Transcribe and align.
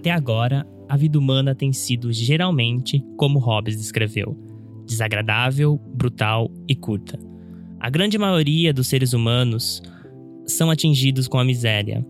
até 0.00 0.10
agora, 0.10 0.66
a 0.88 0.96
vida 0.96 1.18
humana 1.18 1.54
tem 1.54 1.74
sido 1.74 2.10
geralmente 2.10 3.04
como 3.18 3.38
Hobbes 3.38 3.76
descreveu: 3.76 4.34
desagradável, 4.86 5.78
brutal 5.94 6.50
e 6.66 6.74
curta. 6.74 7.18
A 7.78 7.90
grande 7.90 8.16
maioria 8.16 8.72
dos 8.72 8.88
seres 8.88 9.12
humanos 9.12 9.82
são 10.46 10.70
atingidos 10.70 11.28
com 11.28 11.38
a 11.38 11.44
miséria. 11.44 12.02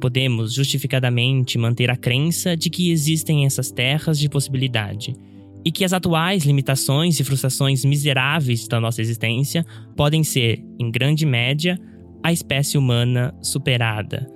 Podemos 0.00 0.54
justificadamente 0.54 1.58
manter 1.58 1.90
a 1.90 1.96
crença 1.96 2.56
de 2.56 2.70
que 2.70 2.90
existem 2.90 3.44
essas 3.44 3.70
terras 3.70 4.18
de 4.18 4.30
possibilidade 4.30 5.14
e 5.62 5.70
que 5.70 5.84
as 5.84 5.92
atuais 5.92 6.44
limitações 6.44 7.20
e 7.20 7.24
frustrações 7.24 7.84
miseráveis 7.84 8.66
da 8.66 8.80
nossa 8.80 9.02
existência 9.02 9.62
podem 9.94 10.24
ser, 10.24 10.64
em 10.78 10.90
grande 10.90 11.26
média, 11.26 11.78
a 12.22 12.32
espécie 12.32 12.78
humana 12.78 13.34
superada. 13.42 14.26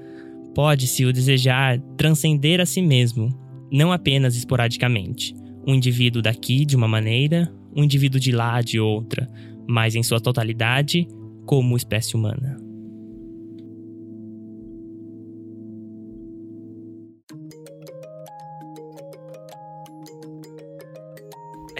Pode-se 0.60 1.06
o 1.06 1.12
desejar 1.12 1.80
transcender 1.96 2.60
a 2.60 2.66
si 2.66 2.82
mesmo, 2.82 3.30
não 3.73 3.91
apenas 3.91 4.37
esporadicamente. 4.37 5.34
Um 5.66 5.74
indivíduo 5.74 6.20
daqui 6.20 6.66
de 6.66 6.77
uma 6.77 6.86
maneira, 6.86 7.50
um 7.74 7.83
indivíduo 7.83 8.20
de 8.20 8.30
lá 8.30 8.60
de 8.60 8.78
outra, 8.78 9.27
mas 9.66 9.95
em 9.95 10.02
sua 10.02 10.20
totalidade, 10.20 11.09
como 11.46 11.78
espécie 11.78 12.14
humana. 12.14 12.59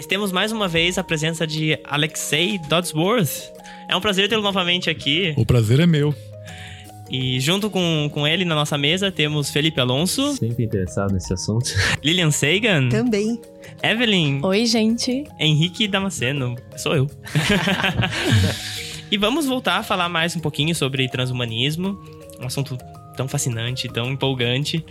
temos 0.07 0.31
mais 0.33 0.51
uma 0.51 0.67
vez 0.67 0.97
a 0.97 1.03
presença 1.05 1.47
de 1.47 1.79
Alexei 1.85 2.59
Dodsworth. 2.67 3.49
É 3.87 3.95
um 3.95 4.01
prazer 4.01 4.27
tê-lo 4.27 4.41
novamente 4.41 4.89
aqui. 4.89 5.33
O 5.37 5.45
prazer 5.45 5.79
é 5.79 5.87
meu. 5.87 6.13
E 7.11 7.41
junto 7.41 7.69
com, 7.69 8.09
com 8.13 8.25
ele 8.25 8.45
na 8.45 8.55
nossa 8.55 8.77
mesa 8.77 9.11
temos 9.11 9.49
Felipe 9.49 9.81
Alonso. 9.81 10.33
Sempre 10.37 10.63
interessado 10.63 11.11
nesse 11.11 11.33
assunto. 11.33 11.69
Lilian 12.01 12.31
Sagan. 12.31 12.87
Também. 12.87 13.37
Evelyn. 13.83 14.39
Oi, 14.41 14.65
gente. 14.65 15.25
Henrique 15.37 15.89
Damasceno. 15.89 16.55
Sou 16.77 16.95
eu. 16.95 17.09
e 19.11 19.17
vamos 19.17 19.45
voltar 19.45 19.79
a 19.79 19.83
falar 19.83 20.07
mais 20.07 20.37
um 20.37 20.39
pouquinho 20.39 20.73
sobre 20.73 21.09
transhumanismo. 21.09 21.99
Um 22.39 22.45
assunto 22.45 22.77
tão 23.17 23.27
fascinante, 23.27 23.89
tão 23.89 24.09
empolgante. 24.09 24.83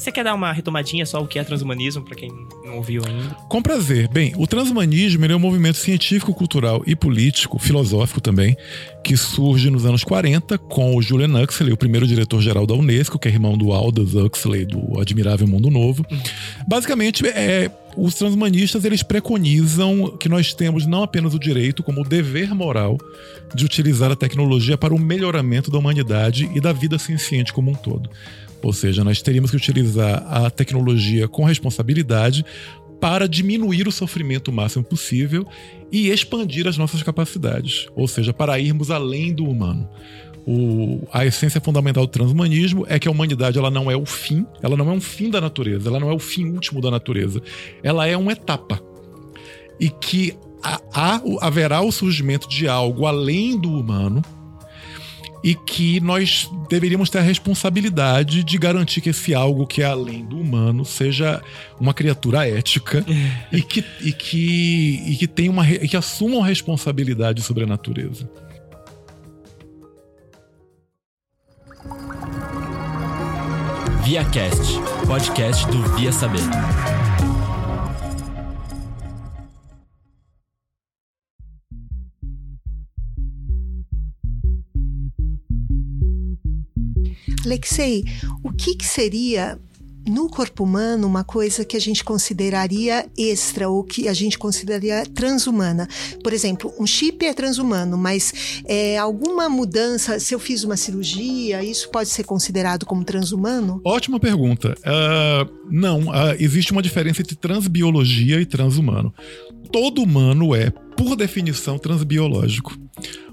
Você 0.00 0.10
quer 0.10 0.24
dar 0.24 0.32
uma 0.32 0.50
retomadinha 0.50 1.04
só 1.04 1.20
o 1.20 1.26
que 1.26 1.38
é 1.38 1.44
transhumanismo 1.44 2.02
para 2.02 2.14
quem 2.14 2.32
não 2.64 2.78
ouviu 2.78 3.02
ainda? 3.06 3.34
Com 3.50 3.60
prazer. 3.60 4.08
Bem, 4.08 4.32
o 4.38 4.46
transhumanismo 4.46 5.26
é 5.26 5.36
um 5.36 5.38
movimento 5.38 5.76
científico, 5.76 6.32
cultural 6.32 6.82
e 6.86 6.96
político, 6.96 7.58
filosófico 7.58 8.18
também, 8.18 8.56
que 9.04 9.14
surge 9.14 9.68
nos 9.68 9.84
anos 9.84 10.02
40 10.02 10.56
com 10.56 10.96
o 10.96 11.02
Julian 11.02 11.42
Huxley, 11.42 11.70
o 11.70 11.76
primeiro 11.76 12.06
diretor-geral 12.06 12.66
da 12.66 12.72
Unesco, 12.72 13.18
que 13.18 13.28
é 13.28 13.30
irmão 13.30 13.58
do 13.58 13.72
Aldous 13.72 14.14
Huxley, 14.14 14.64
do 14.64 14.98
Admirável 14.98 15.46
Mundo 15.46 15.68
Novo. 15.68 16.02
Uhum. 16.10 16.18
Basicamente, 16.66 17.26
é, 17.26 17.70
os 17.94 18.14
transhumanistas 18.14 18.86
eles 18.86 19.02
preconizam 19.02 20.16
que 20.18 20.30
nós 20.30 20.54
temos 20.54 20.86
não 20.86 21.02
apenas 21.02 21.34
o 21.34 21.38
direito, 21.38 21.82
como 21.82 22.00
o 22.00 22.08
dever 22.08 22.54
moral 22.54 22.96
de 23.54 23.66
utilizar 23.66 24.10
a 24.10 24.16
tecnologia 24.16 24.78
para 24.78 24.94
o 24.94 24.98
melhoramento 24.98 25.70
da 25.70 25.76
humanidade 25.76 26.50
e 26.54 26.58
da 26.58 26.72
vida 26.72 26.98
ciente 26.98 27.52
como 27.52 27.70
um 27.70 27.74
todo. 27.74 28.08
Ou 28.62 28.72
seja, 28.72 29.02
nós 29.02 29.22
teríamos 29.22 29.50
que 29.50 29.56
utilizar 29.56 30.24
a 30.28 30.50
tecnologia 30.50 31.26
com 31.26 31.44
responsabilidade 31.44 32.44
para 33.00 33.26
diminuir 33.26 33.88
o 33.88 33.92
sofrimento 33.92 34.48
o 34.48 34.52
máximo 34.52 34.84
possível 34.84 35.46
e 35.90 36.10
expandir 36.10 36.66
as 36.66 36.76
nossas 36.76 37.02
capacidades, 37.02 37.86
ou 37.96 38.06
seja, 38.06 38.32
para 38.32 38.58
irmos 38.60 38.90
além 38.90 39.32
do 39.32 39.44
humano. 39.44 39.88
O, 40.46 41.06
a 41.12 41.24
essência 41.24 41.60
fundamental 41.60 42.06
do 42.06 42.10
transhumanismo 42.10 42.84
é 42.88 42.98
que 42.98 43.08
a 43.08 43.10
humanidade 43.10 43.58
ela 43.58 43.70
não 43.70 43.90
é 43.90 43.96
o 43.96 44.06
fim, 44.06 44.46
ela 44.62 44.76
não 44.76 44.90
é 44.90 44.92
um 44.92 45.00
fim 45.00 45.30
da 45.30 45.40
natureza, 45.40 45.88
ela 45.88 46.00
não 46.00 46.10
é 46.10 46.14
o 46.14 46.18
fim 46.18 46.46
último 46.50 46.80
da 46.80 46.90
natureza, 46.90 47.42
ela 47.82 48.06
é 48.06 48.16
uma 48.16 48.32
etapa. 48.32 48.80
E 49.78 49.88
que 49.88 50.36
haverá 51.40 51.80
o 51.80 51.90
surgimento 51.90 52.48
de 52.48 52.68
algo 52.68 53.06
além 53.06 53.58
do 53.58 53.70
humano, 53.70 54.22
e 55.42 55.54
que 55.54 56.00
nós 56.00 56.50
deveríamos 56.68 57.08
ter 57.08 57.18
a 57.18 57.22
responsabilidade 57.22 58.44
de 58.44 58.58
garantir 58.58 59.00
que 59.00 59.10
esse 59.10 59.34
algo 59.34 59.66
que 59.66 59.82
é 59.82 59.86
além 59.86 60.24
do 60.24 60.38
humano 60.38 60.84
seja 60.84 61.42
uma 61.78 61.94
criatura 61.94 62.46
ética 62.46 63.04
e 63.50 63.62
que, 63.62 63.84
e 64.00 64.12
que, 64.12 65.02
e 65.06 65.16
que, 65.16 65.26
tenha 65.26 65.50
uma, 65.50 65.68
e 65.68 65.88
que 65.88 65.96
assuma 65.96 66.36
uma 66.36 66.46
responsabilidade 66.46 67.42
sobre 67.42 67.64
a 67.64 67.66
natureza. 67.66 68.28
ViaCast, 74.04 74.80
podcast 75.06 75.66
do 75.68 75.82
Via 75.96 76.12
Saber. 76.12 76.99
Alexei, 87.44 88.04
o 88.42 88.52
que, 88.52 88.74
que 88.74 88.86
seria 88.86 89.58
no 90.06 90.28
corpo 90.28 90.64
humano 90.64 91.06
uma 91.06 91.22
coisa 91.22 91.64
que 91.64 91.76
a 91.76 91.80
gente 91.80 92.02
consideraria 92.02 93.06
extra 93.16 93.68
ou 93.68 93.84
que 93.84 94.08
a 94.08 94.14
gente 94.14 94.38
consideraria 94.38 95.04
transhumana. 95.06 95.88
Por 96.22 96.32
exemplo, 96.32 96.72
um 96.78 96.86
chip 96.86 97.24
é 97.24 97.34
transhumano, 97.34 97.96
mas 97.96 98.62
é, 98.64 98.96
alguma 98.98 99.48
mudança, 99.48 100.18
se 100.18 100.34
eu 100.34 100.38
fiz 100.38 100.64
uma 100.64 100.76
cirurgia, 100.76 101.62
isso 101.62 101.90
pode 101.90 102.08
ser 102.08 102.24
considerado 102.24 102.86
como 102.86 103.04
transhumano? 103.04 103.80
Ótima 103.84 104.18
pergunta. 104.18 104.74
Uh, 104.80 105.68
não, 105.70 106.08
uh, 106.08 106.34
existe 106.38 106.72
uma 106.72 106.82
diferença 106.82 107.20
entre 107.20 107.36
transbiologia 107.36 108.40
e 108.40 108.46
transhumano. 108.46 109.12
Todo 109.70 110.02
humano 110.02 110.54
é, 110.54 110.70
por 110.96 111.14
definição, 111.14 111.78
transbiológico. 111.78 112.76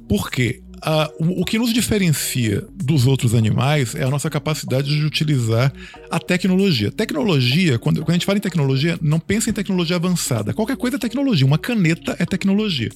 Por 0.07 0.29
quê? 0.29 0.61
Uh, 0.77 1.25
o, 1.25 1.41
o, 1.41 1.45
que 1.45 1.57
nos 1.57 1.73
diferencia 1.73 2.63
dos 2.75 3.07
outros 3.07 3.33
animais 3.33 3.95
é 3.95 4.03
a 4.03 4.09
nossa 4.09 4.29
capacidade 4.29 4.87
de 4.87 5.05
utilizar 5.05 5.73
a 6.09 6.19
tecnologia. 6.19 6.91
Tecnologia, 6.91 7.79
quando, 7.79 8.01
quando 8.01 8.11
a 8.11 8.13
gente 8.13 8.25
fala 8.25 8.37
em 8.37 8.41
tecnologia, 8.41 8.97
não 9.01 9.19
pensa 9.19 9.49
em 9.49 9.53
tecnologia 9.53 9.95
avançada. 9.95 10.53
Qualquer 10.53 10.77
coisa 10.77 10.97
é 10.97 10.99
tecnologia. 10.99 11.45
Uma 11.45 11.57
caneta 11.57 12.15
é 12.19 12.25
tecnologia. 12.25 12.89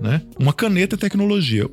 Né? 0.00 0.22
Uma 0.38 0.52
caneta 0.52 0.96
é 0.96 0.98
tecnologia. 0.98 1.68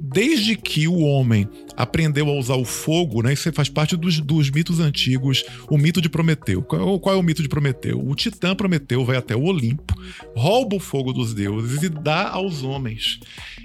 Desde 0.00 0.56
que 0.56 0.88
o 0.88 0.98
homem 1.00 1.48
aprendeu 1.76 2.28
a 2.28 2.32
usar 2.32 2.54
o 2.54 2.64
fogo, 2.64 3.22
né? 3.22 3.32
Isso 3.32 3.52
faz 3.52 3.68
parte 3.68 3.96
dos, 3.96 4.20
dos 4.20 4.50
mitos 4.50 4.80
antigos. 4.80 5.44
O 5.70 5.78
mito 5.78 6.00
de 6.00 6.08
Prometeu. 6.08 6.62
Qual, 6.62 6.98
qual, 7.00 7.14
é 7.14 7.18
o 7.18 7.22
mito 7.22 7.42
de 7.42 7.48
Prometeu? 7.48 7.98
O 7.98 8.14
Titã 8.14 8.54
Prometeu 8.54 9.04
vai 9.04 9.16
até 9.16 9.34
o 9.34 9.44
Olimpo, 9.44 9.94
rouba 10.34 10.76
o 10.76 10.80
fogo 10.80 11.12
dos 11.12 11.34
deuses 11.34 11.82
e 11.82 11.88
dá 11.88 12.28
aos 12.28 12.62
homens. 12.62 13.20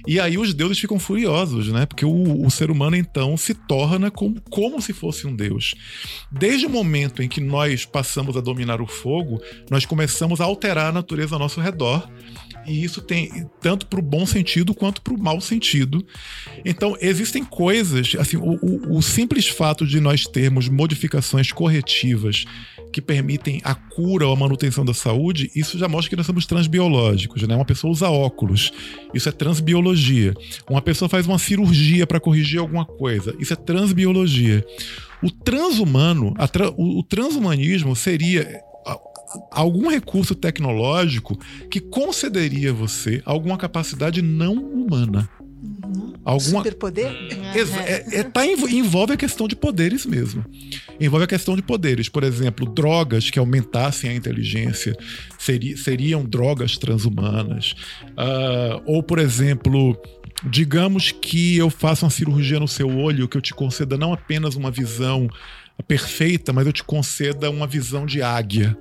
E 0.07 0.19
aí 0.19 0.37
os 0.37 0.53
deuses 0.53 0.79
ficam 0.79 0.97
furiosos, 0.97 1.67
né? 1.67 1.85
Porque 1.85 2.05
o, 2.05 2.45
o 2.45 2.49
ser 2.49 2.71
humano 2.71 2.95
então 2.95 3.35
se 3.35 3.53
torna 3.53 4.09
como, 4.09 4.41
como 4.49 4.81
se 4.81 4.93
fosse 4.93 5.27
um 5.27 5.35
deus. 5.35 5.75
Desde 6.31 6.65
o 6.65 6.69
momento 6.69 7.21
em 7.21 7.27
que 7.27 7.41
nós 7.41 7.85
passamos 7.85 8.37
a 8.37 8.41
dominar 8.41 8.81
o 8.81 8.87
fogo, 8.87 9.41
nós 9.69 9.85
começamos 9.85 10.39
a 10.39 10.45
alterar 10.45 10.87
a 10.87 10.91
natureza 10.91 11.35
ao 11.35 11.39
nosso 11.39 11.59
redor 11.59 12.09
e 12.67 12.83
isso 12.83 13.01
tem 13.01 13.47
tanto 13.61 13.85
para 13.87 13.99
o 13.99 14.03
bom 14.03 14.25
sentido 14.25 14.73
quanto 14.73 15.01
para 15.01 15.13
o 15.13 15.19
mau 15.19 15.39
sentido. 15.39 16.05
Então, 16.65 16.97
existem 16.99 17.43
coisas, 17.43 18.13
assim, 18.19 18.35
o, 18.35 18.59
o, 18.61 18.97
o, 18.97 19.01
simples 19.01 19.47
fato 19.47 19.87
de 19.87 19.99
nós 20.01 20.25
termos 20.25 20.67
modificações 20.67 21.51
corretivas 21.51 22.45
que 22.91 23.01
permitem 23.01 23.61
a 23.63 23.73
cura 23.73 24.27
ou 24.27 24.33
a 24.33 24.35
manutenção 24.35 24.83
da 24.83 24.93
saúde, 24.93 25.49
isso 25.55 25.77
já 25.77 25.87
mostra 25.87 26.09
que 26.09 26.15
nós 26.15 26.25
somos 26.25 26.45
transbiológicos, 26.45 27.41
né? 27.43 27.55
Uma 27.55 27.65
pessoa 27.65 27.91
usa 27.91 28.09
óculos, 28.09 28.71
isso 29.13 29.29
é 29.29 29.31
transbiologia. 29.31 30.33
Uma 30.69 30.81
pessoa 30.81 31.07
faz 31.07 31.25
uma 31.25 31.39
cirurgia 31.39 32.05
para 32.05 32.19
corrigir 32.19 32.59
alguma 32.59 32.85
coisa, 32.85 33.35
isso 33.39 33.53
é 33.53 33.55
transbiologia. 33.55 34.65
O 35.23 35.31
transhumano, 35.31 36.33
tra 36.51 36.69
o, 36.71 36.99
o 36.99 37.03
transhumanismo 37.03 37.95
seria 37.95 38.61
algum 39.51 39.89
recurso 39.89 40.35
tecnológico 40.35 41.37
que 41.69 41.79
concederia 41.79 42.71
a 42.71 42.73
você 42.73 43.21
alguma 43.25 43.57
capacidade 43.57 44.21
não 44.21 44.53
humana. 44.53 45.29
Uhum. 45.61 46.13
Alguma... 46.23 46.59
Superpoder? 46.59 47.07
É, 47.55 48.19
é, 48.19 48.23
tá, 48.23 48.45
envolve 48.45 49.13
a 49.13 49.17
questão 49.17 49.47
de 49.47 49.55
poderes 49.55 50.05
mesmo. 50.05 50.45
Envolve 50.99 51.23
a 51.23 51.27
questão 51.27 51.55
de 51.55 51.61
poderes. 51.61 52.09
Por 52.09 52.23
exemplo, 52.23 52.65
drogas 52.65 53.29
que 53.29 53.39
aumentassem 53.39 54.09
a 54.09 54.13
inteligência 54.13 54.95
seria, 55.39 55.77
seriam 55.77 56.23
drogas 56.23 56.77
transhumanas. 56.77 57.75
Uh, 58.09 58.81
ou, 58.85 59.01
por 59.01 59.19
exemplo, 59.19 59.97
digamos 60.49 61.11
que 61.11 61.57
eu 61.57 61.69
faça 61.69 62.05
uma 62.05 62.11
cirurgia 62.11 62.59
no 62.59 62.67
seu 62.67 62.89
olho 62.97 63.27
que 63.27 63.37
eu 63.37 63.41
te 63.41 63.53
conceda 63.53 63.97
não 63.97 64.13
apenas 64.13 64.55
uma 64.55 64.69
visão 64.69 65.29
perfeita, 65.87 66.51
mas 66.51 66.65
eu 66.65 66.73
te 66.73 66.83
conceda 66.83 67.49
uma 67.49 67.67
visão 67.67 68.05
de 68.05 68.21
águia 68.21 68.77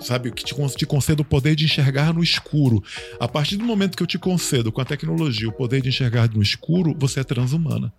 sabe? 0.00 0.30
Que 0.30 0.44
te, 0.44 0.54
te 0.76 0.86
conceda 0.86 1.22
o 1.22 1.24
poder 1.24 1.54
de 1.54 1.64
enxergar 1.64 2.12
no 2.12 2.22
escuro. 2.22 2.82
A 3.18 3.28
partir 3.28 3.56
do 3.56 3.64
momento 3.64 3.96
que 3.96 4.02
eu 4.02 4.06
te 4.06 4.18
concedo 4.18 4.70
com 4.70 4.80
a 4.80 4.84
tecnologia 4.84 5.48
o 5.48 5.52
poder 5.52 5.80
de 5.80 5.88
enxergar 5.88 6.28
no 6.34 6.42
escuro, 6.42 6.96
você 6.98 7.20
é 7.20 7.24
transhumana. 7.24 7.92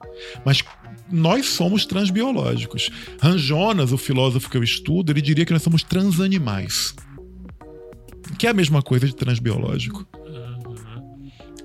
Mas 0.45 0.63
nós 1.12 1.47
somos 1.47 1.86
transbiológicos. 1.86 2.89
Ranjonas, 3.21 3.91
o 3.91 3.97
filósofo 3.97 4.50
que 4.50 4.57
eu 4.57 4.63
estudo, 4.63 5.12
ele 5.12 5.21
diria 5.21 5.45
que 5.45 5.53
nós 5.53 5.63
somos 5.63 5.83
transanimais. 5.83 6.94
Que 8.38 8.47
é 8.47 8.51
a 8.51 8.53
mesma 8.53 8.81
coisa 8.81 9.07
de 9.07 9.15
transbiológico. 9.15 10.07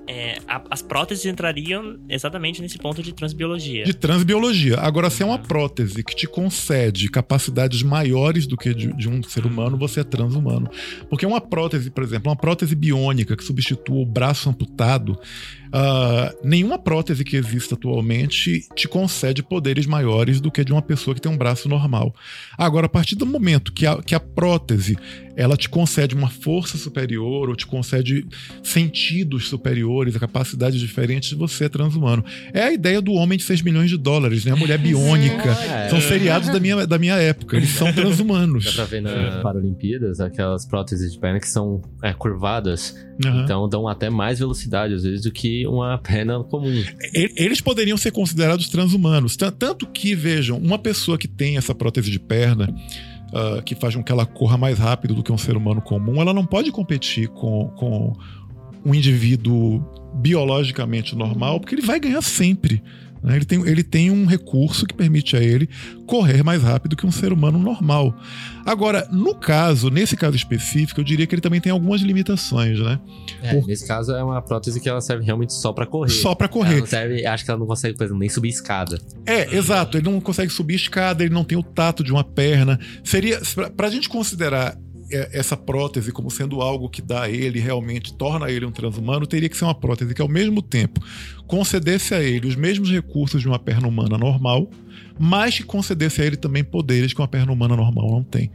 É, 0.07 0.39
a, 0.47 0.61
as 0.69 0.81
próteses 0.81 1.25
entrariam 1.25 1.97
exatamente 2.07 2.61
nesse 2.61 2.77
ponto 2.77 3.01
de 3.01 3.13
transbiologia. 3.13 3.83
De 3.83 3.93
transbiologia. 3.93 4.79
Agora, 4.79 5.09
se 5.09 5.23
é 5.23 5.25
uma 5.25 5.39
prótese 5.39 6.03
que 6.03 6.15
te 6.15 6.27
concede 6.27 7.09
capacidades 7.09 7.81
maiores 7.81 8.45
do 8.45 8.55
que 8.55 8.73
de, 8.73 8.93
de 8.93 9.09
um 9.09 9.23
ser 9.23 9.45
humano, 9.45 9.77
você 9.77 10.01
é 10.01 10.03
transhumano. 10.03 10.69
Porque 11.09 11.25
uma 11.25 11.41
prótese, 11.41 11.89
por 11.89 12.03
exemplo, 12.03 12.29
uma 12.29 12.37
prótese 12.37 12.75
biônica 12.75 13.35
que 13.35 13.43
substitua 13.43 13.97
o 13.97 14.05
braço 14.05 14.49
amputado, 14.49 15.17
Uh, 15.75 16.33
nenhuma 16.41 16.79
prótese 16.79 17.25
que 17.25 17.35
exista 17.35 17.75
atualmente 17.75 18.65
te 18.73 18.87
concede 18.87 19.43
poderes 19.43 19.85
maiores 19.85 20.39
do 20.39 20.49
que 20.49 20.63
de 20.63 20.71
uma 20.71 20.81
pessoa 20.81 21.13
que 21.13 21.19
tem 21.19 21.29
um 21.29 21.37
braço 21.37 21.67
normal. 21.67 22.15
Agora, 22.57 22.85
a 22.85 22.89
partir 22.89 23.15
do 23.15 23.25
momento 23.25 23.73
que 23.73 23.85
a, 23.85 24.01
que 24.01 24.15
a 24.15 24.19
prótese 24.19 24.95
ela 25.35 25.57
te 25.57 25.67
concede 25.67 26.15
uma 26.15 26.29
força 26.29 26.77
superior 26.77 27.49
ou 27.49 27.55
te 27.55 27.67
concede 27.67 28.25
sentidos 28.63 29.49
superiores, 29.49 30.15
capacidades 30.17 30.79
diferentes, 30.79 31.33
você 31.33 31.65
é 31.65 31.69
transhumano. 31.69 32.23
É 32.53 32.63
a 32.63 32.71
ideia 32.71 33.01
do 33.01 33.11
homem 33.11 33.37
de 33.37 33.43
6 33.43 33.61
milhões 33.61 33.89
de 33.89 33.97
dólares, 33.97 34.45
né? 34.45 34.53
A 34.53 34.55
mulher 34.55 34.77
biônica. 34.79 35.49
É. 35.49 35.89
São 35.89 35.99
seriados 35.99 36.49
da 36.49 36.59
minha, 36.59 36.87
da 36.87 36.97
minha 36.97 37.15
época. 37.15 37.57
Eles 37.57 37.69
são 37.69 37.91
transhumanos. 37.91 38.63
Dá 38.65 38.71
pra 38.71 38.85
ver 38.85 39.01
nas 39.01 39.41
Paralimpíadas 39.41 40.19
aquelas 40.19 40.65
próteses 40.65 41.11
de 41.11 41.19
perna 41.19 41.39
que 41.39 41.49
são 41.49 41.81
é, 42.01 42.13
curvadas. 42.13 42.95
Uhum. 43.23 43.43
Então 43.43 43.67
dão 43.67 43.87
até 43.87 44.09
mais 44.09 44.39
velocidade, 44.39 44.93
às 44.93 45.03
vezes, 45.03 45.23
do 45.23 45.31
que 45.31 45.64
uma 45.67 45.97
perna 45.97 46.43
comum. 46.43 46.83
Eles 47.13 47.61
poderiam 47.61 47.97
ser 47.97 48.11
considerados 48.11 48.69
transhumanos. 48.69 49.35
Tanto 49.35 49.87
que, 49.87 50.15
vejam, 50.15 50.57
uma 50.57 50.77
pessoa 50.77 51.17
que 51.17 51.27
tem 51.27 51.57
essa 51.57 51.73
prótese 51.73 52.11
de 52.11 52.19
perna. 52.19 52.73
Uh, 53.25 53.61
que 53.63 53.75
faz 53.75 53.93
com 53.93 54.03
que 54.03 54.11
ela 54.11 54.25
corra 54.25 54.55
mais 54.55 54.77
rápido 54.77 55.13
do 55.13 55.21
que 55.21 55.31
um 55.31 55.37
ser 55.37 55.57
humano 55.57 55.81
comum, 55.81 56.21
ela 56.21 56.33
não 56.33 56.45
pode 56.45 56.71
competir 56.71 57.27
com, 57.27 57.67
com 57.75 58.13
um 58.85 58.95
indivíduo 58.95 59.83
biologicamente 60.13 61.15
normal, 61.15 61.59
porque 61.59 61.75
ele 61.75 61.81
vai 61.81 61.99
ganhar 61.99 62.21
sempre. 62.21 62.81
Né? 63.25 63.35
Ele, 63.37 63.45
tem, 63.45 63.67
ele 63.67 63.83
tem 63.83 64.11
um 64.11 64.25
recurso 64.25 64.85
que 64.85 64.93
permite 64.93 65.35
a 65.35 65.39
ele 65.41 65.67
correr 66.05 66.43
mais 66.43 66.61
rápido 66.61 66.95
que 66.95 67.05
um 67.05 67.11
ser 67.11 67.33
humano 67.33 67.57
normal. 67.57 68.15
Agora, 68.63 69.07
no 69.11 69.33
caso, 69.33 69.89
nesse 69.89 70.15
caso 70.15 70.35
específico, 70.35 70.99
eu 70.99 71.03
diria 71.03 71.25
que 71.25 71.33
ele 71.33 71.41
também 71.41 71.59
tem 71.59 71.71
algumas 71.71 72.01
limitações, 72.01 72.79
né? 72.79 72.99
É, 73.41 73.53
Por... 73.53 73.67
Nesse 73.67 73.87
caso, 73.87 74.11
é 74.11 74.23
uma 74.23 74.41
prótese 74.41 74.79
que 74.79 74.87
ela 74.87 75.01
serve 75.01 75.25
realmente 75.25 75.53
só 75.53 75.73
para 75.73 75.87
correr. 75.87 76.11
Só 76.11 76.35
para 76.35 76.47
correr. 76.47 76.85
Serve, 76.85 77.25
acho 77.25 77.43
que 77.43 77.49
ela 77.49 77.59
não 77.59 77.65
consegue, 77.65 77.97
por 77.97 78.03
exemplo, 78.03 78.19
nem 78.19 78.29
subir 78.29 78.49
escada. 78.49 78.99
É, 79.25 79.55
exato. 79.55 79.97
Ele 79.97 80.07
não 80.09 80.21
consegue 80.21 80.51
subir 80.51 80.75
escada, 80.75 81.23
ele 81.23 81.33
não 81.33 81.43
tem 81.43 81.57
o 81.57 81.63
tato 81.63 82.03
de 82.03 82.11
uma 82.11 82.23
perna. 82.23 82.79
Seria, 83.03 83.41
pra 83.75 83.89
gente 83.89 84.07
considerar 84.07 84.77
essa 85.09 85.55
prótese 85.55 86.11
como 86.11 86.31
sendo 86.31 86.61
algo 86.61 86.89
que 86.89 87.01
dá 87.01 87.23
a 87.23 87.29
ele, 87.29 87.59
realmente 87.59 88.13
torna 88.13 88.49
ele 88.49 88.65
um 88.65 88.71
transhumano, 88.71 89.27
teria 89.27 89.49
que 89.49 89.57
ser 89.57 89.65
uma 89.65 89.75
prótese 89.75 90.13
que, 90.13 90.21
ao 90.21 90.27
mesmo 90.27 90.61
tempo, 90.61 90.99
concedesse 91.47 92.13
a 92.13 92.21
ele 92.21 92.47
os 92.47 92.55
mesmos 92.55 92.89
recursos 92.89 93.41
de 93.41 93.47
uma 93.47 93.59
perna 93.59 93.87
humana 93.87 94.17
normal, 94.17 94.69
mas 95.19 95.57
que 95.57 95.63
concedesse 95.63 96.21
a 96.21 96.25
ele 96.25 96.35
também 96.35 96.63
poderes 96.63 97.13
que 97.13 97.21
uma 97.21 97.27
perna 97.27 97.51
humana 97.51 97.75
normal 97.75 98.11
não 98.11 98.23
tem. 98.23 98.51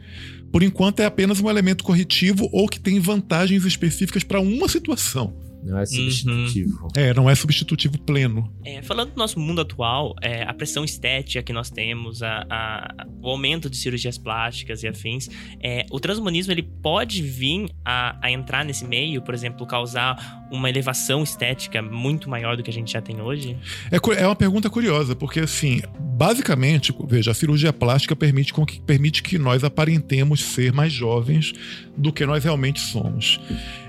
Por 0.52 0.62
enquanto, 0.62 1.00
é 1.00 1.04
apenas 1.04 1.40
um 1.40 1.48
elemento 1.48 1.84
corretivo 1.84 2.48
ou 2.52 2.68
que 2.68 2.80
tem 2.80 2.98
vantagens 2.98 3.64
específicas 3.64 4.24
para 4.24 4.40
uma 4.40 4.68
situação. 4.68 5.49
Não 5.62 5.78
é 5.78 5.86
substitutivo. 5.86 6.84
Uhum. 6.84 6.88
É, 6.96 7.14
não 7.14 7.28
é 7.28 7.34
substitutivo 7.34 7.98
pleno. 7.98 8.50
É, 8.64 8.82
falando 8.82 9.12
do 9.12 9.16
nosso 9.16 9.38
mundo 9.38 9.60
atual, 9.60 10.14
é, 10.22 10.42
a 10.42 10.54
pressão 10.54 10.84
estética 10.84 11.42
que 11.42 11.52
nós 11.52 11.70
temos, 11.70 12.22
a, 12.22 12.46
a, 12.48 13.06
o 13.22 13.28
aumento 13.28 13.68
de 13.68 13.76
cirurgias 13.76 14.16
plásticas 14.16 14.82
e 14.82 14.88
afins, 14.88 15.28
é, 15.62 15.84
o 15.90 16.00
transhumanismo 16.00 16.52
ele 16.52 16.62
pode 16.62 17.22
vir 17.22 17.68
a, 17.84 18.18
a, 18.22 18.30
entrar 18.30 18.64
nesse 18.64 18.86
meio, 18.86 19.20
por 19.22 19.34
exemplo, 19.34 19.66
causar 19.66 20.48
uma 20.50 20.68
elevação 20.68 21.22
estética 21.22 21.82
muito 21.82 22.28
maior 22.28 22.56
do 22.56 22.62
que 22.62 22.70
a 22.70 22.72
gente 22.72 22.92
já 22.92 23.00
tem 23.00 23.20
hoje? 23.20 23.56
É, 23.90 24.22
é 24.22 24.26
uma 24.26 24.36
pergunta 24.36 24.70
curiosa, 24.70 25.14
porque 25.14 25.40
assim, 25.40 25.80
basicamente, 25.98 26.94
veja, 27.06 27.30
a 27.30 27.34
cirurgia 27.34 27.72
plástica 27.72 28.16
permite, 28.16 28.52
que, 28.52 28.80
permite 28.80 29.22
que 29.22 29.38
nós 29.38 29.62
aparentemos 29.62 30.40
ser 30.40 30.72
mais 30.72 30.92
jovens 30.92 31.52
do 31.96 32.12
que 32.12 32.24
nós 32.24 32.42
realmente 32.42 32.80
somos. 32.80 33.38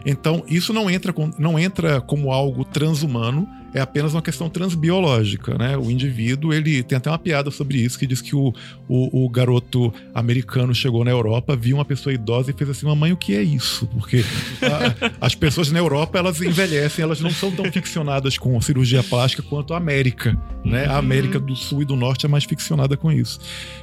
Então, 0.06 0.44
isso 0.48 0.74
não 0.74 0.90
entra, 0.90 1.14
com, 1.14 1.32
não 1.38 1.60
entra 1.60 2.02
como 2.02 2.32
algo 2.32 2.66
transhumano, 2.66 3.48
é 3.74 3.80
apenas 3.80 4.14
uma 4.14 4.22
questão 4.22 4.50
transbiológica, 4.50 5.58
né? 5.58 5.78
O 5.78 5.90
indivíduo, 5.90 6.54
ele 6.54 6.84
tem 6.84 6.98
até 6.98 7.10
uma 7.10 7.18
piada 7.18 7.50
sobre 7.52 7.78
isso, 7.78 7.98
que 7.98 8.06
diz 8.06 8.22
que 8.22 8.36
o, 8.36 8.54
o, 8.88 9.26
o, 9.26 9.30
garoto 9.30 9.94
americano 10.14 10.76
chegou 10.76 11.04
na 11.04 11.12
Europa, 11.12 11.56
viu 11.56 11.78
uma 11.78 11.86
pessoa 11.86 12.14
idosa 12.14 12.52
e 12.52 12.54
fez 12.54 12.70
assim, 12.70 12.86
mamãe, 12.86 13.12
o 13.12 13.18
que 13.18 13.36
é 13.36 13.42
isso? 13.42 13.88
Porque 13.88 14.24
a, 14.62 15.16
as 15.26 15.36
pessoas 15.36 15.72
na 15.72 15.80
Europa, 15.80 16.20
elas 16.20 16.42
envelhecem, 16.42 17.04
elas 17.04 17.22
não 17.22 17.30
são 17.30 17.52
tão 17.52 17.72
ficcionadas 17.72 18.38
com 18.38 18.60
cirurgia 18.62 19.04
plástica 19.04 19.44
quanto 19.44 19.74
a 19.74 19.78
América, 19.78 20.38
né? 20.66 20.86
A 20.86 20.98
América 20.98 21.40
do 21.40 21.56
Sul 21.56 21.82
e 21.82 21.86
do 21.86 21.96
Norte 21.96 22.26
é 22.26 22.30
mais 22.30 22.44
ficcionada 22.44 22.98
com 22.98 23.12
isso. 23.12 23.40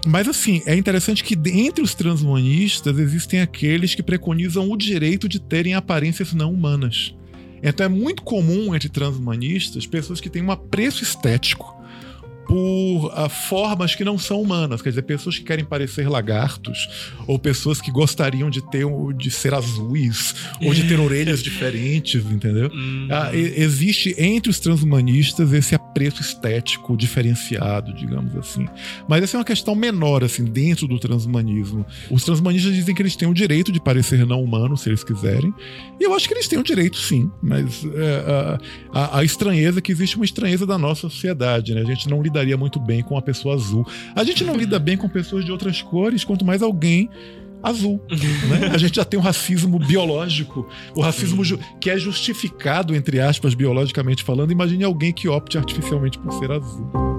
Mas 0.07 0.29
assim, 0.29 0.63
é 0.67 0.77
interessante 0.77 1.25
que 1.25 1.39
entre 1.51 1.83
os 1.83 1.95
transhumanistas 1.95 2.99
existem 2.99 3.41
aqueles 3.41 3.95
que 3.95 4.03
preconizam 4.03 4.71
o 4.71 4.77
direito 4.77 5.29
de 5.29 5.41
terem 5.41 5.75
aparências 5.75 6.33
não 6.35 6.53
humanas. 6.53 7.15
Então 7.63 7.87
é 7.87 7.89
muito 7.89 8.23
comum 8.23 8.75
entre 8.75 8.89
transhumanistas 8.89 9.87
pessoas 9.87 10.21
que 10.21 10.31
têm 10.31 10.43
um 10.43 10.51
apreço 10.51 11.03
estético 11.03 11.79
por 12.49 13.09
uh, 13.09 13.29
formas 13.29 13.95
que 13.95 14.03
não 14.03 14.19
são 14.19 14.41
humanas, 14.41 14.81
quer 14.81 14.89
dizer, 14.89 15.03
pessoas 15.03 15.39
que 15.39 15.45
querem 15.45 15.67
parecer 15.67 16.09
lagartos, 16.09 16.89
ou 17.27 17.39
pessoas 17.39 17.79
que 17.79 17.91
gostariam 17.91 18.49
de 18.49 18.63
ter 18.71 18.87
de 19.19 19.31
ser 19.31 19.53
azuis, 19.53 20.35
ou 20.63 20.73
de 20.73 20.89
ter 20.89 20.99
orelhas 20.99 21.43
diferentes, 21.43 22.25
entendeu? 22.25 22.69
Uh, 22.69 23.35
existe 23.35 24.15
entre 24.17 24.51
os 24.51 24.59
transhumanistas 24.59 25.53
esse 25.53 25.75
apreço 25.75 25.88
estético 26.03 26.97
diferenciado, 26.97 27.93
digamos 27.93 28.35
assim. 28.37 28.67
Mas 29.07 29.23
essa 29.23 29.37
é 29.37 29.39
uma 29.39 29.45
questão 29.45 29.75
menor, 29.75 30.25
assim, 30.25 30.45
dentro 30.45 30.89
do 30.89 30.99
transhumanismo. 30.99 31.85
Os 32.11 32.25
transhumanistas 32.25 32.75
dizem 32.75 32.95
que 32.95 33.03
eles 33.03 33.17
têm 33.17 33.29
o 33.29 33.35
direito 33.35 33.71
de 33.71 33.81
parecer 33.81 34.27
não 34.27 34.43
humanos, 34.43 34.81
se 34.81 34.89
eles 34.89 35.05
quiserem, 35.05 35.53
e 36.01 36.05
eu 36.05 36.15
acho 36.15 36.27
que 36.27 36.35
eles 36.35 36.49
têm 36.49 36.59
o 36.59 36.63
direito, 36.65 36.97
sim, 36.97 37.31
mas 37.43 37.85
uh, 37.85 38.59
a, 38.93 39.19
a 39.19 39.25
estranheza 39.25 39.79
é 39.79 39.83
que 39.83 39.93
existe 39.93 40.17
uma 40.17 40.25
estranheza 40.25 40.67
da 40.67 40.79
nossa 40.79 41.03
sociedade, 41.03 41.75
né? 41.75 41.83
A 41.83 41.85
gente 41.85 42.09
não 42.09 42.23
lida 42.23 42.39
lidaria 42.39 42.57
muito 42.57 42.79
bem 42.79 43.03
com 43.03 43.15
uma 43.15 43.23
pessoa 43.23 43.55
azul. 43.55 43.87
A 44.15 44.23
gente 44.23 44.45
não 44.45 44.57
lida 44.57 44.79
bem 44.79 44.97
com 44.97 45.09
pessoas 45.09 45.45
de 45.45 45.51
outras 45.51 45.83
cores, 45.83 46.25
quanto 46.25 46.45
mais 46.45 46.63
alguém 46.63 47.11
azul. 47.63 48.01
Né? 48.49 48.71
A 48.73 48.79
gente 48.79 48.97
já 48.97 49.05
tem 49.05 49.19
um 49.19 49.23
racismo 49.23 49.79
biológico, 49.79 50.69
o 50.95 51.01
racismo 51.01 51.43
que 51.81 51.91
é 51.91 51.99
justificado, 51.99 52.95
entre 52.95 53.21
aspas, 53.21 53.55
biologicamente 53.55 54.23
falando. 54.23 54.53
Imagine 54.53 54.85
alguém 54.85 55.13
que 55.13 55.29
opte 55.29 55.59
artificialmente 55.59 56.19
por 56.19 56.33
ser 56.33 56.51
azul. 56.51 57.18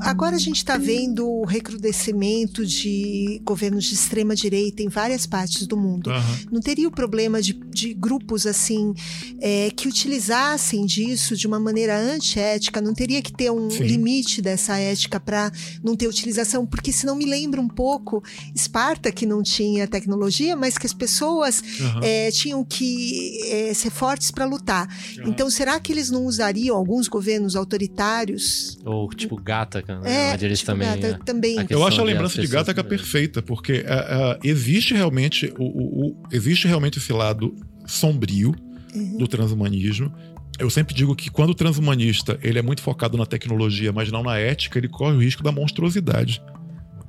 Agora 0.00 0.36
a 0.36 0.38
gente 0.38 0.56
está 0.56 0.76
vendo 0.76 1.28
o 1.28 1.44
recrudescimento 1.44 2.64
de 2.66 3.40
governos 3.44 3.84
de 3.84 3.94
extrema 3.94 4.34
direita 4.34 4.82
em 4.82 4.88
várias 4.88 5.26
partes 5.26 5.66
do 5.66 5.76
mundo. 5.76 6.10
Uhum. 6.10 6.46
Não 6.52 6.60
teria 6.60 6.88
o 6.88 6.90
problema 6.90 7.40
de, 7.42 7.52
de 7.52 7.94
grupos 7.94 8.46
assim 8.46 8.94
é, 9.40 9.70
que 9.70 9.88
utilizassem 9.88 10.84
disso 10.86 11.36
de 11.36 11.46
uma 11.46 11.60
maneira 11.60 11.98
antiética? 11.98 12.80
Não 12.80 12.94
teria 12.94 13.22
que 13.22 13.32
ter 13.32 13.50
um 13.50 13.70
Sim. 13.70 13.84
limite 13.84 14.42
dessa 14.42 14.78
ética 14.78 15.20
para 15.20 15.52
não 15.82 15.96
ter 15.96 16.08
utilização? 16.08 16.66
Porque 16.66 16.92
senão 16.92 17.14
me 17.14 17.24
lembra 17.24 17.60
um 17.60 17.68
pouco 17.68 18.22
Esparta 18.54 19.12
que 19.12 19.26
não 19.26 19.42
tinha 19.42 19.86
tecnologia, 19.86 20.56
mas 20.56 20.76
que 20.78 20.86
as 20.86 20.92
pessoas 20.92 21.62
uhum. 21.80 22.00
é, 22.02 22.30
tinham 22.30 22.64
que 22.64 23.40
é, 23.46 23.74
ser 23.74 23.90
fortes 23.90 24.30
para 24.30 24.44
lutar. 24.44 24.88
Uhum. 25.18 25.28
Então 25.28 25.50
será 25.50 25.78
que 25.78 25.92
eles 25.92 26.10
não 26.10 26.24
usariam 26.24 26.76
alguns 26.76 27.08
governos 27.08 27.56
autoritários? 27.56 28.78
Ou 28.84 29.08
tipo 29.10 29.36
Gata, 29.36 29.82
né? 29.98 30.30
É, 30.30 30.34
onde 30.34 30.44
eles 30.44 30.58
tipo, 30.60 30.72
também. 30.72 30.88
Gata, 30.88 31.20
também. 31.24 31.66
Eu 31.68 31.86
acho 31.86 32.00
a 32.00 32.04
lembrança 32.04 32.40
de, 32.40 32.46
de 32.46 32.52
Gataca 32.52 32.84
perfeita, 32.84 33.42
porque 33.42 33.80
uh, 33.80 34.34
uh, 34.34 34.38
existe 34.44 34.94
realmente 34.94 35.52
o, 35.58 35.64
o, 35.64 36.06
o, 36.06 36.22
existe 36.30 36.68
realmente 36.68 36.98
esse 36.98 37.12
lado 37.12 37.54
sombrio 37.86 38.54
uhum. 38.94 39.18
do 39.18 39.26
transhumanismo. 39.26 40.12
Eu 40.58 40.68
sempre 40.68 40.94
digo 40.94 41.16
que 41.16 41.30
quando 41.30 41.50
o 41.50 41.54
transhumanista 41.54 42.38
ele 42.42 42.58
é 42.58 42.62
muito 42.62 42.82
focado 42.82 43.16
na 43.16 43.24
tecnologia, 43.24 43.92
mas 43.92 44.12
não 44.12 44.22
na 44.22 44.38
ética, 44.38 44.78
ele 44.78 44.88
corre 44.88 45.16
o 45.16 45.22
risco 45.22 45.42
da 45.42 45.50
monstruosidade. 45.50 46.42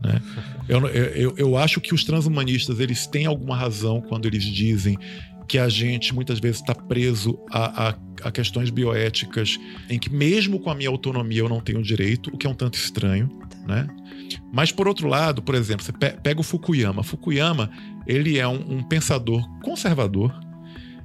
Né? 0.02 0.22
Eu, 0.68 0.88
eu, 0.88 1.34
eu 1.38 1.58
acho 1.58 1.80
que 1.80 1.94
os 1.94 2.04
transhumanistas 2.04 2.80
eles 2.80 3.06
têm 3.06 3.26
alguma 3.26 3.56
razão 3.56 4.02
quando 4.02 4.26
eles 4.26 4.44
dizem 4.44 4.98
que 5.52 5.60
a 5.60 5.68
gente 5.68 6.16
muitas 6.16 6.40
vezes 6.40 6.62
está 6.62 6.74
preso 6.74 7.38
a, 7.52 7.90
a, 7.90 7.96
a, 8.24 8.32
questões 8.32 8.70
bioéticas 8.70 9.60
em 9.90 10.00
que 10.00 10.10
mesmo 10.10 10.62
com 10.62 10.70
a 10.70 10.76
minha 10.76 10.88
autonomia 10.88 11.42
eu 11.42 11.50
não 11.50 11.60
tenho 11.60 11.84
direito, 11.84 12.30
o 12.34 12.38
que 12.38 12.48
é 12.48 12.50
um 12.50 12.54
tanto 12.54 12.76
estranho, 12.76 13.30
né? 13.68 13.86
Mas 14.54 14.72
por 14.72 14.88
outro 14.88 15.10
lado, 15.10 15.42
por 15.42 15.54
exemplo, 15.54 15.84
você 15.84 15.92
pega 15.92 16.40
o 16.40 16.44
Fukuyama. 16.44 17.04
Fukuyama 17.04 17.70
ele 18.08 18.40
é 18.40 18.48
um, 18.48 18.78
um 18.78 18.82
pensador 18.82 19.46
conservador 19.60 20.34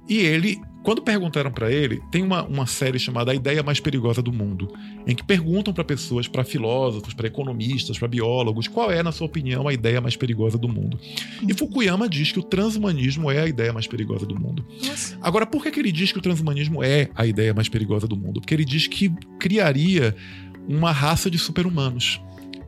e 0.08 0.18
ele 0.18 0.60
Quando 0.86 1.02
perguntaram 1.02 1.50
para 1.50 1.68
ele, 1.68 2.00
tem 2.12 2.22
uma, 2.22 2.44
uma 2.44 2.64
série 2.64 2.96
chamada 2.96 3.32
A 3.32 3.34
Ideia 3.34 3.60
Mais 3.60 3.80
Perigosa 3.80 4.22
do 4.22 4.32
Mundo, 4.32 4.72
em 5.04 5.16
que 5.16 5.24
perguntam 5.24 5.74
para 5.74 5.82
pessoas, 5.82 6.28
para 6.28 6.44
filósofos, 6.44 7.12
para 7.12 7.26
economistas, 7.26 7.98
para 7.98 8.06
biólogos, 8.06 8.68
qual 8.68 8.92
é, 8.92 9.02
na 9.02 9.10
sua 9.10 9.26
opinião, 9.26 9.66
a 9.66 9.72
ideia 9.72 10.00
mais 10.00 10.14
perigosa 10.14 10.56
do 10.56 10.68
mundo. 10.68 10.96
E 11.42 11.52
Fukuyama 11.52 12.08
diz 12.08 12.30
que 12.30 12.38
o 12.38 12.42
transhumanismo 12.44 13.28
é 13.28 13.40
a 13.40 13.48
ideia 13.48 13.72
mais 13.72 13.88
perigosa 13.88 14.24
do 14.24 14.38
mundo. 14.38 14.64
Nossa. 14.86 15.18
Agora, 15.20 15.44
por 15.44 15.60
que, 15.60 15.72
que 15.72 15.80
ele 15.80 15.90
diz 15.90 16.12
que 16.12 16.18
o 16.18 16.22
transhumanismo 16.22 16.80
é 16.84 17.10
a 17.16 17.26
ideia 17.26 17.52
mais 17.52 17.68
perigosa 17.68 18.06
do 18.06 18.16
mundo? 18.16 18.40
Porque 18.40 18.54
ele 18.54 18.64
diz 18.64 18.86
que 18.86 19.08
criaria 19.40 20.14
uma 20.68 20.92
raça 20.92 21.28
de 21.28 21.36
super-humanos. 21.36 22.20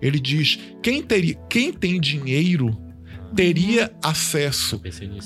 Ele 0.03 0.19
diz: 0.19 0.59
quem, 0.83 1.05
teria, 1.05 1.37
quem 1.49 1.73
tem 1.73 2.01
dinheiro 2.01 2.77
teria 3.35 3.93
acesso 4.03 4.81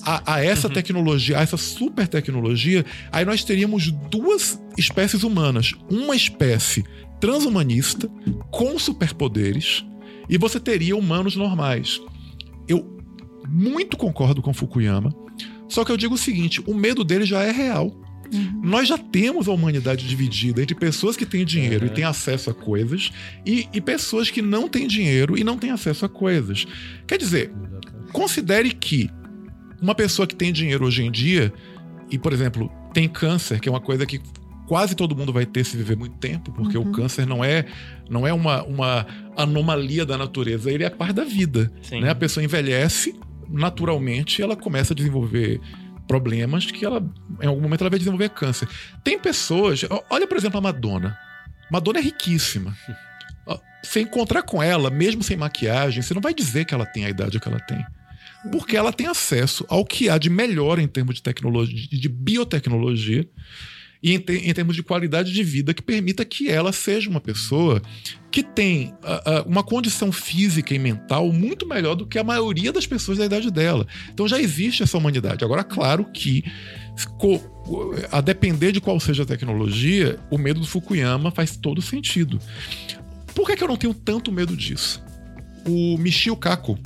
a, 0.04 0.34
a 0.34 0.44
essa 0.44 0.68
uhum. 0.68 0.74
tecnologia, 0.74 1.38
a 1.38 1.42
essa 1.42 1.56
super 1.56 2.08
tecnologia, 2.08 2.84
aí 3.10 3.24
nós 3.24 3.44
teríamos 3.44 3.90
duas 4.10 4.60
espécies 4.76 5.22
humanas. 5.22 5.72
Uma 5.90 6.16
espécie 6.16 6.84
transhumanista 7.20 8.10
com 8.50 8.78
superpoderes 8.78 9.84
e 10.28 10.36
você 10.36 10.58
teria 10.58 10.96
humanos 10.96 11.36
normais. 11.36 12.00
Eu 12.68 12.98
muito 13.48 13.96
concordo 13.96 14.42
com 14.42 14.52
Fukuyama, 14.52 15.14
só 15.68 15.84
que 15.84 15.92
eu 15.92 15.96
digo 15.96 16.14
o 16.14 16.18
seguinte: 16.18 16.62
o 16.66 16.74
medo 16.74 17.04
dele 17.04 17.24
já 17.24 17.42
é 17.42 17.50
real. 17.50 17.96
Uhum. 18.32 18.60
Nós 18.64 18.88
já 18.88 18.96
temos 18.96 19.46
a 19.46 19.52
humanidade 19.52 20.08
dividida 20.08 20.62
entre 20.62 20.74
pessoas 20.74 21.16
que 21.16 21.26
têm 21.26 21.44
dinheiro 21.44 21.84
uhum. 21.84 21.92
e 21.92 21.94
têm 21.94 22.04
acesso 22.04 22.48
a 22.48 22.54
coisas 22.54 23.12
e, 23.44 23.68
e, 23.74 23.80
pessoas 23.80 24.30
que 24.30 24.40
não 24.40 24.68
têm 24.68 24.86
dinheiro 24.86 25.36
e 25.36 25.44
não 25.44 25.58
têm 25.58 25.70
acesso 25.70 26.06
a 26.06 26.08
coisas. 26.08 26.66
Quer 27.06 27.18
dizer, 27.18 27.52
considere 28.12 28.70
que 28.70 29.10
uma 29.80 29.94
pessoa 29.94 30.26
que 30.26 30.34
tem 30.34 30.52
dinheiro 30.52 30.84
hoje 30.86 31.02
em 31.02 31.10
dia 31.10 31.52
e, 32.10 32.18
por 32.18 32.32
exemplo, 32.32 32.70
tem 32.92 33.08
câncer, 33.08 33.58
que 33.60 33.68
é 33.68 33.72
uma 33.72 33.80
coisa 33.80 34.06
que 34.06 34.20
quase 34.66 34.94
todo 34.94 35.16
mundo 35.16 35.32
vai 35.32 35.44
ter 35.44 35.64
se 35.64 35.76
viver 35.76 35.96
muito 35.96 36.16
tempo, 36.18 36.52
porque 36.52 36.78
uhum. 36.78 36.88
o 36.88 36.92
câncer 36.92 37.26
não 37.26 37.44
é 37.44 37.66
não 38.08 38.26
é 38.26 38.32
uma, 38.32 38.62
uma 38.62 39.06
anomalia 39.36 40.06
da 40.06 40.16
natureza, 40.16 40.70
ele 40.70 40.84
é 40.84 40.90
parte 40.90 41.14
da 41.14 41.24
vida. 41.24 41.72
Né? 41.90 42.10
A 42.10 42.14
pessoa 42.14 42.44
envelhece 42.44 43.18
naturalmente, 43.48 44.40
ela 44.40 44.56
começa 44.56 44.92
a 44.92 44.96
desenvolver 44.96 45.60
problemas 46.06 46.66
que 46.66 46.84
ela, 46.84 47.02
em 47.40 47.46
algum 47.46 47.60
momento, 47.60 47.82
ela 47.82 47.90
vai 47.90 47.98
desenvolver 47.98 48.30
câncer. 48.30 48.68
Tem 49.04 49.18
pessoas. 49.18 49.82
Olha, 50.10 50.26
por 50.26 50.36
exemplo, 50.36 50.58
a 50.58 50.60
Madonna. 50.60 51.16
Madonna 51.70 51.98
é 51.98 52.02
riquíssima. 52.02 52.76
Você 53.82 54.00
encontrar 54.00 54.42
com 54.42 54.62
ela, 54.62 54.90
mesmo 54.90 55.24
sem 55.24 55.36
maquiagem, 55.36 56.02
você 56.02 56.14
não 56.14 56.20
vai 56.20 56.32
dizer 56.32 56.64
que 56.64 56.72
ela 56.72 56.86
tem 56.86 57.04
a 57.04 57.10
idade 57.10 57.40
que 57.40 57.48
ela 57.48 57.58
tem. 57.58 57.84
Porque 58.50 58.76
ela 58.76 58.92
tem 58.92 59.06
acesso 59.06 59.64
ao 59.68 59.84
que 59.84 60.08
há 60.08 60.18
de 60.18 60.28
melhor 60.28 60.78
em 60.78 60.88
termos 60.88 61.16
de 61.16 61.22
tecnologia, 61.22 61.88
de 61.90 62.08
biotecnologia, 62.08 63.28
e 64.02 64.14
em, 64.14 64.18
te, 64.18 64.32
em, 64.32 64.52
termos 64.52 64.74
de 64.74 64.82
qualidade 64.82 65.32
de 65.32 65.44
vida 65.44 65.72
que 65.72 65.80
permita 65.80 66.24
que 66.24 66.48
ela 66.48 66.72
seja 66.72 67.08
uma 67.08 67.20
pessoa 67.20 67.80
que 68.32 68.42
tem 68.42 68.88
uh, 69.04 69.44
uh, 69.44 69.48
uma 69.48 69.62
condição 69.62 70.10
física 70.10 70.74
e 70.74 70.78
mental 70.78 71.32
muito 71.32 71.66
melhor 71.66 71.94
do 71.94 72.04
que 72.04 72.18
a 72.18 72.24
maioria 72.24 72.72
das 72.72 72.84
pessoas 72.84 73.18
da 73.18 73.26
idade 73.26 73.48
dela. 73.50 73.86
Então 74.12 74.26
já 74.26 74.40
existe 74.40 74.82
essa 74.82 74.98
humanidade. 74.98 75.44
Agora, 75.44 75.62
claro 75.62 76.04
que 76.12 76.42
a 78.10 78.20
depender 78.20 78.72
de 78.72 78.80
qual 78.80 78.98
seja 78.98 79.22
a 79.22 79.26
tecnologia, 79.26 80.18
o 80.30 80.36
medo 80.36 80.60
do 80.60 80.66
Fukuyama 80.66 81.30
faz 81.30 81.56
todo 81.56 81.80
sentido. 81.80 82.40
Por 83.34 83.46
que, 83.46 83.56
que 83.56 83.62
eu 83.62 83.68
não 83.68 83.76
tenho 83.76 83.94
tanto 83.94 84.32
medo 84.32 84.56
disso? 84.56 85.02
O 85.64 85.96
Michio 85.96 86.36
Kaku, 86.36 86.78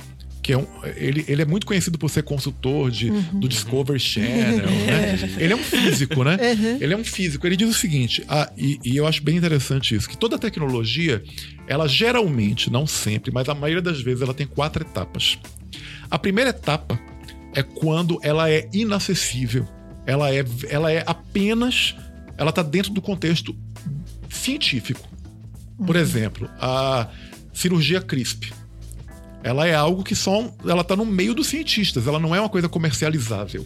que 0.47 0.53
é 0.53 0.57
um, 0.57 0.65
ele, 0.95 1.25
ele 1.27 1.41
é 1.41 1.45
muito 1.45 1.67
conhecido 1.67 1.97
por 1.97 2.09
ser 2.09 2.23
consultor 2.23 2.89
de, 2.89 3.11
uhum. 3.11 3.41
do 3.41 3.49
Discovery 3.49 3.99
Channel, 3.99 4.65
né? 4.65 5.19
Ele 5.37 5.51
é 5.51 5.55
um 5.57 5.61
físico, 5.61 6.23
né? 6.23 6.37
Uhum. 6.41 6.77
Ele 6.79 6.93
é 6.93 6.97
um 6.97 7.03
físico. 7.03 7.45
Ele 7.45 7.57
diz 7.57 7.67
o 7.67 7.73
seguinte, 7.73 8.23
ah, 8.29 8.49
e, 8.55 8.79
e, 8.81 8.95
eu 8.95 9.05
acho 9.05 9.21
bem 9.21 9.35
interessante 9.35 9.93
isso, 9.93 10.07
que 10.07 10.15
toda 10.15 10.39
tecnologia, 10.39 11.21
ela 11.67 11.85
geralmente, 11.85 12.71
não 12.71 12.87
sempre, 12.87 13.29
mas 13.29 13.49
a 13.49 13.53
maioria 13.53 13.81
das 13.81 13.99
vezes, 13.99 14.21
ela 14.21 14.33
tem 14.33 14.47
quatro 14.47 14.83
etapas. 14.83 15.37
A 16.09 16.17
primeira 16.17 16.51
etapa 16.51 16.97
é 17.53 17.61
quando 17.61 18.17
ela 18.23 18.49
é 18.49 18.69
inacessível. 18.71 19.67
Ela 20.05 20.33
é, 20.33 20.45
ela 20.69 20.89
é 20.89 21.03
apenas. 21.05 21.93
Ela 22.37 22.51
está 22.51 22.61
dentro 22.61 22.93
do 22.93 23.01
contexto 23.01 23.53
científico. 24.29 25.09
Por 25.75 25.97
uhum. 25.97 26.01
exemplo, 26.01 26.49
a 26.57 27.09
cirurgia 27.53 27.99
CRISP 27.99 28.53
ela 29.47 29.65
é 29.65 29.73
algo 29.73 30.03
que 30.03 30.13
só 30.13 30.53
ela 30.65 30.83
tá 30.83 30.93
no 30.93 31.05
meio 31.05 31.33
dos 31.33 31.47
cientistas, 31.47 32.05
ela 32.05 32.19
não 32.19 32.35
é 32.35 32.39
uma 32.39 32.49
coisa 32.49 32.67
comercializável. 32.67 33.65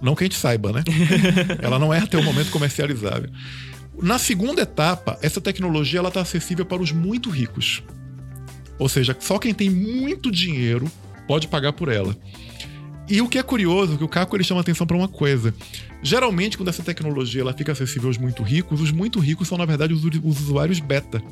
Não 0.00 0.14
que 0.14 0.22
a 0.22 0.26
gente 0.26 0.36
saiba, 0.36 0.72
né? 0.72 0.84
ela 1.60 1.76
não 1.76 1.92
é 1.92 1.98
até 1.98 2.16
o 2.16 2.22
momento 2.22 2.52
comercializável. 2.52 3.28
Na 4.00 4.16
segunda 4.16 4.62
etapa, 4.62 5.18
essa 5.20 5.40
tecnologia 5.40 5.98
ela 5.98 6.10
tá 6.10 6.20
acessível 6.20 6.64
para 6.64 6.80
os 6.80 6.92
muito 6.92 7.30
ricos. 7.30 7.82
Ou 8.78 8.88
seja, 8.88 9.16
só 9.18 9.40
quem 9.40 9.52
tem 9.52 9.68
muito 9.68 10.30
dinheiro 10.30 10.88
pode 11.26 11.48
pagar 11.48 11.72
por 11.72 11.88
ela. 11.88 12.16
E 13.08 13.20
o 13.20 13.28
que 13.28 13.38
é 13.38 13.42
curioso, 13.42 13.98
que 13.98 14.04
o 14.04 14.08
Caco 14.08 14.36
ele 14.36 14.44
chama 14.44 14.60
atenção 14.60 14.86
para 14.86 14.96
uma 14.96 15.08
coisa. 15.08 15.52
Geralmente, 16.02 16.56
quando 16.56 16.68
essa 16.68 16.82
tecnologia 16.82 17.40
ela 17.40 17.52
fica 17.52 17.72
acessível 17.72 18.08
aos 18.08 18.18
muito 18.18 18.42
ricos, 18.42 18.80
os 18.80 18.92
muito 18.92 19.18
ricos 19.18 19.48
são, 19.48 19.58
na 19.58 19.64
verdade, 19.64 19.92
os, 19.92 20.04
os 20.04 20.40
usuários 20.40 20.80
beta. 20.80 21.22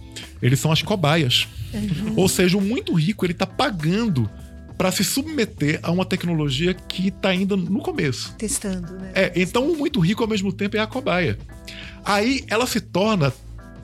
Eles 0.43 0.59
são 0.59 0.73
as 0.73 0.83
cobaias. 0.83 1.47
Uhum. 1.73 2.15
Ou 2.17 2.29
seja, 2.29 2.59
o 2.59 2.61
muito 2.61 2.93
rico 2.93 3.25
ele 3.25 3.33
está 3.33 3.47
pagando 3.47 4.29
para 4.77 4.93
se 4.93 5.05
submeter 5.05 5.81
a 5.83 5.91
uma 5.91 6.05
tecnologia 6.05 6.75
que 6.75 7.09
está 7.09 7.31
ainda 7.31 7.57
no 7.57 7.81
começo. 7.81 8.35
Testando, 8.37 8.93
né? 8.95 9.13
É, 9.15 9.33
então 9.37 9.71
o 9.71 9.77
muito 9.77 10.01
rico 10.01 10.23
ao 10.23 10.29
mesmo 10.29 10.53
tempo 10.53 10.77
é 10.77 10.81
a 10.81 10.87
cobaia. 10.87 11.39
Aí 12.05 12.45
ela 12.49 12.67
se 12.67 12.81
torna 12.81 13.33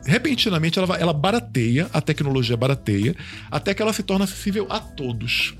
repentinamente 0.04 0.78
ela, 0.78 0.96
ela 0.96 1.12
barateia, 1.12 1.88
a 1.92 2.00
tecnologia 2.00 2.56
barateia, 2.56 3.14
até 3.50 3.72
que 3.72 3.80
ela 3.80 3.92
se 3.92 4.02
torna 4.02 4.24
acessível 4.24 4.66
a 4.68 4.80
todos. 4.80 5.54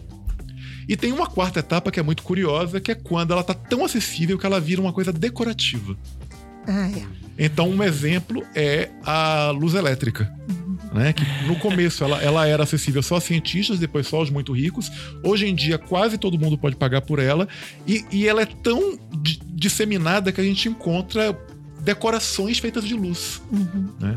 E 0.88 0.96
tem 0.96 1.12
uma 1.12 1.26
quarta 1.26 1.60
etapa 1.60 1.90
que 1.90 2.00
é 2.00 2.02
muito 2.02 2.22
curiosa, 2.22 2.80
que 2.80 2.92
é 2.92 2.94
quando 2.94 3.32
ela 3.32 3.42
tá 3.42 3.54
tão 3.54 3.84
acessível 3.84 4.38
que 4.38 4.46
ela 4.46 4.60
vira 4.60 4.80
uma 4.80 4.92
coisa 4.92 5.12
decorativa. 5.12 5.96
Ah, 6.66 6.90
é. 6.90 7.22
Então, 7.38 7.68
um 7.68 7.82
exemplo 7.82 8.44
é 8.54 8.90
a 9.04 9.50
luz 9.50 9.74
elétrica. 9.74 10.32
Né? 10.92 11.12
Que 11.12 11.24
no 11.46 11.56
começo 11.56 12.04
ela, 12.04 12.22
ela 12.22 12.46
era 12.46 12.64
acessível 12.64 13.02
só 13.02 13.16
a 13.16 13.20
cientistas, 13.20 13.78
depois 13.78 14.06
só 14.06 14.18
aos 14.18 14.28
muito 14.28 14.52
ricos. 14.52 14.92
Hoje 15.22 15.46
em 15.46 15.54
dia, 15.54 15.78
quase 15.78 16.18
todo 16.18 16.38
mundo 16.38 16.58
pode 16.58 16.76
pagar 16.76 17.00
por 17.00 17.18
ela. 17.18 17.48
E, 17.86 18.04
e 18.12 18.28
ela 18.28 18.42
é 18.42 18.46
tão 18.46 18.98
disseminada 19.48 20.30
que 20.30 20.40
a 20.40 20.44
gente 20.44 20.68
encontra 20.68 21.36
decorações 21.80 22.58
feitas 22.58 22.84
de 22.84 22.94
luz. 22.94 23.42
Uhum. 23.50 23.88
Né? 23.98 24.16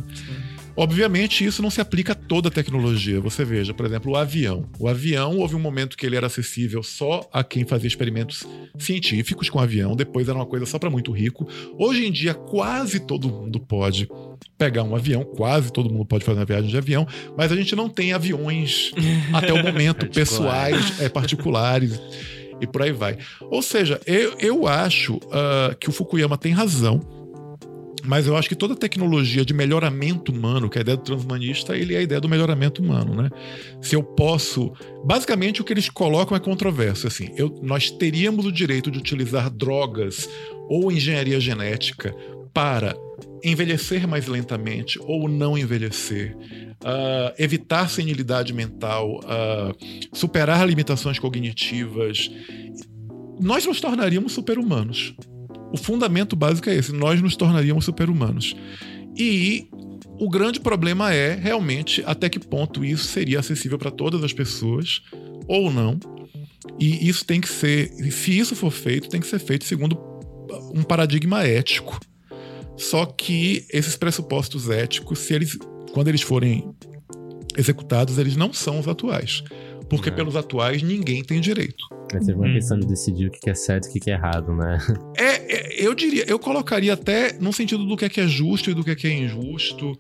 Obviamente, 0.77 1.45
isso 1.45 1.61
não 1.61 1.69
se 1.69 1.79
aplica 1.79 2.11
a 2.11 2.15
toda 2.15 2.49
a 2.49 2.51
tecnologia. 2.51 3.21
Você 3.21 3.45
veja, 3.45 3.73
por 3.73 3.85
exemplo, 3.85 4.11
o 4.11 4.15
avião. 4.15 4.69
O 4.77 4.87
avião, 4.87 5.37
houve 5.37 5.55
um 5.55 5.59
momento 5.59 5.95
que 5.95 6.05
ele 6.05 6.17
era 6.17 6.27
acessível 6.27 6.83
só 6.83 7.27
a 7.31 7.43
quem 7.43 7.65
fazia 7.65 7.87
experimentos 7.87 8.45
científicos 8.77 9.49
com 9.49 9.59
avião, 9.59 9.95
depois 9.95 10.27
era 10.27 10.37
uma 10.37 10.45
coisa 10.45 10.65
só 10.65 10.77
para 10.77 10.89
muito 10.89 11.11
rico. 11.11 11.47
Hoje 11.77 12.05
em 12.05 12.11
dia, 12.11 12.33
quase 12.33 12.99
todo 12.99 13.29
mundo 13.29 13.59
pode 13.59 14.09
pegar 14.57 14.83
um 14.83 14.95
avião, 14.95 15.23
quase 15.23 15.71
todo 15.71 15.89
mundo 15.89 16.05
pode 16.05 16.25
fazer 16.25 16.39
uma 16.39 16.45
viagem 16.45 16.69
de 16.69 16.77
avião, 16.77 17.07
mas 17.37 17.51
a 17.51 17.55
gente 17.55 17.75
não 17.75 17.87
tem 17.87 18.11
aviões 18.11 18.91
até 19.33 19.53
o 19.53 19.63
momento 19.63 20.07
pessoais, 20.09 20.99
é, 20.99 21.07
particulares 21.07 21.99
e 22.59 22.67
por 22.67 22.81
aí 22.81 22.91
vai. 22.91 23.17
Ou 23.41 23.61
seja, 23.61 23.99
eu, 24.05 24.35
eu 24.39 24.67
acho 24.67 25.15
uh, 25.15 25.75
que 25.79 25.89
o 25.89 25.91
Fukuyama 25.91 26.37
tem 26.37 26.51
razão 26.51 27.24
mas 28.07 28.27
eu 28.27 28.35
acho 28.35 28.47
que 28.47 28.55
toda 28.55 28.75
tecnologia 28.75 29.45
de 29.45 29.53
melhoramento 29.53 30.31
humano, 30.31 30.69
que 30.69 30.77
é 30.77 30.81
a 30.81 30.83
ideia 30.83 30.97
do 30.97 31.03
transhumanista, 31.03 31.75
ele 31.75 31.95
é 31.95 31.99
a 31.99 32.01
ideia 32.01 32.21
do 32.21 32.29
melhoramento 32.29 32.81
humano, 32.81 33.15
né? 33.15 33.29
Se 33.81 33.95
eu 33.95 34.03
posso. 34.03 34.73
Basicamente, 35.03 35.61
o 35.61 35.63
que 35.63 35.73
eles 35.73 35.89
colocam 35.89 36.35
é 36.35 36.39
controverso. 36.39 37.07
Assim, 37.07 37.29
eu, 37.35 37.59
nós 37.61 37.89
teríamos 37.91 38.45
o 38.45 38.51
direito 38.51 38.89
de 38.89 38.99
utilizar 38.99 39.49
drogas 39.49 40.29
ou 40.67 40.91
engenharia 40.91 41.39
genética 41.39 42.15
para 42.53 42.95
envelhecer 43.43 44.07
mais 44.07 44.27
lentamente 44.27 44.97
ou 45.03 45.27
não 45.27 45.57
envelhecer, 45.57 46.35
uh, 46.35 47.33
evitar 47.37 47.89
senilidade 47.89 48.53
mental, 48.53 49.19
uh, 49.19 50.15
superar 50.17 50.67
limitações 50.67 51.19
cognitivas. 51.19 52.31
Nós 53.39 53.65
nos 53.65 53.81
tornaríamos 53.81 54.31
super-humanos. 54.31 55.13
O 55.75 55.77
fundamento 55.77 56.37
básico 56.37 56.69
é 56.69 56.75
esse: 56.75 56.93
nós 56.93 57.21
nos 57.21 57.35
tornaríamos 57.35 57.83
super-humanos. 57.83 58.55
E 59.13 59.67
o 60.17 60.29
grande 60.29 60.57
problema 60.57 61.13
é 61.13 61.35
realmente 61.35 62.01
até 62.05 62.29
que 62.29 62.39
ponto 62.39 62.85
isso 62.85 63.03
seria 63.03 63.41
acessível 63.41 63.77
para 63.77 63.91
todas 63.91 64.23
as 64.23 64.31
pessoas 64.31 65.01
ou 65.49 65.69
não. 65.69 65.99
E 66.79 67.09
isso 67.09 67.25
tem 67.25 67.41
que 67.41 67.49
ser, 67.49 67.89
se 68.09 68.39
isso 68.39 68.55
for 68.55 68.71
feito, 68.71 69.09
tem 69.09 69.19
que 69.19 69.27
ser 69.27 69.37
feito 69.37 69.65
segundo 69.65 69.97
um 70.73 70.81
paradigma 70.81 71.43
ético. 71.43 71.99
Só 72.77 73.05
que 73.05 73.65
esses 73.69 73.97
pressupostos 73.97 74.69
éticos, 74.69 75.19
se 75.19 75.33
eles, 75.33 75.59
quando 75.91 76.07
eles 76.07 76.21
forem 76.21 76.73
executados, 77.57 78.17
eles 78.17 78.37
não 78.37 78.53
são 78.53 78.79
os 78.79 78.87
atuais. 78.87 79.43
Porque 79.89 80.09
é. 80.09 80.11
pelos 80.11 80.35
atuais 80.35 80.81
ninguém 80.81 81.23
tem 81.23 81.39
direito. 81.39 81.85
É 82.13 82.19
sempre 82.19 82.35
uma 82.35 82.47
hum. 82.47 82.53
questão 82.53 82.79
de 82.79 82.87
decidir 82.87 83.27
o 83.27 83.31
que 83.31 83.49
é 83.49 83.53
certo 83.53 83.87
e 83.87 83.97
o 83.97 84.01
que 84.01 84.09
é 84.09 84.13
errado, 84.13 84.53
né? 84.53 84.77
É, 85.17 85.55
é, 85.55 85.85
eu 85.85 85.93
diria, 85.93 86.25
eu 86.27 86.37
colocaria 86.37 86.93
até 86.93 87.33
no 87.39 87.51
sentido 87.53 87.85
do 87.85 87.95
que 87.95 88.05
é, 88.05 88.09
que 88.09 88.21
é 88.21 88.27
justo 88.27 88.69
e 88.69 88.73
do 88.73 88.83
que 88.83 88.91
é, 88.91 88.95
que 88.95 89.07
é 89.07 89.11
injusto. 89.11 89.93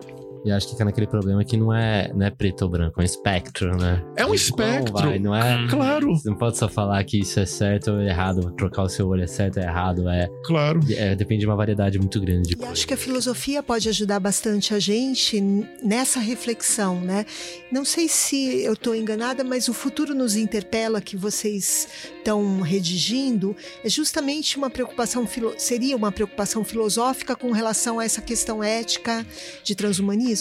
E 0.45 0.51
acho 0.51 0.67
que 0.67 0.73
fica 0.73 0.85
naquele 0.85 1.07
problema 1.07 1.43
que 1.43 1.57
não 1.57 1.73
é, 1.73 2.13
não 2.13 2.23
é 2.23 2.29
preto 2.29 2.61
ou 2.61 2.69
branco, 2.69 2.99
é 2.99 3.01
um 3.01 3.05
espectro, 3.05 3.75
né? 3.75 4.05
É 4.15 4.23
um 4.27 4.33
espectro. 4.33 4.93
Vai, 4.93 5.17
não 5.17 5.33
é? 5.33 5.67
Claro. 5.67 6.13
Você 6.15 6.29
não 6.29 6.37
pode 6.37 6.55
só 6.55 6.69
falar 6.69 7.03
que 7.03 7.19
isso 7.19 7.39
é 7.39 7.47
certo 7.47 7.93
ou 7.93 7.99
errado, 7.99 8.51
trocar 8.51 8.83
o 8.83 8.89
seu 8.89 9.07
olho 9.07 9.23
é 9.23 9.27
certo 9.27 9.57
ou 9.57 9.63
é 9.63 9.65
errado, 9.65 10.07
é. 10.07 10.29
Claro. 10.45 10.81
É, 10.91 11.15
depende 11.15 11.39
de 11.39 11.45
uma 11.47 11.55
variedade 11.55 11.97
muito 11.97 12.21
grande 12.21 12.49
de 12.49 12.53
e 12.53 12.57
coisas. 12.57 12.73
acho 12.73 12.87
que 12.87 12.93
a 12.93 12.97
filosofia 12.97 13.63
pode 13.63 13.89
ajudar 13.89 14.19
bastante 14.19 14.71
a 14.75 14.79
gente 14.79 15.41
nessa 15.81 16.19
reflexão, 16.19 17.01
né? 17.01 17.25
Não 17.71 17.83
sei 17.83 18.07
se 18.07 18.63
eu 18.63 18.73
estou 18.73 18.93
enganada, 18.93 19.43
mas 19.43 19.67
o 19.67 19.73
futuro 19.73 20.13
nos 20.13 20.35
interpela 20.35 21.01
que 21.01 21.17
vocês 21.17 21.87
estão 22.17 22.61
redigindo 22.61 23.55
é 23.83 23.89
justamente 23.89 24.57
uma 24.57 24.69
preocupação 24.69 25.27
seria 25.57 25.95
uma 25.95 26.11
preocupação 26.11 26.63
filosófica 26.63 27.35
com 27.35 27.51
relação 27.51 27.99
a 27.99 28.05
essa 28.05 28.21
questão 28.21 28.63
ética 28.63 29.25
de 29.63 29.73
transhumanismo 29.73 30.34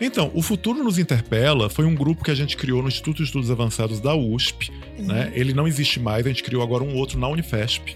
então, 0.00 0.30
o 0.34 0.40
Futuro 0.40 0.82
nos 0.82 0.98
Interpela 0.98 1.68
foi 1.68 1.84
um 1.84 1.94
grupo 1.94 2.24
que 2.24 2.30
a 2.30 2.34
gente 2.34 2.56
criou 2.56 2.80
no 2.80 2.88
Instituto 2.88 3.18
de 3.18 3.24
Estudos 3.24 3.50
Avançados 3.50 4.00
da 4.00 4.14
USP. 4.14 4.72
Uhum. 4.98 5.06
Né? 5.06 5.30
Ele 5.34 5.52
não 5.52 5.68
existe 5.68 6.00
mais, 6.00 6.24
a 6.24 6.28
gente 6.30 6.42
criou 6.42 6.62
agora 6.62 6.82
um 6.82 6.96
outro 6.96 7.18
na 7.18 7.28
Unifesp. 7.28 7.94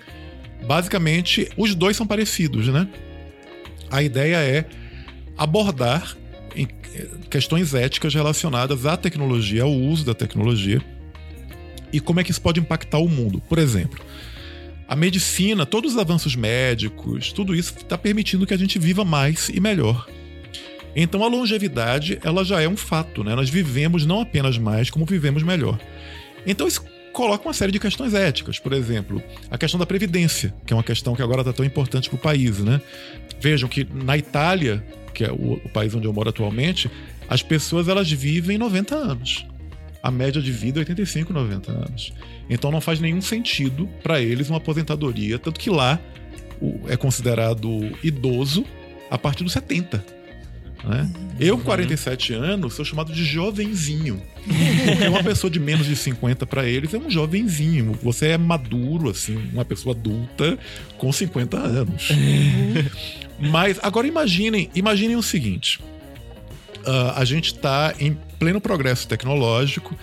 Basicamente, 0.66 1.49
os 1.57 1.75
dois 1.75 1.97
são 1.97 2.07
parecidos, 2.07 2.69
né? 2.69 2.88
A 3.90 4.02
ideia 4.02 4.37
é 4.37 4.66
abordar 5.37 6.16
questões 7.31 7.75
éticas 7.75 8.14
relacionadas 8.14 8.87
à 8.87 8.97
tecnologia, 8.97 9.62
ao 9.64 9.73
uso 9.73 10.04
da 10.04 10.14
tecnologia 10.14 10.81
e 11.93 12.00
como 12.00 12.21
é 12.21 12.25
que 12.25 12.31
isso 12.31 12.40
pode 12.40 12.61
impactar 12.61 12.99
o 12.99 13.09
mundo. 13.09 13.40
Por 13.49 13.59
exemplo, 13.59 14.00
a 14.87 14.95
medicina, 14.95 15.66
todos 15.66 15.93
os 15.93 15.99
avanços 15.99 16.37
médicos, 16.37 17.33
tudo 17.33 17.54
isso 17.54 17.75
está 17.76 17.97
permitindo 17.99 18.47
que 18.47 18.54
a 18.54 18.57
gente 18.57 18.78
viva 18.78 19.04
mais 19.04 19.49
e 19.49 19.61
melhor. 19.61 20.09
Então 20.96 21.24
a 21.24 21.28
longevidade, 21.28 22.18
ela 22.22 22.44
já 22.44 22.60
é 22.60 22.68
um 22.68 22.76
fato, 22.76 23.24
né? 23.24 23.34
Nós 23.34 23.50
vivemos 23.50 24.06
não 24.06 24.20
apenas 24.20 24.58
mais, 24.58 24.90
como 24.90 25.04
vivemos 25.04 25.42
melhor. 25.42 25.78
Então 26.46 26.66
isso 26.68 26.84
coloca 27.12 27.46
uma 27.46 27.54
série 27.54 27.72
de 27.72 27.78
questões 27.78 28.12
éticas, 28.12 28.58
por 28.58 28.72
exemplo, 28.72 29.22
a 29.50 29.56
questão 29.56 29.78
da 29.78 29.86
previdência, 29.86 30.52
que 30.66 30.72
é 30.72 30.76
uma 30.76 30.82
questão 30.82 31.14
que 31.14 31.22
agora 31.22 31.40
está 31.40 31.52
tão 31.52 31.64
importante 31.64 32.08
para 32.08 32.16
o 32.16 32.18
país, 32.18 32.58
né? 32.58 32.80
Vejam 33.40 33.68
que 33.68 33.86
na 33.92 34.18
Itália, 34.18 34.84
que 35.14 35.24
é 35.24 35.30
o, 35.30 35.54
o 35.54 35.68
país 35.68 35.94
onde 35.94 36.06
eu 36.06 36.12
moro 36.12 36.28
atualmente, 36.28 36.90
as 37.28 37.42
pessoas 37.42 37.88
elas 37.88 38.10
vivem 38.10 38.58
90 38.58 38.94
anos. 38.94 39.46
A 40.02 40.10
média 40.10 40.42
de 40.42 40.52
vida 40.52 40.80
é 40.80 40.82
85, 40.82 41.32
90 41.32 41.72
anos. 41.72 42.12
Então 42.50 42.70
não 42.70 42.80
faz 42.80 43.00
nenhum 43.00 43.22
sentido 43.22 43.88
para 44.02 44.20
eles 44.20 44.50
uma 44.50 44.58
aposentadoria, 44.58 45.38
tanto 45.38 45.58
que 45.58 45.70
lá 45.70 45.98
é 46.88 46.96
considerado 46.96 47.90
idoso 48.02 48.64
a 49.10 49.16
partir 49.16 49.44
dos 49.44 49.52
70. 49.52 50.04
Né? 50.87 51.11
Eu, 51.38 51.59
com 51.59 51.64
47 51.64 52.33
anos, 52.33 52.75
sou 52.75 52.85
chamado 52.85 53.12
de 53.12 53.25
jovenzinho. 53.25 54.23
Porque 54.87 55.09
uma 55.09 55.23
pessoa 55.23 55.50
de 55.50 55.59
menos 55.59 55.87
de 55.87 55.97
50 55.97 56.47
para 56.47 56.67
eles 56.67 56.93
é 56.95 56.99
um 56.99 57.11
jovenzinho. 57.11 57.99
Você 58.03 58.29
é 58.29 58.38
maduro, 58.38 59.11
assim, 59.11 59.37
uma 59.53 59.64
pessoa 59.64 59.95
adulta 59.95 60.59
com 60.99 61.11
50 61.12 61.57
anos. 61.57 62.09
Mas 63.38 63.79
agora 63.83 64.07
imaginem, 64.07 64.71
imaginem 64.75 65.17
o 65.17 65.23
seguinte: 65.23 65.81
uh, 66.87 67.12
a 67.17 67.25
gente 67.25 67.47
está 67.47 67.95
em 67.99 68.17
pleno 68.38 68.61
progresso 68.61 69.09
tecnológico 69.09 69.97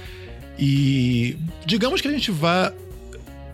e 0.60 1.38
digamos 1.66 2.02
que 2.02 2.08
a 2.08 2.12
gente 2.12 2.32
vá 2.32 2.74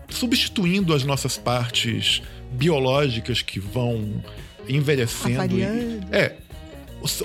substituindo 0.08 0.94
as 0.94 1.04
nossas 1.04 1.36
partes 1.36 2.22
biológicas 2.50 3.42
que 3.42 3.60
vão 3.60 4.22
envelhecendo. 4.68 5.58
E, 5.58 5.62
é, 6.10 6.36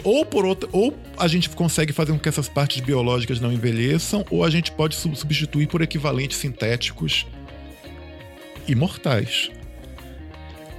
ou 0.04 0.26
por 0.26 0.46
outra, 0.46 0.70
ou 0.72 0.96
a 1.18 1.28
gente 1.28 1.50
consegue 1.50 1.94
fazer 1.94 2.12
com 2.12 2.20
que 2.20 2.30
essas 2.30 2.48
partes 2.48 2.80
biológicas 2.80 3.40
não 3.40 3.52
envelheçam, 3.52 4.26
ou 4.30 4.44
a 4.44 4.50
gente 4.50 4.72
pode 4.72 4.96
substituir 4.96 5.68
por 5.68 5.82
equivalentes 5.82 6.38
sintéticos 6.38 7.26
imortais. 8.68 9.50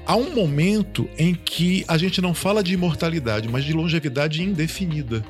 Há 0.06 0.16
um 0.16 0.34
momento 0.34 1.08
em 1.16 1.34
que 1.34 1.84
a 1.88 1.96
gente 1.96 2.20
não 2.20 2.34
fala 2.34 2.62
de 2.62 2.74
imortalidade, 2.74 3.48
mas 3.48 3.64
de 3.64 3.72
longevidade 3.72 4.42
indefinida. 4.42 5.24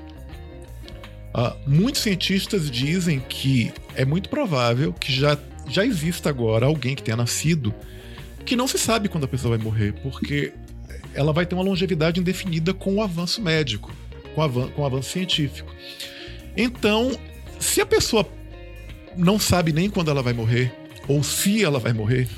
Uh, 1.34 1.56
muitos 1.66 2.02
cientistas 2.02 2.70
dizem 2.70 3.20
que 3.20 3.72
é 3.94 4.04
muito 4.04 4.28
provável 4.28 4.92
que 4.92 5.12
já, 5.12 5.38
já 5.68 5.84
exista 5.84 6.28
agora 6.28 6.66
alguém 6.66 6.94
que 6.94 7.02
tenha 7.02 7.16
nascido 7.16 7.74
que 8.44 8.54
não 8.54 8.68
se 8.68 8.78
sabe 8.78 9.08
quando 9.08 9.24
a 9.24 9.28
pessoa 9.28 9.56
vai 9.56 9.64
morrer, 9.64 9.94
porque 10.02 10.52
ela 11.14 11.32
vai 11.32 11.46
ter 11.46 11.54
uma 11.54 11.64
longevidade 11.64 12.20
indefinida 12.20 12.74
com 12.74 12.94
o 12.94 13.02
avanço 13.02 13.40
médico, 13.40 13.92
com 14.34 14.40
o 14.40 14.44
avanço, 14.44 14.70
com 14.72 14.82
o 14.82 14.86
avanço 14.86 15.10
científico. 15.10 15.72
Então, 16.56 17.18
se 17.58 17.80
a 17.80 17.86
pessoa 17.86 18.28
não 19.16 19.38
sabe 19.38 19.72
nem 19.72 19.88
quando 19.88 20.10
ela 20.10 20.22
vai 20.22 20.32
morrer, 20.32 20.72
ou 21.08 21.22
se 21.22 21.64
ela 21.64 21.78
vai 21.78 21.92
morrer, 21.92 22.28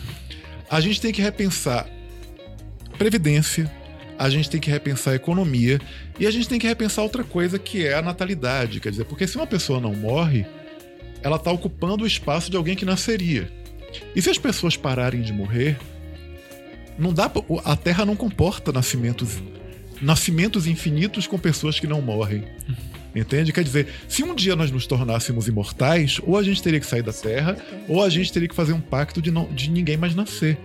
a 0.70 0.80
gente 0.80 1.00
tem 1.00 1.12
que 1.12 1.22
repensar 1.22 1.88
previdência, 2.98 3.70
a 4.18 4.28
gente 4.30 4.48
tem 4.48 4.60
que 4.60 4.70
repensar 4.70 5.12
a 5.12 5.16
economia 5.16 5.80
e 6.18 6.26
a 6.26 6.30
gente 6.30 6.48
tem 6.48 6.58
que 6.58 6.66
repensar 6.66 7.02
outra 7.02 7.22
coisa 7.22 7.58
que 7.58 7.86
é 7.86 7.94
a 7.94 8.02
natalidade. 8.02 8.80
Quer 8.80 8.90
dizer, 8.90 9.04
porque 9.04 9.26
se 9.26 9.36
uma 9.36 9.46
pessoa 9.46 9.80
não 9.80 9.94
morre, 9.94 10.46
ela 11.22 11.36
está 11.36 11.50
ocupando 11.50 12.04
o 12.04 12.06
espaço 12.06 12.50
de 12.50 12.56
alguém 12.56 12.74
que 12.74 12.84
nasceria. 12.84 13.50
E 14.14 14.22
se 14.22 14.30
as 14.30 14.38
pessoas 14.38 14.76
pararem 14.76 15.22
de 15.22 15.32
morrer, 15.32 15.78
não 16.98 17.12
dá 17.12 17.30
a 17.64 17.76
Terra 17.76 18.04
não 18.04 18.16
comporta 18.16 18.72
nascimentos 18.72 19.42
nascimentos 20.00 20.66
infinitos 20.66 21.26
com 21.26 21.38
pessoas 21.38 21.80
que 21.80 21.86
não 21.86 22.02
morrem. 22.02 22.44
Entende? 23.14 23.50
Quer 23.50 23.64
dizer, 23.64 23.88
se 24.06 24.22
um 24.22 24.34
dia 24.34 24.54
nós 24.54 24.70
nos 24.70 24.86
tornássemos 24.86 25.48
imortais, 25.48 26.20
ou 26.22 26.36
a 26.36 26.42
gente 26.42 26.62
teria 26.62 26.78
que 26.78 26.84
sair 26.84 27.02
da 27.02 27.14
Terra, 27.14 27.56
ou 27.88 28.02
a 28.02 28.10
gente 28.10 28.30
teria 28.30 28.46
que 28.46 28.54
fazer 28.54 28.74
um 28.74 28.80
pacto 28.80 29.22
de, 29.22 29.30
não, 29.30 29.46
de 29.46 29.70
ninguém 29.70 29.96
mais 29.96 30.14
nascer. 30.14 30.58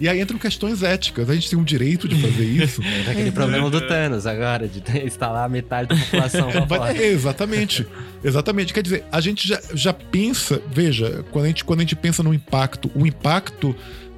E 0.00 0.08
aí 0.08 0.18
entram 0.18 0.38
questões 0.38 0.82
éticas. 0.82 1.28
A 1.28 1.34
gente 1.34 1.50
tem 1.50 1.58
um 1.58 1.62
direito 1.62 2.08
de 2.08 2.20
fazer 2.20 2.44
isso. 2.48 2.82
É 3.06 3.10
aquele 3.10 3.30
problema 3.30 3.68
do 3.68 3.86
Thanos 3.86 4.26
agora, 4.26 4.66
de 4.66 4.82
instalar 5.04 5.48
metade 5.50 5.88
da 5.88 5.96
população. 5.96 6.48
É, 6.96 7.04
exatamente. 7.12 7.86
Exatamente. 8.24 8.72
Quer 8.72 8.82
dizer, 8.82 9.04
a 9.12 9.20
gente 9.20 9.46
já, 9.46 9.60
já 9.74 9.92
pensa, 9.92 10.60
veja, 10.72 11.22
quando 11.30 11.44
a, 11.44 11.48
gente, 11.48 11.64
quando 11.64 11.80
a 11.80 11.82
gente 11.82 11.96
pensa 11.96 12.22
no 12.22 12.32
impacto, 12.32 12.90
o 12.94 13.06
impacto 13.06 13.76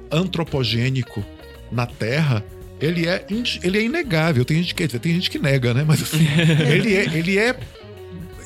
antropogênico 0.09 1.23
na 1.73 1.85
Terra, 1.85 2.43
ele 2.79 3.07
é, 3.07 3.25
ele 3.63 3.77
é 3.77 3.81
inegável. 3.81 4.45
Tem 4.45 4.57
gente 4.57 4.75
que, 4.75 4.87
tem 4.87 5.13
gente 5.13 5.29
que 5.29 5.39
nega, 5.39 5.73
né? 5.73 5.83
Mas 5.85 6.01
assim, 6.01 6.25
ele 6.69 6.95
é, 6.95 7.03
ele 7.17 7.37
é 7.37 7.57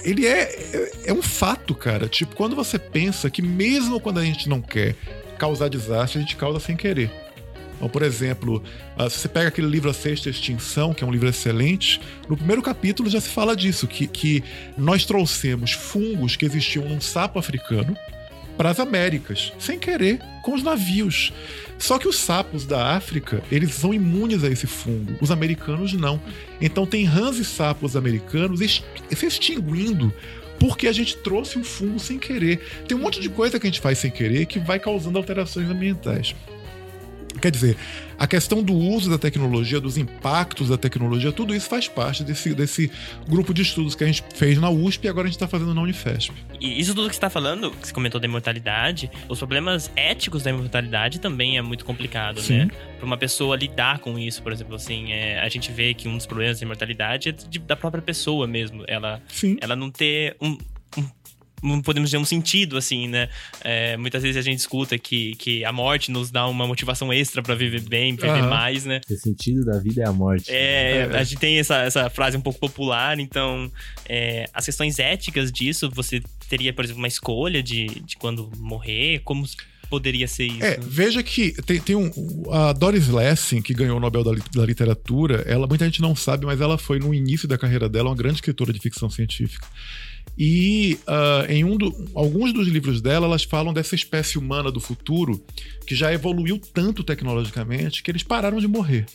ele 0.04 0.26
é, 0.26 0.90
é 1.06 1.14
um 1.14 1.22
fato, 1.22 1.76
cara. 1.76 2.08
Tipo, 2.08 2.34
quando 2.34 2.56
você 2.56 2.80
pensa 2.80 3.30
que 3.30 3.42
mesmo 3.42 4.00
quando 4.00 4.20
a 4.20 4.24
gente 4.24 4.48
não 4.48 4.62
quer 4.62 4.96
causar 5.38 5.68
desastre, 5.68 6.20
a 6.20 6.22
gente 6.22 6.36
causa 6.36 6.60
sem 6.60 6.78
querer. 6.78 7.12
Então, 7.76 7.90
por 7.90 8.02
exemplo, 8.02 8.64
ah, 8.98 9.10
se 9.10 9.20
você 9.20 9.28
pega 9.28 9.50
aquele 9.50 9.68
livro 9.68 9.90
A 9.90 9.94
Sexta 9.94 10.30
Extinção, 10.30 10.94
que 10.94 11.04
é 11.04 11.08
um 11.08 11.12
livro 11.12 11.28
excelente, 11.28 12.02
no 12.28 12.36
primeiro 12.36 12.62
capítulo 12.62 13.10
já 13.10 13.22
se 13.22 13.30
fala 13.30 13.56
disso, 13.56 13.88
que, 13.88 14.08
que 14.08 14.44
nós 14.78 15.06
trouxemos 15.06 15.74
fungos 15.74 16.36
que 16.36 16.46
existiam 16.46 16.86
num 16.86 17.00
sapo 17.00 17.38
africano 17.38 17.96
para 18.58 18.72
as 18.72 18.80
Américas, 18.80 19.54
sem 19.60 19.78
querer, 19.78 20.20
com 20.42 20.54
os 20.54 20.64
navios. 20.64 21.32
Só 21.78 22.00
que 22.00 22.08
os 22.08 22.18
sapos 22.18 22.66
da 22.66 22.96
África, 22.96 23.44
eles 23.52 23.74
são 23.74 23.94
imunes 23.94 24.44
a 24.44 24.50
esse 24.50 24.66
fungo. 24.66 25.16
Os 25.22 25.30
americanos 25.30 25.94
não. 25.94 26.20
Então 26.60 26.86
tem 26.86 27.06
rãs 27.06 27.38
e 27.38 27.46
sapos 27.46 27.96
americanos 27.96 28.60
se 28.60 29.26
extinguindo 29.26 30.12
porque 30.60 30.88
a 30.88 30.92
gente 30.92 31.16
trouxe 31.18 31.60
um 31.60 31.64
fungo 31.64 32.00
sem 32.00 32.18
querer. 32.18 32.60
Tem 32.88 32.98
um 32.98 33.02
monte 33.02 33.20
de 33.20 33.30
coisa 33.30 33.60
que 33.60 33.68
a 33.68 33.70
gente 33.70 33.80
faz 33.80 34.00
sem 34.00 34.10
querer 34.10 34.46
que 34.46 34.60
vai 34.60 34.80
causando 34.80 35.18
alterações 35.18 35.70
ambientais. 35.70 36.36
Quer 37.38 37.52
dizer, 37.52 37.78
a 38.18 38.26
questão 38.28 38.64
do 38.64 38.74
uso 38.74 39.10
da 39.10 39.18
tecnologia, 39.18 39.80
dos 39.80 39.98
impactos 39.98 40.70
da 40.70 40.78
tecnologia, 40.78 41.32
tudo 41.32 41.56
isso 41.56 41.70
faz 41.70 41.88
parte 41.88 42.24
desse, 42.24 42.54
desse 42.54 42.92
grupo 43.28 43.54
de 43.54 43.62
estudos 43.62 43.96
que 43.96 44.04
a 44.04 44.08
gente 44.08 44.24
fez 44.36 44.58
na 44.58 44.70
USP 44.70 45.06
e 45.06 45.10
agora 45.10 45.26
a 45.26 45.30
gente 45.30 45.36
está 45.36 45.48
fazendo 45.48 45.74
na 45.74 45.82
Unifesp. 45.82 46.34
E 46.60 46.80
isso 46.80 46.96
tudo 46.96 47.08
que 47.08 47.16
você 47.16 47.18
está 47.18 47.30
falando, 47.30 47.72
que 47.72 47.88
você 47.88 47.94
comentou 47.94 48.20
da 48.20 48.28
imortalidade, 48.28 49.10
os 49.30 49.38
problemas 49.38 49.92
éticos 49.96 50.44
da 50.44 50.50
imortalidade 50.50 51.20
também 51.20 51.58
é 51.58 51.62
muito 51.62 51.86
complicado, 51.86 52.42
Sim. 52.42 52.58
né? 52.58 52.68
Para 52.98 53.06
uma 53.06 53.18
pessoa 53.18 53.56
lidar 53.56 54.00
com 54.00 54.18
isso, 54.18 54.42
por 54.42 54.52
exemplo, 54.52 54.76
assim, 54.76 55.12
é, 55.12 55.40
a 55.40 55.50
gente 55.50 55.72
vê 55.72 55.94
que 55.94 56.08
um 56.08 56.18
dos 56.18 56.26
problemas 56.26 56.60
da 56.60 56.66
imortalidade 56.66 57.30
é 57.30 57.32
de, 57.32 57.60
da 57.60 57.76
própria 57.76 58.02
pessoa 58.02 58.48
mesmo. 58.48 58.84
Ela, 58.88 59.22
Sim. 59.28 59.58
ela 59.62 59.76
não 59.76 59.92
ter 59.92 60.36
um, 60.42 60.58
um 60.98 61.08
podemos 61.84 62.10
dizer, 62.10 62.18
um 62.18 62.26
sentido, 62.26 62.78
assim, 62.78 63.08
né? 63.08 63.30
É, 63.62 63.98
muitas 63.98 64.22
vezes 64.22 64.38
a 64.38 64.42
gente 64.42 64.60
escuta 64.60 64.98
que, 64.98 65.36
que 65.36 65.66
a 65.66 65.72
morte 65.72 66.12
nos 66.12 66.30
dá 66.30 66.48
uma 66.48 66.68
motivação 66.68 67.12
extra 67.12 67.42
para 67.42 67.56
viver 67.56 67.82
bem, 67.82 68.16
viver 68.16 68.44
uhum. 68.44 68.50
mais, 68.50 68.86
né? 68.86 69.02
O 69.10 69.16
sentido 69.16 69.66
da 69.66 69.80
vida 69.80 70.04
é 70.04 70.08
a 70.08 70.14
morte. 70.14 70.52
É, 70.52 71.08
é, 71.12 71.18
a 71.18 71.24
gente 71.24 71.40
tem 71.40 71.58
essa, 71.58 71.78
essa 71.78 72.10
frase 72.10 72.38
um 72.38 72.42
pouco 72.42 72.60
popular, 72.60 73.20
então 73.20 73.72
é, 74.08 74.50
as 74.54 74.66
questões 74.66 75.00
éticas 75.00 75.52
disso, 75.52 75.90
você 75.90 76.22
teria, 76.48 76.72
por 76.74 76.84
exemplo, 76.84 77.02
uma 77.02 77.08
escolha 77.08 77.62
de, 77.62 77.88
de 78.02 78.16
quando 78.18 78.50
morrer, 78.58 79.20
como 79.24 79.46
poderia 79.90 80.28
ser 80.28 80.46
isso? 80.46 80.64
É, 80.64 80.78
veja 80.82 81.24
que 81.24 81.52
tem, 81.64 81.80
tem 81.80 81.96
um. 81.96 82.12
A 82.52 82.74
Doris 82.74 83.08
Lessing, 83.08 83.62
que 83.62 83.74
ganhou 83.74 83.98
o 83.98 84.00
Nobel 84.00 84.24
da, 84.24 84.32
da, 84.32 84.66
Literatura, 84.66 85.44
ela, 85.48 85.68
muita 85.68 85.86
gente 85.86 86.02
não 86.02 86.16
sabe, 86.16 86.46
mas 86.46 86.62
ela 86.62 86.78
foi, 86.78 87.00
no 87.00 87.14
início 87.14 87.48
da 87.48 87.58
carreira 87.58 87.90
dela, 87.90 88.10
uma 88.10 88.16
grande 88.16 88.36
escritora 88.36 88.72
de 88.72 88.80
ficção 88.80 89.10
científica. 89.10 89.68
E 90.38 91.00
uh, 91.08 91.52
em 91.52 91.64
um 91.64 91.78
do, 91.78 91.94
alguns 92.14 92.54
dos 92.54 92.68
livros 92.68 93.02
dela, 93.02 93.26
elas 93.26 93.44
falam 93.44 93.74
dessa 93.74 93.96
espécie 93.96 94.38
humana 94.38 94.72
do 94.72 94.80
futuro 94.80 95.44
que 95.86 95.96
já 95.96 96.14
evoluiu 96.14 96.60
tanto 96.74 97.04
tecnologicamente 97.04 98.02
que 98.02 98.12
eles 98.12 98.24
pararam 98.24 98.60
de 98.60 98.68
morrer. 98.68 99.06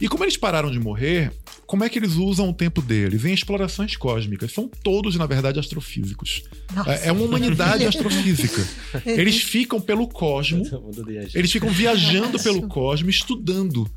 E 0.00 0.08
como 0.08 0.24
eles 0.24 0.36
pararam 0.36 0.70
de 0.70 0.78
morrer, 0.78 1.32
como 1.66 1.84
é 1.84 1.88
que 1.88 1.98
eles 1.98 2.14
usam 2.14 2.48
o 2.48 2.54
tempo 2.54 2.80
deles? 2.80 3.24
Em 3.24 3.34
explorações 3.34 3.96
cósmicas. 3.96 4.52
São 4.52 4.70
todos, 4.82 5.16
na 5.16 5.26
verdade, 5.26 5.58
astrofísicos. 5.58 6.44
Nossa. 6.74 6.92
É 6.92 7.12
uma 7.12 7.24
humanidade 7.24 7.84
astrofísica. 7.86 8.66
Eles 9.04 9.42
ficam 9.42 9.80
pelo 9.80 10.08
cosmo, 10.08 10.62
eles 11.34 11.50
ficam 11.52 11.68
viajando 11.68 12.38
pelo 12.42 12.68
cosmo, 12.68 13.10
estudando 13.10 13.90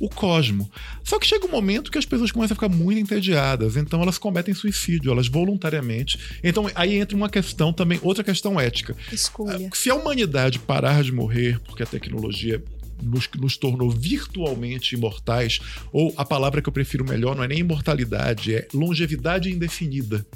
o 0.00 0.08
cosmo. 0.08 0.70
Só 1.02 1.18
que 1.18 1.26
chega 1.26 1.46
um 1.46 1.50
momento 1.50 1.90
que 1.90 1.98
as 1.98 2.06
pessoas 2.06 2.30
começam 2.30 2.54
a 2.54 2.56
ficar 2.56 2.68
muito 2.68 3.00
entediadas, 3.00 3.76
então 3.76 4.02
elas 4.02 4.18
cometem 4.18 4.54
suicídio, 4.54 5.10
elas 5.10 5.28
voluntariamente. 5.28 6.18
Então 6.42 6.70
aí 6.74 6.96
entra 6.96 7.16
uma 7.16 7.28
questão 7.28 7.72
também, 7.72 7.98
outra 8.02 8.24
questão 8.24 8.58
ética. 8.60 8.96
Escolha. 9.12 9.68
Se 9.74 9.90
a 9.90 9.94
humanidade 9.94 10.58
parar 10.58 11.02
de 11.02 11.12
morrer 11.12 11.58
porque 11.60 11.82
a 11.82 11.86
tecnologia 11.86 12.62
nos, 13.02 13.28
nos, 13.38 13.56
tornou 13.56 13.90
virtualmente 13.90 14.94
imortais, 14.94 15.60
ou 15.92 16.12
a 16.16 16.24
palavra 16.24 16.60
que 16.60 16.68
eu 16.68 16.72
prefiro 16.72 17.04
melhor 17.04 17.36
não 17.36 17.44
é 17.44 17.48
nem 17.48 17.58
imortalidade, 17.58 18.54
é 18.54 18.68
longevidade 18.74 19.50
indefinida. 19.50 20.26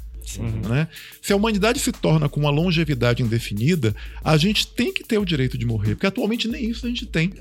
Né? 0.69 0.87
Se 1.21 1.33
a 1.33 1.35
humanidade 1.35 1.79
se 1.79 1.91
torna 1.91 2.29
com 2.29 2.39
uma 2.39 2.49
longevidade 2.49 3.21
indefinida, 3.21 3.95
a 4.23 4.37
gente 4.37 4.65
tem 4.67 4.93
que 4.93 5.03
ter 5.03 5.17
o 5.17 5.25
direito 5.25 5.57
de 5.57 5.65
morrer, 5.65 5.95
porque 5.95 6.07
atualmente 6.07 6.47
nem 6.47 6.69
isso 6.69 6.85
a 6.85 6.89
gente 6.89 7.05
tem. 7.05 7.33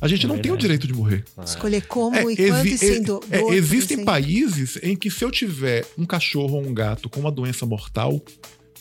A 0.00 0.08
gente 0.08 0.26
é 0.26 0.28
não 0.28 0.38
tem 0.38 0.52
o 0.52 0.56
direito 0.56 0.86
de 0.86 0.92
morrer. 0.92 1.24
Escolher 1.44 1.82
como 1.86 2.16
é, 2.16 2.22
e 2.32 2.48
quando 2.48 2.66
e 2.66 2.78
sem 2.78 3.02
do, 3.02 3.20
é, 3.30 3.40
Existem 3.54 4.04
países 4.04 4.78
em 4.82 4.96
que 4.96 5.10
se 5.10 5.24
eu 5.24 5.30
tiver 5.30 5.84
um 5.96 6.04
cachorro 6.04 6.56
ou 6.56 6.66
um 6.66 6.72
gato 6.72 7.08
com 7.08 7.20
uma 7.20 7.32
doença 7.32 7.66
mortal 7.66 8.20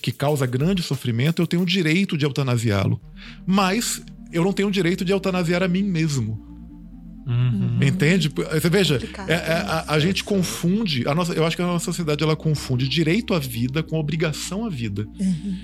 que 0.02 0.12
causa 0.12 0.46
grande 0.46 0.84
sofrimento, 0.84 1.42
eu 1.42 1.48
tenho 1.48 1.64
o 1.64 1.66
direito 1.66 2.18
de 2.18 2.26
eutanasiá-lo. 2.26 3.02
Mas 3.46 4.02
eu 4.32 4.44
não 4.44 4.54
tenho 4.54 4.70
o 4.70 4.72
direito 4.72 5.04
de 5.04 5.12
eutanasiar 5.12 5.64
a 5.64 5.68
mim 5.68 5.84
mesmo. 5.84 6.46
Uhum. 7.28 7.80
Entende? 7.82 8.30
Você 8.30 8.70
veja, 8.70 9.02
é, 9.28 9.34
é, 9.34 9.52
a, 9.52 9.86
a, 9.96 10.00
gente 10.00 10.24
confunde, 10.24 11.06
a 11.06 11.14
nossa, 11.14 11.34
eu 11.34 11.46
acho 11.46 11.58
que 11.58 11.62
a 11.62 11.66
nossa 11.66 11.84
sociedade 11.84 12.24
ela 12.24 12.38
confunde 12.38 12.88
direito 12.88 13.34
à 13.34 13.40
vida 13.40 13.84
com 13.84 14.00
obrigação 14.00 14.66
à 14.66 14.70
vida. 14.70 15.06
Uhum. 15.20 15.58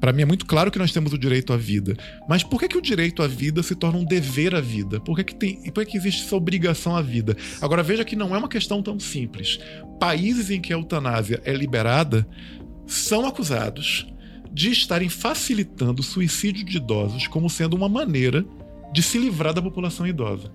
Para 0.00 0.12
mim 0.12 0.22
é 0.22 0.24
muito 0.24 0.44
claro 0.46 0.70
que 0.70 0.78
nós 0.78 0.92
temos 0.92 1.12
o 1.12 1.18
direito 1.18 1.52
à 1.52 1.56
vida, 1.56 1.96
mas 2.28 2.42
por 2.42 2.58
que, 2.58 2.68
que 2.68 2.78
o 2.78 2.82
direito 2.82 3.22
à 3.22 3.28
vida 3.28 3.62
se 3.62 3.74
torna 3.74 3.98
um 3.98 4.04
dever 4.04 4.54
à 4.54 4.60
vida? 4.60 5.00
Por 5.00 5.16
que, 5.16 5.24
que, 5.24 5.34
tem, 5.34 5.70
por 5.70 5.84
que, 5.84 5.92
que 5.92 5.96
existe 5.96 6.24
essa 6.24 6.36
obrigação 6.36 6.96
à 6.96 7.02
vida? 7.02 7.36
Agora 7.60 7.82
veja 7.82 8.04
que 8.04 8.16
não 8.16 8.34
é 8.34 8.38
uma 8.38 8.48
questão 8.48 8.82
tão 8.82 8.98
simples. 8.98 9.60
Países 10.00 10.50
em 10.50 10.60
que 10.60 10.72
a 10.72 10.76
eutanásia 10.76 11.40
é 11.44 11.52
liberada 11.52 12.26
são 12.86 13.26
acusados 13.26 14.06
de 14.52 14.70
estarem 14.70 15.08
facilitando 15.08 16.00
o 16.00 16.04
suicídio 16.04 16.64
de 16.64 16.76
idosos 16.76 17.26
como 17.26 17.48
sendo 17.48 17.74
uma 17.74 17.88
maneira 17.88 18.44
de 18.92 19.02
se 19.02 19.18
livrar 19.18 19.54
da 19.54 19.62
população 19.62 20.06
idosa. 20.06 20.50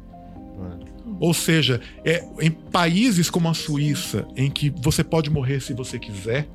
Ou 1.19 1.33
seja, 1.33 1.81
é, 2.05 2.23
em 2.39 2.51
países 2.51 3.29
como 3.29 3.49
a 3.49 3.53
Suíça, 3.53 4.27
em 4.35 4.51
que 4.51 4.69
você 4.69 5.03
pode 5.03 5.29
morrer 5.29 5.61
se 5.61 5.73
você 5.73 5.97
quiser, 5.97 6.47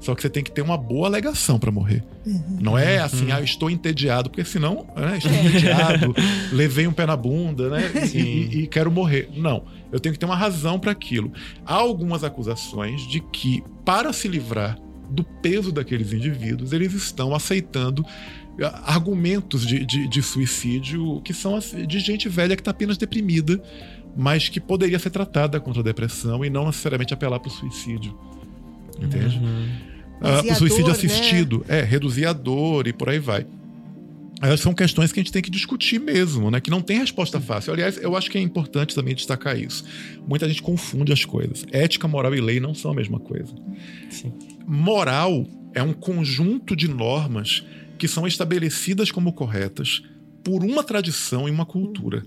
só 0.00 0.14
que 0.14 0.22
você 0.22 0.28
tem 0.28 0.42
que 0.42 0.50
ter 0.50 0.62
uma 0.62 0.76
boa 0.76 1.08
alegação 1.08 1.58
para 1.58 1.70
morrer. 1.70 2.04
Uhum. 2.24 2.58
Não 2.60 2.78
é 2.78 2.98
assim, 2.98 3.26
uhum. 3.26 3.34
ah, 3.34 3.40
estou 3.40 3.70
entediado, 3.70 4.28
porque 4.30 4.44
senão, 4.44 4.86
né, 4.96 5.18
estou 5.18 5.32
entediado, 5.32 6.14
levei 6.52 6.86
um 6.86 6.92
pé 6.92 7.06
na 7.06 7.16
bunda, 7.16 7.70
né, 7.70 7.90
e, 8.14 8.18
e, 8.18 8.62
e, 8.62 8.66
quero 8.66 8.90
morrer. 8.90 9.30
Não, 9.34 9.64
eu 9.90 9.98
tenho 9.98 10.12
que 10.12 10.18
ter 10.18 10.26
uma 10.26 10.36
razão 10.36 10.78
para 10.78 10.92
aquilo. 10.92 11.32
Há 11.64 11.74
algumas 11.74 12.22
acusações 12.24 13.06
de 13.08 13.20
que, 13.20 13.64
para 13.84 14.12
se 14.12 14.28
livrar 14.28 14.78
do 15.10 15.24
peso 15.24 15.72
daqueles 15.72 16.12
indivíduos, 16.12 16.72
eles 16.72 16.92
estão 16.92 17.34
aceitando 17.34 18.04
ah, 18.62 18.94
argumentos 18.94 19.66
de, 19.66 19.84
de, 19.84 20.08
de 20.08 20.22
suicídio 20.22 21.20
que 21.22 21.32
são 21.32 21.56
assim, 21.56 21.86
de 21.86 21.98
gente 22.00 22.28
velha 22.28 22.54
que 22.54 22.60
está 22.60 22.70
apenas 22.70 22.96
deprimida, 22.96 23.62
mas 24.16 24.48
que 24.48 24.60
poderia 24.60 24.98
ser 24.98 25.10
tratada 25.10 25.60
contra 25.60 25.80
a 25.80 25.84
depressão 25.84 26.44
e 26.44 26.50
não 26.50 26.66
necessariamente 26.66 27.12
apelar 27.12 27.38
para 27.38 27.48
o 27.48 27.52
suicídio. 27.52 28.16
Entende? 29.00 29.38
Uhum. 29.38 29.68
Uh, 30.20 30.52
o 30.52 30.54
suicídio 30.54 30.86
né? 30.86 30.92
assistido, 30.92 31.64
né? 31.68 31.80
é, 31.80 31.82
reduzir 31.82 32.26
a 32.26 32.32
dor 32.32 32.86
e 32.86 32.92
por 32.92 33.08
aí 33.08 33.18
vai. 33.18 33.46
Essas 34.40 34.60
são 34.60 34.74
questões 34.74 35.12
que 35.12 35.20
a 35.20 35.22
gente 35.22 35.32
tem 35.32 35.40
que 35.40 35.50
discutir 35.50 35.98
mesmo, 35.98 36.50
né? 36.50 36.60
Que 36.60 36.70
não 36.70 36.82
tem 36.82 36.98
resposta 36.98 37.40
fácil. 37.40 37.72
Aliás, 37.72 37.96
eu 37.96 38.14
acho 38.14 38.30
que 38.30 38.36
é 38.36 38.40
importante 38.40 38.94
também 38.94 39.14
destacar 39.14 39.58
isso. 39.58 39.84
Muita 40.26 40.46
gente 40.46 40.62
confunde 40.62 41.12
as 41.12 41.24
coisas. 41.24 41.64
Ética, 41.72 42.06
moral 42.06 42.34
e 42.34 42.40
lei 42.40 42.60
não 42.60 42.74
são 42.74 42.90
a 42.90 42.94
mesma 42.94 43.18
coisa. 43.18 43.54
Sim 44.10 44.32
moral 44.66 45.46
é 45.72 45.82
um 45.82 45.92
conjunto 45.92 46.74
de 46.74 46.88
normas 46.88 47.64
que 47.98 48.08
são 48.08 48.26
estabelecidas 48.26 49.12
como 49.12 49.32
corretas 49.32 50.02
por 50.44 50.64
uma 50.64 50.82
tradição 50.82 51.48
e 51.48 51.50
uma 51.50 51.64
cultura. 51.64 52.24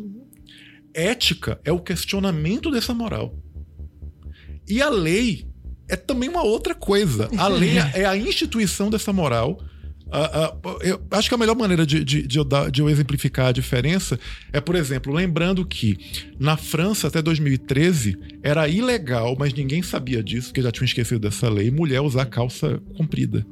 Ética 0.93 1.59
é 1.63 1.71
o 1.71 1.79
questionamento 1.79 2.71
dessa 2.71 2.93
moral. 2.93 3.35
E 4.67 4.81
a 4.81 4.89
lei 4.89 5.47
é 5.89 5.95
também 5.95 6.29
uma 6.29 6.43
outra 6.43 6.73
coisa. 6.75 7.29
A 7.37 7.47
lei 7.47 7.77
é 7.93 8.05
a 8.05 8.15
instituição 8.15 8.89
dessa 8.89 9.11
moral 9.11 9.59
Uh, 10.09 10.67
uh, 10.67 10.79
eu 10.81 10.99
acho 11.11 11.29
que 11.29 11.35
a 11.35 11.37
melhor 11.37 11.55
maneira 11.55 11.85
de, 11.85 12.03
de, 12.03 12.25
de, 12.25 12.39
eu 12.39 12.43
dar, 12.43 12.71
de, 12.71 12.81
eu 12.81 12.89
exemplificar 12.89 13.47
a 13.47 13.51
diferença 13.51 14.19
é, 14.51 14.59
por 14.59 14.75
exemplo, 14.75 15.13
lembrando 15.13 15.63
que 15.63 15.99
na 16.39 16.57
França, 16.57 17.07
até 17.07 17.21
2013, 17.21 18.17
era 18.41 18.67
ilegal, 18.67 19.35
mas 19.37 19.53
ninguém 19.53 19.83
sabia 19.83 20.23
disso, 20.23 20.47
porque 20.47 20.63
já 20.63 20.71
tinham 20.71 20.85
esquecido 20.85 21.19
dessa 21.19 21.47
lei, 21.47 21.69
mulher 21.69 22.01
usar 22.01 22.25
calça 22.25 22.81
comprida. 22.97 23.45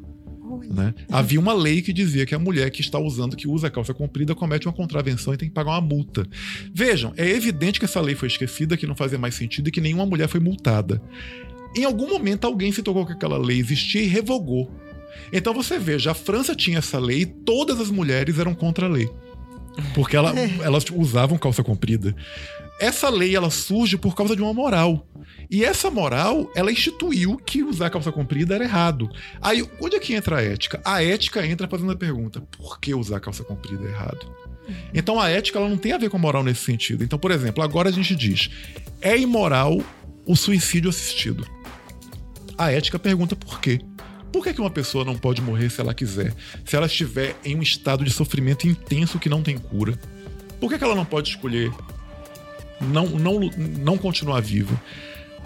Né? 0.67 0.95
Havia 1.11 1.39
uma 1.39 1.53
lei 1.53 1.81
que 1.83 1.93
dizia 1.93 2.25
que 2.25 2.33
a 2.33 2.39
mulher 2.39 2.71
que 2.71 2.81
está 2.81 2.97
usando, 2.97 3.35
que 3.35 3.47
usa 3.47 3.69
calça 3.69 3.93
comprida, 3.93 4.33
comete 4.33 4.67
uma 4.67 4.73
contravenção 4.73 5.33
e 5.33 5.37
tem 5.37 5.47
que 5.47 5.53
pagar 5.53 5.71
uma 5.71 5.81
multa. 5.81 6.25
Vejam, 6.73 7.13
é 7.15 7.29
evidente 7.29 7.79
que 7.79 7.85
essa 7.85 8.01
lei 8.01 8.15
foi 8.15 8.27
esquecida, 8.27 8.75
que 8.75 8.87
não 8.87 8.95
fazia 8.95 9.19
mais 9.19 9.35
sentido 9.35 9.67
e 9.67 9.71
que 9.71 9.79
nenhuma 9.79 10.05
mulher 10.05 10.27
foi 10.27 10.39
multada. 10.39 11.01
Em 11.77 11.85
algum 11.85 12.09
momento, 12.09 12.45
alguém 12.45 12.71
se 12.71 12.81
tocou 12.81 13.05
que 13.05 13.13
aquela 13.13 13.37
lei 13.37 13.59
existia 13.59 14.01
e 14.01 14.07
revogou. 14.07 14.71
Então 15.31 15.53
você 15.53 15.77
veja, 15.77 16.11
a 16.11 16.15
França 16.15 16.55
tinha 16.55 16.79
essa 16.79 16.99
lei 16.99 17.21
e 17.21 17.25
todas 17.25 17.79
as 17.79 17.91
mulheres 17.91 18.39
eram 18.39 18.55
contra 18.55 18.87
a 18.87 18.89
lei. 18.89 19.07
Porque 19.93 20.15
ela, 20.15 20.33
elas 20.63 20.85
usavam 20.91 21.37
calça 21.37 21.63
comprida. 21.63 22.15
Essa 22.79 23.09
lei 23.09 23.35
ela 23.35 23.49
surge 23.49 23.97
por 23.97 24.15
causa 24.15 24.35
de 24.35 24.41
uma 24.41 24.53
moral. 24.53 25.07
E 25.49 25.63
essa 25.63 25.89
moral, 25.89 26.51
ela 26.55 26.71
instituiu 26.71 27.37
que 27.37 27.63
usar 27.63 27.89
calça 27.89 28.11
comprida 28.11 28.55
era 28.55 28.63
errado. 28.63 29.09
Aí, 29.41 29.67
onde 29.79 29.95
é 29.95 29.99
que 29.99 30.13
entra 30.13 30.37
a 30.37 30.41
ética? 30.41 30.81
A 30.83 31.03
ética 31.03 31.45
entra 31.45 31.67
fazendo 31.67 31.91
a 31.91 31.95
pergunta: 31.95 32.41
por 32.57 32.79
que 32.79 32.93
usar 32.93 33.19
calça 33.19 33.43
comprida 33.43 33.85
é 33.85 33.91
errado? 33.91 34.31
Então 34.93 35.19
a 35.19 35.29
ética 35.29 35.59
ela 35.59 35.69
não 35.69 35.77
tem 35.77 35.93
a 35.93 35.97
ver 35.97 36.09
com 36.09 36.17
a 36.17 36.19
moral 36.19 36.43
nesse 36.43 36.65
sentido. 36.65 37.03
Então, 37.03 37.17
por 37.17 37.31
exemplo, 37.31 37.63
agora 37.63 37.89
a 37.89 37.91
gente 37.91 38.15
diz: 38.15 38.49
é 39.01 39.17
imoral 39.17 39.81
o 40.25 40.35
suicídio 40.35 40.89
assistido. 40.89 41.47
A 42.57 42.71
ética 42.71 42.97
pergunta 42.97 43.35
por 43.35 43.61
quê? 43.61 43.79
Por 44.31 44.43
que, 44.43 44.53
que 44.53 44.61
uma 44.61 44.69
pessoa 44.69 45.05
não 45.05 45.15
pode 45.17 45.41
morrer 45.41 45.69
se 45.69 45.79
ela 45.79 45.93
quiser? 45.93 46.33
Se 46.65 46.75
ela 46.75 46.87
estiver 46.87 47.35
em 47.45 47.55
um 47.55 47.61
estado 47.61 48.03
de 48.03 48.09
sofrimento 48.09 48.67
intenso 48.67 49.19
que 49.19 49.29
não 49.29 49.43
tem 49.43 49.57
cura? 49.57 49.97
Por 50.59 50.69
que, 50.69 50.77
que 50.77 50.83
ela 50.83 50.95
não 50.95 51.05
pode 51.05 51.29
escolher 51.29 51.71
não, 52.81 53.05
não, 53.07 53.39
não 53.79 53.97
continuar 53.97 54.41
viva? 54.41 54.79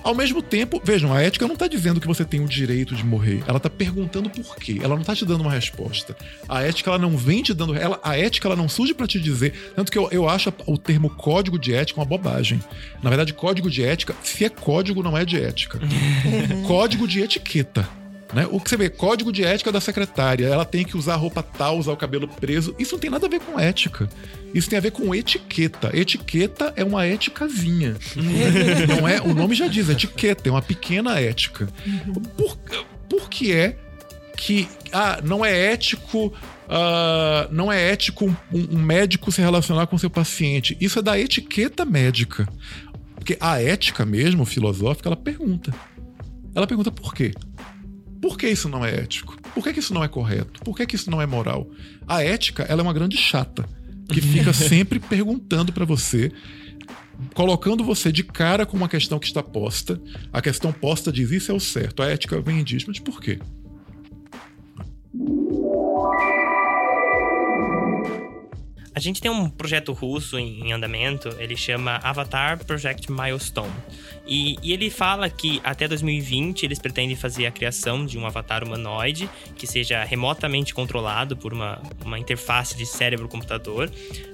Ao 0.03 0.15
mesmo 0.15 0.41
tempo, 0.41 0.81
vejam, 0.83 1.13
a 1.13 1.21
ética 1.21 1.45
não 1.45 1.53
está 1.53 1.67
dizendo 1.67 2.01
que 2.01 2.07
você 2.07 2.25
tem 2.25 2.39
o 2.39 2.47
direito 2.47 2.95
de 2.95 3.05
morrer. 3.05 3.43
Ela 3.47 3.57
está 3.57 3.69
perguntando 3.69 4.29
por 4.29 4.55
quê. 4.55 4.79
Ela 4.81 4.95
não 4.95 5.01
está 5.01 5.15
te 5.15 5.25
dando 5.25 5.41
uma 5.41 5.51
resposta. 5.51 6.15
A 6.49 6.63
ética 6.63 6.89
ela 6.89 6.97
não 6.97 7.15
vem 7.15 7.43
te 7.43 7.53
dando. 7.53 7.75
Ela, 7.75 7.99
a 8.03 8.17
ética 8.17 8.47
ela 8.47 8.55
não 8.55 8.67
surge 8.67 8.93
para 8.93 9.07
te 9.07 9.19
dizer. 9.19 9.73
Tanto 9.75 9.91
que 9.91 9.97
eu, 9.97 10.09
eu 10.11 10.27
acho 10.27 10.51
o 10.65 10.77
termo 10.77 11.09
código 11.09 11.59
de 11.59 11.73
ética 11.73 11.99
uma 11.99 12.05
bobagem. 12.05 12.59
Na 13.01 13.09
verdade, 13.09 13.33
código 13.33 13.69
de 13.69 13.83
ética, 13.83 14.15
se 14.23 14.43
é 14.43 14.49
código, 14.49 15.03
não 15.03 15.17
é 15.17 15.23
de 15.23 15.39
ética. 15.39 15.79
código 16.67 17.07
de 17.07 17.21
etiqueta. 17.21 17.87
Né? 18.33 18.47
O 18.49 18.59
que 18.59 18.69
você 18.69 18.77
vê, 18.77 18.89
código 18.89 19.31
de 19.31 19.43
ética 19.43 19.71
da 19.71 19.81
secretária, 19.81 20.47
ela 20.47 20.65
tem 20.65 20.85
que 20.85 20.95
usar 20.95 21.15
roupa 21.15 21.43
tal, 21.43 21.77
usar 21.77 21.91
o 21.91 21.97
cabelo 21.97 22.27
preso. 22.27 22.73
Isso 22.79 22.93
não 22.93 22.99
tem 22.99 23.09
nada 23.09 23.27
a 23.27 23.29
ver 23.29 23.41
com 23.41 23.59
ética. 23.59 24.09
Isso 24.53 24.69
tem 24.69 24.77
a 24.77 24.81
ver 24.81 24.91
com 24.91 25.13
etiqueta. 25.13 25.91
Etiqueta 25.93 26.73
é 26.75 26.83
uma 26.83 27.05
éticazinha. 27.05 27.95
não 28.87 29.07
é? 29.07 29.21
O 29.21 29.33
nome 29.33 29.55
já 29.55 29.67
diz, 29.67 29.89
etiqueta, 29.89 30.47
é 30.49 30.51
uma 30.51 30.61
pequena 30.61 31.19
ética. 31.19 31.67
Por, 32.37 32.57
por 33.09 33.29
que 33.29 33.51
é 33.51 33.77
que 34.35 34.67
ah, 34.91 35.19
não 35.23 35.45
é 35.45 35.71
ético 35.71 36.27
uh, 36.27 37.51
não 37.51 37.71
é 37.71 37.91
ético 37.91 38.25
um, 38.25 38.35
um 38.75 38.79
médico 38.79 39.31
se 39.31 39.41
relacionar 39.41 39.87
com 39.87 39.97
seu 39.97 40.09
paciente? 40.09 40.77
Isso 40.79 40.99
é 40.99 41.01
da 41.01 41.19
etiqueta 41.19 41.85
médica. 41.85 42.47
Porque 43.15 43.37
a 43.39 43.61
ética 43.61 44.05
mesmo, 44.05 44.45
filosófica, 44.45 45.09
ela 45.09 45.15
pergunta. 45.15 45.73
Ela 46.55 46.65
pergunta 46.65 46.91
por 46.91 47.13
quê? 47.13 47.31
Por 48.21 48.37
que 48.37 48.47
isso 48.47 48.67
não 48.67 48.85
é 48.85 48.95
ético? 48.95 49.37
Por 49.53 49.63
que, 49.63 49.73
que 49.73 49.79
isso 49.79 49.93
não 49.93 50.03
é 50.03 50.07
correto? 50.07 50.61
Por 50.63 50.75
que, 50.75 50.85
que 50.85 50.95
isso 50.95 51.09
não 51.09 51.21
é 51.21 51.25
moral? 51.25 51.67
A 52.07 52.23
ética, 52.23 52.63
ela 52.63 52.81
é 52.81 52.83
uma 52.83 52.93
grande 52.93 53.17
chata 53.17 53.65
que 54.09 54.21
fica 54.21 54.53
sempre 54.53 54.99
perguntando 54.99 55.71
para 55.71 55.85
você, 55.85 56.31
colocando 57.33 57.83
você 57.83 58.11
de 58.11 58.23
cara 58.23 58.65
com 58.65 58.75
uma 58.75 58.89
questão 58.89 59.19
que 59.19 59.27
está 59.27 59.43
posta. 59.43 60.01
A 60.31 60.41
questão 60.41 60.71
posta 60.71 61.11
diz 61.11 61.31
isso 61.31 61.51
é 61.51 61.55
o 61.55 61.59
certo. 61.59 62.03
A 62.03 62.07
ética 62.07 62.41
vem 62.41 62.59
e 62.59 62.63
diz, 62.63 62.85
mas 62.85 62.99
por 62.99 63.21
quê? 63.21 63.39
Gente 69.01 69.21
tem 69.21 69.29
um 69.29 69.49
projeto 69.49 69.91
russo 69.93 70.37
em, 70.37 70.71
andamento, 70.71 71.29
ele 71.39 71.55
chama 71.55 71.99
Avatar 72.03 72.63
Project 72.65 73.11
Milestone. 73.11 73.73
E, 74.25 74.57
e, 74.61 74.71
ele 74.71 74.89
fala 74.89 75.29
que 75.29 75.59
até 75.63 75.87
2020 75.87 76.63
eles 76.63 76.79
pretendem 76.79 77.15
fazer 77.15 77.45
a 77.45 77.51
criação 77.51 78.05
de 78.05 78.17
um 78.17 78.25
avatar 78.25 78.63
humanoide 78.63 79.29
que 79.55 79.65
seja 79.65 80.03
remotamente 80.03 80.73
controlado 80.73 81.35
por 81.35 81.53
uma, 81.53 81.81
uma 82.05 82.19
interface 82.19 82.77
de 82.77 82.85
cérebro-computador. 82.85 83.91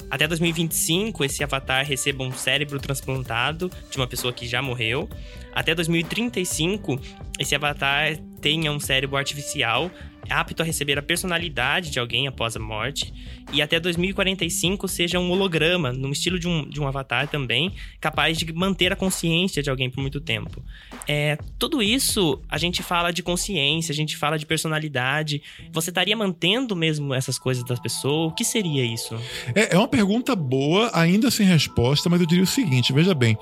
Até 0.09 0.27
2025, 0.27 1.25
esse 1.25 1.43
avatar 1.43 1.85
receba 1.85 2.23
um 2.23 2.31
cérebro 2.31 2.79
transplantado 2.79 3.69
de 3.89 3.97
uma 3.97 4.07
pessoa 4.07 4.31
que 4.31 4.47
já 4.47 4.61
morreu. 4.61 5.09
Até 5.53 5.75
2035, 5.75 6.99
esse 7.39 7.55
avatar 7.55 8.17
tenha 8.39 8.71
um 8.71 8.79
cérebro 8.79 9.17
artificial 9.17 9.91
apto 10.29 10.61
a 10.61 10.65
receber 10.65 10.97
a 10.97 11.01
personalidade 11.01 11.89
de 11.89 11.99
alguém 11.99 12.27
após 12.27 12.55
a 12.55 12.59
morte, 12.59 13.13
e 13.51 13.61
até 13.61 13.79
2045 13.79 14.87
seja 14.87 15.19
um 15.19 15.31
holograma, 15.31 15.93
no 15.93 16.11
estilo 16.11 16.37
de 16.37 16.47
um, 16.47 16.67
de 16.67 16.81
um 16.81 16.87
avatar 16.87 17.27
também, 17.27 17.71
capaz 17.99 18.37
de 18.37 18.51
manter 18.53 18.91
a 18.91 18.95
consciência 18.95 19.63
de 19.63 19.69
alguém 19.69 19.89
por 19.89 20.01
muito 20.01 20.19
tempo. 20.19 20.61
É, 21.07 21.37
tudo 21.57 21.81
isso 21.81 22.41
a 22.49 22.57
gente 22.57 22.83
fala 22.83 23.11
de 23.11 23.23
consciência, 23.23 23.91
a 23.91 23.95
gente 23.95 24.17
fala 24.17 24.37
de 24.37 24.45
personalidade. 24.45 25.41
Você 25.71 25.89
estaria 25.89 26.15
mantendo 26.15 26.75
mesmo 26.75 27.13
essas 27.13 27.39
coisas 27.39 27.63
das 27.63 27.79
pessoas? 27.79 28.31
O 28.31 28.35
que 28.35 28.43
seria 28.43 28.83
isso? 28.83 29.15
É, 29.55 29.75
é 29.75 29.77
uma 29.77 29.87
pergunta 29.87 30.35
boa, 30.35 30.91
ainda 30.93 31.31
sem 31.31 31.45
resposta, 31.45 32.09
mas 32.09 32.19
eu 32.19 32.27
diria 32.27 32.43
o 32.43 32.47
seguinte: 32.47 32.91
veja 32.91 33.13
bem, 33.13 33.37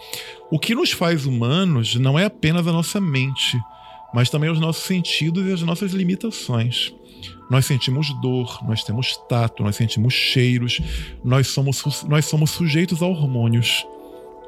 o 0.51 0.59
que 0.59 0.75
nos 0.75 0.91
faz 0.91 1.25
humanos 1.25 1.95
não 1.95 2.17
é 2.17 2.25
apenas 2.25 2.67
a 2.67 2.71
nossa 2.71 3.01
mente 3.01 3.57
mas 4.15 4.29
também 4.29 4.49
os 4.49 4.61
nossos 4.61 4.85
sentidos 4.85 5.45
e 5.45 5.51
as 5.51 5.61
nossas 5.61 5.91
limitações. 5.91 6.93
Nós 7.49 7.65
sentimos 7.65 8.13
dor, 8.21 8.59
nós 8.65 8.81
temos 8.81 9.17
tato, 9.27 9.61
nós 9.61 9.75
sentimos 9.75 10.13
cheiros, 10.13 10.79
nós 11.21 11.47
somos, 11.47 12.03
nós 12.03 12.23
somos 12.23 12.51
sujeitos 12.51 13.03
a 13.03 13.05
hormônios. 13.05 13.85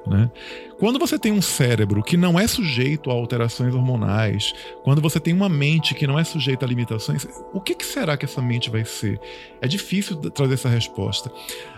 Né? 0.08 0.32
Quando 0.80 0.98
você 0.98 1.20
tem 1.20 1.34
um 1.34 1.42
cérebro 1.42 2.02
que 2.02 2.16
não 2.16 2.40
é 2.40 2.48
sujeito 2.48 3.12
a 3.12 3.14
alterações 3.14 3.76
hormonais, 3.76 4.54
quando 4.84 5.02
você 5.02 5.20
tem 5.20 5.34
uma 5.34 5.50
mente 5.50 5.94
que 5.94 6.08
não 6.08 6.18
é 6.18 6.24
sujeita 6.24 6.66
a 6.66 6.70
limitações, 6.70 7.28
o 7.52 7.60
que, 7.60 7.76
que 7.76 7.86
será 7.86 8.16
que 8.16 8.24
essa 8.24 8.42
mente 8.42 8.70
vai 8.70 8.86
ser? 8.86 9.20
É 9.60 9.68
difícil 9.68 10.16
trazer 10.32 10.54
essa 10.54 10.70
resposta. 10.70 11.30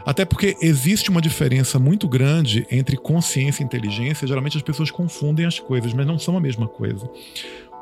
Até 0.06 0.26
porque 0.26 0.56
existe 0.62 1.10
uma 1.10 1.22
diferença 1.22 1.80
muito 1.80 2.08
grande 2.08 2.68
entre 2.70 2.98
consciência 2.98 3.64
e 3.64 3.66
inteligência. 3.66 4.28
Geralmente 4.28 4.58
as 4.58 4.64
pessoas 4.64 4.92
confundem 4.92 5.48
as 5.48 5.58
coisas, 5.58 5.92
mas 5.92 6.06
não 6.06 6.20
são 6.20 6.38
a 6.38 6.40
mesma 6.40 6.68
coisa 6.68 7.10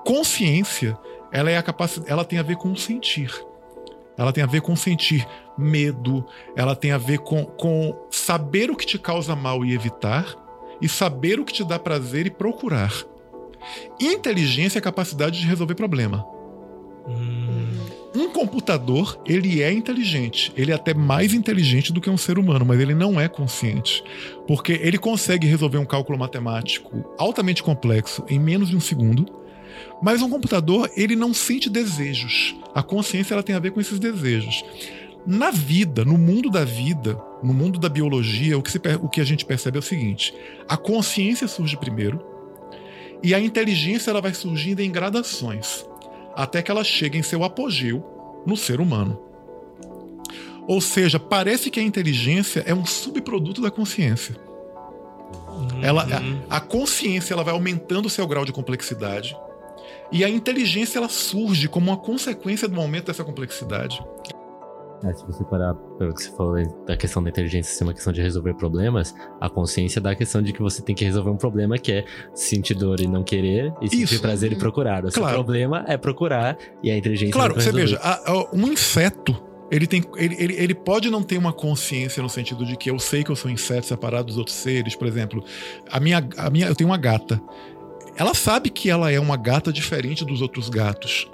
consciência, 0.08 0.98
ela 1.34 1.52
é 1.52 1.58
a 1.58 1.62
capacidade, 1.62 2.10
ela 2.10 2.24
tem 2.24 2.39
a 2.39 2.43
ver 2.43 2.56
com 2.56 2.74
sentir. 2.78 3.30
Ela 4.17 4.32
tem 4.32 4.41
a 4.41 4.48
ver 4.48 4.62
com 4.62 4.74
sentir 4.74 5.28
medo, 5.58 6.26
ela 6.56 6.78
tem 6.78 6.91
a 6.91 6.98
ver 6.98 7.20
com, 7.20 7.43
com 7.43 8.08
saber 8.10 8.72
o 8.72 8.76
que 8.78 8.86
te 8.86 8.98
causa 8.98 9.36
mal 9.36 9.65
e 9.65 9.74
evitar, 9.74 10.34
e 10.82 10.88
saber 10.88 11.41
o 11.41 11.46
que 11.46 11.52
te 11.52 11.63
dá 11.63 11.78
prazer 11.78 12.26
e 12.26 12.30
procurar. 12.30 12.93
Inteligência 14.00 14.78
é 14.78 14.80
a 14.80 14.84
capacidade 14.84 15.41
de 15.41 15.46
resolver 15.46 15.76
problema. 15.76 16.26
Hum. 17.06 17.67
Um 18.15 18.30
computador, 18.30 19.22
ele 19.26 19.62
é 19.62 19.72
inteligente. 19.72 20.54
Ele 20.56 20.72
é 20.72 20.76
até 20.76 20.93
mais 20.93 21.34
inteligente 21.34 21.91
do 21.91 22.00
que 22.00 22.10
um 22.10 22.17
ser 22.17 22.39
humano, 22.39 22.65
mas 22.65 22.80
ele 22.80 22.96
não 22.96 23.20
é 23.20 23.28
consciente. 23.28 24.04
Porque 24.48 24.72
ele 24.72 24.98
consegue 24.98 25.46
resolver 25.46 25.78
um 25.78 25.86
cálculo 25.86 26.17
matemático 26.17 27.13
altamente 27.17 27.62
complexo 27.62 28.24
em 28.30 28.39
menos 28.39 28.70
de 28.70 28.76
um 28.76 28.80
segundo 28.80 29.46
mas 30.01 30.21
um 30.21 30.29
computador, 30.29 30.89
ele 30.95 31.15
não 31.15 31.33
sente 31.33 31.69
desejos. 31.69 32.55
A 32.73 32.83
consciência 32.83 33.33
ela 33.33 33.43
tem 33.43 33.55
a 33.55 33.60
ver 33.60 33.71
com 33.71 33.81
esses 33.81 33.99
desejos. 33.99 34.63
Na 35.25 35.51
vida, 35.51 36.05
no 36.05 36.17
mundo 36.17 36.49
da 36.49 36.63
vida, 36.63 37.19
no 37.43 37.53
mundo 37.53 37.79
da 37.79 37.89
biologia, 37.89 38.57
o 38.57 38.62
que, 38.62 38.71
se, 38.71 38.79
o 39.01 39.10
que 39.10 39.19
a 39.19 39.25
gente 39.25 39.43
percebe 39.43 39.77
é 39.77 39.79
o 39.79 39.83
seguinte: 39.83 40.33
a 40.69 40.77
consciência 40.77 41.47
surge 41.47 41.75
primeiro 41.75 42.23
e 43.21 43.33
a 43.33 43.39
inteligência 43.39 44.12
ela 44.12 44.21
vai 44.21 44.33
surgindo 44.33 44.79
em 44.79 44.91
gradações, 44.91 45.86
até 46.36 46.62
que 46.62 46.71
ela 46.71 46.83
chega 46.83 47.17
em 47.17 47.23
seu 47.23 47.43
apogeu 47.43 48.05
no 48.45 48.55
ser 48.55 48.79
humano. 48.79 49.19
Ou 50.67 50.79
seja, 50.79 51.19
parece 51.19 51.69
que 51.69 51.79
a 51.79 51.83
inteligência 51.83 52.63
é 52.65 52.73
um 52.73 52.86
subproduto 52.86 53.62
da 53.62 53.71
consciência. 53.71 54.36
Uhum. 55.47 55.83
Ela, 55.83 56.07
a, 56.49 56.57
a 56.57 56.60
consciência 56.60 57.33
ela 57.33 57.43
vai 57.43 57.53
aumentando 57.53 58.05
o 58.05 58.10
seu 58.10 58.27
grau 58.27 58.45
de 58.45 58.53
complexidade 58.53 59.36
e 60.12 60.24
a 60.24 60.30
inteligência 60.30 61.00
ela 61.00 61.10
surge 61.10 61.67
como 61.67 61.91
uma 61.91 61.98
consequência 61.98 62.67
do 62.67 62.80
aumento 62.80 63.08
dessa 63.08 63.24
complexidade. 63.24 64.02
É, 65.04 65.13
se 65.13 65.24
você 65.26 65.43
parar 65.43 65.76
pelo 65.76 66.13
que 66.13 66.24
você 66.24 66.32
falou 66.36 66.56
da 66.86 66.98
questão 66.98 67.22
da 67.22 67.30
inteligência 67.30 67.72
ser 67.72 67.84
uma 67.84 67.93
questão 67.93 68.12
de 68.12 68.22
resolver 68.22 68.56
problemas, 68.56 69.13
a 69.39 69.50
consciência 69.50 70.02
dá 70.02 70.12
a 70.12 70.15
questão 70.15 70.41
de 70.41 70.52
que 70.52 70.62
você 70.62 70.82
tem 70.82 70.96
que 70.96 71.06
resolver 71.06 71.30
um 71.30 71.38
problema 71.38 71.78
que 71.78 71.91
é 71.91 72.06
sentir 72.34 72.74
dor 72.74 73.00
e 73.00 73.08
não 73.08 73.24
querer, 73.24 73.72
e 73.80 73.89
sentir 73.89 74.04
Isso. 74.15 74.22
prazer 74.22 74.52
e 74.52 74.56
procurar. 74.56 75.06
O 75.06 75.12
claro. 75.12 75.36
problema 75.36 75.86
é 75.88 75.98
procurar 75.98 76.58
e 76.82 76.89
a 76.89 76.98
inteligência 76.98 77.32
Claro, 77.34 77.54
você 77.54 77.72
veja, 77.72 78.00
a, 78.02 78.32
a, 78.32 78.56
um 78.56 78.67
inseto. 78.67 79.43
Ele, 79.70 79.86
tem, 79.86 80.02
ele, 80.15 80.36
ele, 80.39 80.54
ele 80.56 80.74
pode 80.74 81.10
não 81.10 81.22
ter 81.22 81.38
uma 81.38 81.52
consciência 81.52 82.24
no 82.24 82.30
sentido 82.30 82.65
de 82.65 82.78
que 82.78 82.89
eu 82.89 82.98
sei 82.98 83.22
que 83.22 83.30
eu 83.30 83.36
sou 83.36 83.52
um 83.52 83.54
inseto 83.54 83.86
separado 83.86 84.28
dos 84.28 84.38
outros 84.38 84.56
seres. 84.56 84.96
Por 84.96 85.06
exemplo, 85.06 85.43
a 85.91 86.00
minha, 86.00 86.26
a 86.38 86.50
minha, 86.50 86.67
eu 86.67 86.76
tenho 86.76 86.89
uma 86.89 86.98
gata. 86.98 87.41
Ela 88.17 88.34
sabe 88.34 88.69
que 88.69 88.89
ela 88.89 89.12
é 89.12 89.19
uma 89.19 89.38
gata 89.38 89.71
diferente 89.71 90.25
dos 90.25 90.41
outros 90.41 90.69
gatos. 90.69 91.27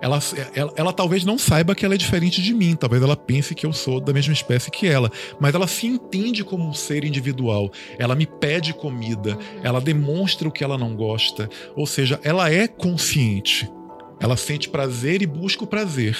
Ela, 0.00 0.18
ela, 0.54 0.72
ela, 0.76 0.92
talvez 0.92 1.24
não 1.24 1.36
saiba 1.36 1.74
que 1.74 1.84
ela 1.84 1.94
é 1.94 1.98
diferente 1.98 2.40
de 2.40 2.54
mim, 2.54 2.74
talvez 2.74 3.02
ela 3.02 3.16
pense 3.16 3.54
que 3.54 3.66
eu 3.66 3.72
sou 3.72 4.00
da 4.00 4.14
mesma 4.14 4.32
espécie 4.32 4.70
que 4.70 4.86
ela, 4.86 5.10
mas 5.38 5.54
ela 5.54 5.66
se 5.66 5.86
entende 5.86 6.42
como 6.42 6.66
um 6.66 6.72
ser 6.72 7.04
individual. 7.04 7.70
Ela 7.98 8.14
me 8.14 8.24
pede 8.24 8.72
comida, 8.72 9.36
ela 9.62 9.78
demonstra 9.78 10.48
o 10.48 10.52
que 10.52 10.64
ela 10.64 10.78
não 10.78 10.96
gosta, 10.96 11.50
ou 11.76 11.86
seja, 11.86 12.18
ela 12.24 12.50
é 12.50 12.66
consciente. 12.66 13.70
Ela 14.18 14.36
sente 14.36 14.68
prazer 14.68 15.22
e 15.22 15.26
busca 15.26 15.64
o 15.64 15.66
prazer. 15.66 16.16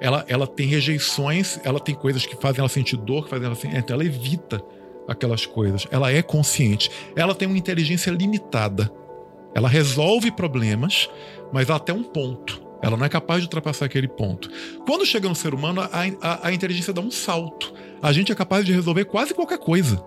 Ela, 0.00 0.24
ela 0.28 0.46
tem 0.46 0.66
rejeições, 0.66 1.58
ela 1.64 1.78
tem 1.80 1.94
coisas 1.94 2.26
que 2.26 2.36
fazem 2.36 2.60
ela 2.60 2.68
sentir 2.68 2.96
dor, 2.96 3.24
que 3.24 3.30
fazem 3.30 3.46
ela 3.46 3.54
sentir. 3.54 3.76
Então 3.76 3.94
ela 3.94 4.04
evita 4.04 4.60
aquelas 5.06 5.46
coisas. 5.46 5.86
Ela 5.90 6.10
é 6.10 6.20
consciente. 6.20 6.90
Ela 7.14 7.34
tem 7.34 7.46
uma 7.46 7.56
inteligência 7.56 8.10
limitada. 8.10 8.90
Ela 9.54 9.68
resolve 9.68 10.30
problemas, 10.30 11.08
mas 11.52 11.70
até 11.70 11.92
um 11.92 12.02
ponto. 12.02 12.62
Ela 12.82 12.96
não 12.96 13.06
é 13.06 13.08
capaz 13.08 13.40
de 13.40 13.46
ultrapassar 13.46 13.86
aquele 13.86 14.08
ponto. 14.08 14.50
Quando 14.84 15.06
chega 15.06 15.28
no 15.28 15.34
ser 15.34 15.54
humano, 15.54 15.80
a, 15.80 15.88
a, 16.20 16.48
a 16.48 16.52
inteligência 16.52 16.92
dá 16.92 17.00
um 17.00 17.10
salto. 17.10 17.72
A 18.02 18.12
gente 18.12 18.30
é 18.30 18.34
capaz 18.34 18.66
de 18.66 18.72
resolver 18.72 19.06
quase 19.06 19.32
qualquer 19.32 19.58
coisa. 19.58 20.04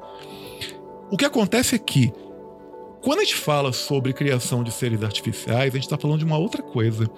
O 1.09 1.17
que 1.17 1.25
acontece 1.25 1.75
é 1.75 1.79
que, 1.79 2.11
quando 3.01 3.19
a 3.19 3.23
gente 3.23 3.35
fala 3.35 3.73
sobre 3.73 4.13
criação 4.13 4.63
de 4.63 4.71
seres 4.71 5.01
artificiais, 5.01 5.73
a 5.73 5.77
gente 5.77 5.85
está 5.85 5.97
falando 5.97 6.19
de 6.19 6.25
uma 6.25 6.37
outra 6.37 6.61
coisa. 6.61 7.09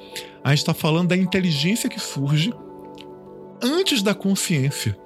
A 0.44 0.52
gente 0.52 0.60
está 0.60 0.74
falando 0.74 1.10
da 1.10 1.18
inteligência 1.18 1.90
que 1.90 2.00
surge 2.00 2.54
antes 3.62 4.02
da 4.02 4.14
consciência. 4.14 4.98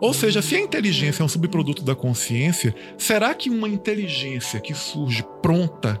Ou 0.00 0.12
seja, 0.12 0.42
se 0.42 0.56
a 0.56 0.60
inteligência 0.60 1.22
é 1.22 1.24
um 1.24 1.28
subproduto 1.28 1.84
da 1.84 1.94
consciência, 1.94 2.74
será 2.98 3.32
que 3.32 3.48
uma 3.48 3.68
inteligência 3.68 4.58
que 4.58 4.74
surge 4.74 5.24
pronta 5.40 6.00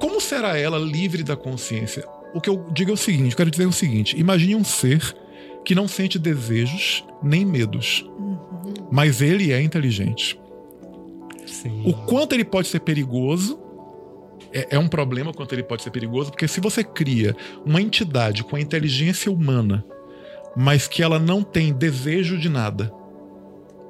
como 0.00 0.20
será 0.20 0.56
ela 0.58 0.78
livre 0.78 1.22
da 1.22 1.36
consciência? 1.36 2.04
O 2.34 2.40
que 2.40 2.48
eu 2.50 2.66
digo 2.72 2.90
é 2.90 2.94
o 2.94 2.96
seguinte: 2.96 3.32
eu 3.32 3.36
quero 3.36 3.50
dizer 3.50 3.66
o 3.66 3.72
seguinte: 3.72 4.18
imagine 4.18 4.54
um 4.54 4.64
ser 4.64 5.14
que 5.64 5.74
não 5.74 5.88
sente 5.88 6.18
desejos 6.18 7.04
nem 7.22 7.44
medos, 7.44 8.04
uhum. 8.08 8.74
mas 8.90 9.20
ele 9.20 9.52
é 9.52 9.60
inteligente. 9.60 10.38
Sim. 11.46 11.82
O 11.84 11.92
quanto 11.92 12.34
ele 12.34 12.44
pode 12.44 12.68
ser 12.68 12.80
perigoso 12.80 13.58
é, 14.52 14.76
é 14.76 14.78
um 14.78 14.88
problema 14.88 15.32
quanto 15.32 15.54
ele 15.54 15.62
pode 15.62 15.82
ser 15.82 15.90
perigoso, 15.90 16.30
porque 16.30 16.48
se 16.48 16.60
você 16.60 16.82
cria 16.84 17.36
uma 17.64 17.80
entidade 17.80 18.42
com 18.44 18.56
a 18.56 18.60
inteligência 18.60 19.30
humana, 19.30 19.84
mas 20.56 20.88
que 20.88 21.02
ela 21.02 21.18
não 21.18 21.42
tem 21.42 21.72
desejo 21.72 22.38
de 22.38 22.48
nada, 22.48 22.92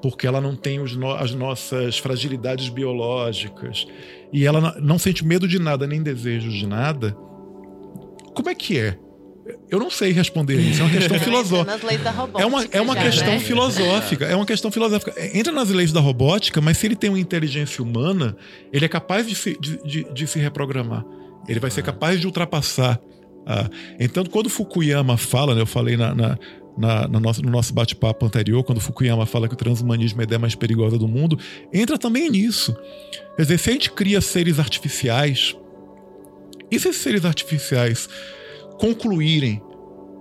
porque 0.03 0.27
ela 0.27 0.41
não 0.41 0.55
tem 0.55 0.79
no, 0.79 1.13
as 1.13 1.35
nossas 1.35 1.99
fragilidades 1.99 2.69
biológicas 2.69 3.87
e 4.33 4.47
ela 4.47 4.77
não 4.81 4.99
sente 4.99 5.25
medo 5.25 5.49
de 5.49 5.59
nada, 5.59 5.87
nem 5.87 6.03
desejo 6.03 6.51
de 6.51 6.67
nada, 6.67 7.17
como 8.35 8.49
é 8.49 8.55
que 8.55 8.79
é? 8.79 8.97
Eu 9.71 9.79
não 9.79 9.91
sei 9.91 10.13
responder 10.13 10.61
isso. 10.61 10.81
É 10.81 10.85
uma 10.85 10.93
questão 10.93 11.19
filosófica. 11.21 11.73
É 12.39 12.47
uma, 12.47 12.65
é 12.71 12.81
uma 12.81 12.95
já, 12.95 13.03
questão 13.03 13.33
né? 13.33 13.41
filosófica. 13.41 14.25
É 14.27 14.37
uma 14.37 14.47
questão 14.47 14.71
filosófica. 14.71 15.15
Entra 15.37 15.53
nas 15.53 15.71
leis 15.71 15.91
da 15.91 16.01
robótica, 16.01 16.61
mas 16.61 16.77
se 16.79 16.87
ele 16.87 16.97
tem 16.97 17.11
uma 17.11 17.19
inteligência 17.19 17.83
humana, 17.83 18.37
ele 18.73 18.85
é 18.85 18.89
capaz 18.89 19.27
de 19.27 19.35
se, 19.35 19.59
de, 19.59 19.83
de, 19.83 20.13
de 20.13 20.27
se 20.27 20.39
reprogramar. 20.39 21.05
Ele 21.49 21.59
vai 21.59 21.71
ser 21.71 21.83
capaz 21.83 22.21
de 22.21 22.27
ultrapassar 22.27 23.01
Ah, 23.47 23.69
então, 23.99 24.25
quando 24.25 24.51
Fukuyama 24.51 25.17
fala, 25.17 25.55
né, 25.55 25.63
eu 25.63 25.67
falei 25.67 25.97
na, 25.97 26.15
na, 26.15 26.39
na, 26.79 27.09
na 27.09 27.21
nosso, 27.21 27.43
no 27.43 27.51
nosso 27.51 27.75
bate-papo 27.75 28.25
anterior, 28.25 28.63
quando 28.63 28.81
Fukuyama 28.81 29.27
fala 29.27 29.49
que 29.49 29.55
o 29.55 29.57
transhumanismo 29.57 30.21
é 30.21 30.23
a 30.23 30.25
ideia 30.25 30.39
mais 30.39 30.55
perigosa 30.55 30.97
do 30.97 31.09
mundo, 31.09 31.39
entra 31.73 31.99
também 31.99 32.31
nisso. 32.31 32.77
Quer 33.37 33.43
dizer, 33.43 33.59
se 33.59 33.71
a 33.71 33.73
gente 33.73 33.91
cria 33.91 34.21
seres 34.21 34.59
artificiais, 34.59 35.57
e 36.71 36.79
se 36.79 36.89
esses 36.89 37.03
seres 37.03 37.25
artificiais 37.25 38.09
concluírem 38.79 39.61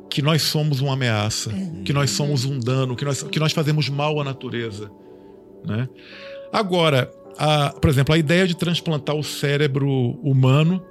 que 0.10 0.22
nós 0.22 0.42
somos 0.42 0.82
uma 0.82 0.94
ameaça, 0.94 1.52
que 1.86 1.94
nós 1.94 2.10
somos 2.12 2.46
um 2.46 2.60
dano, 2.60 2.96
que 2.96 3.06
nós, 3.06 3.24
que 3.24 3.40
nós 3.40 3.52
fazemos 3.52 3.90
mal 3.90 4.20
à 4.20 4.24
natureza, 4.24 4.90
né? 5.66 5.88
Agora, 6.52 7.12
a, 7.38 7.70
por 7.70 7.90
exemplo, 7.90 8.16
a 8.16 8.18
ideia 8.18 8.48
de 8.48 8.56
transplantar 8.56 9.16
o 9.16 9.24
cérebro 9.24 9.90
humano 10.24 10.84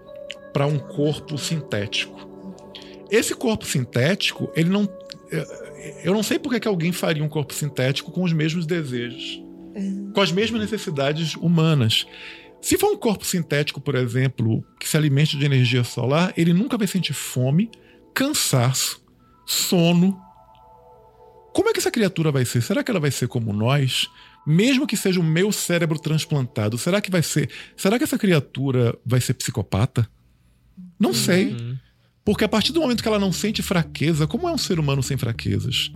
para 0.52 0.66
um 0.66 0.78
corpo 0.78 1.36
sintético. 1.36 2.26
Esse 3.10 3.34
corpo 3.34 3.64
sintético, 3.64 4.50
ele 4.54 4.68
não. 4.68 4.88
Eu 6.04 6.14
não 6.14 6.22
sei 6.22 6.38
por 6.38 6.58
que 6.58 6.68
alguém 6.68 6.92
faria 6.92 7.22
um 7.22 7.28
corpo 7.28 7.52
sintético 7.52 8.10
com 8.10 8.22
os 8.22 8.32
mesmos 8.32 8.66
desejos, 8.66 9.42
com 10.14 10.20
as 10.20 10.32
mesmas 10.32 10.60
necessidades 10.60 11.34
humanas. 11.34 12.06
Se 12.60 12.78
for 12.78 12.90
um 12.90 12.96
corpo 12.96 13.24
sintético, 13.24 13.80
por 13.80 13.94
exemplo, 13.94 14.64
que 14.80 14.88
se 14.88 14.96
alimente 14.96 15.36
de 15.36 15.44
energia 15.44 15.84
solar, 15.84 16.32
ele 16.36 16.52
nunca 16.52 16.76
vai 16.76 16.86
sentir 16.86 17.12
fome, 17.12 17.70
cansaço, 18.14 19.02
sono. 19.44 20.18
Como 21.52 21.68
é 21.68 21.72
que 21.72 21.78
essa 21.78 21.90
criatura 21.90 22.32
vai 22.32 22.44
ser? 22.44 22.62
Será 22.62 22.82
que 22.82 22.90
ela 22.90 23.00
vai 23.00 23.10
ser 23.10 23.28
como 23.28 23.52
nós? 23.52 24.08
Mesmo 24.46 24.86
que 24.86 24.96
seja 24.96 25.20
o 25.20 25.24
meu 25.24 25.50
cérebro 25.52 25.98
transplantado, 25.98 26.78
será 26.78 27.00
que 27.00 27.10
vai 27.10 27.22
ser. 27.22 27.50
Será 27.76 27.98
que 27.98 28.04
essa 28.04 28.18
criatura 28.18 28.96
vai 29.04 29.20
ser 29.20 29.34
psicopata? 29.34 30.08
Não 30.98 31.12
sei. 31.12 31.56
Porque 32.26 32.42
a 32.42 32.48
partir 32.48 32.72
do 32.72 32.80
momento 32.80 33.04
que 33.04 33.08
ela 33.08 33.20
não 33.20 33.30
sente 33.30 33.62
fraqueza, 33.62 34.26
como 34.26 34.48
é 34.48 34.52
um 34.52 34.58
ser 34.58 34.80
humano 34.80 35.00
sem 35.00 35.16
fraquezas? 35.16 35.92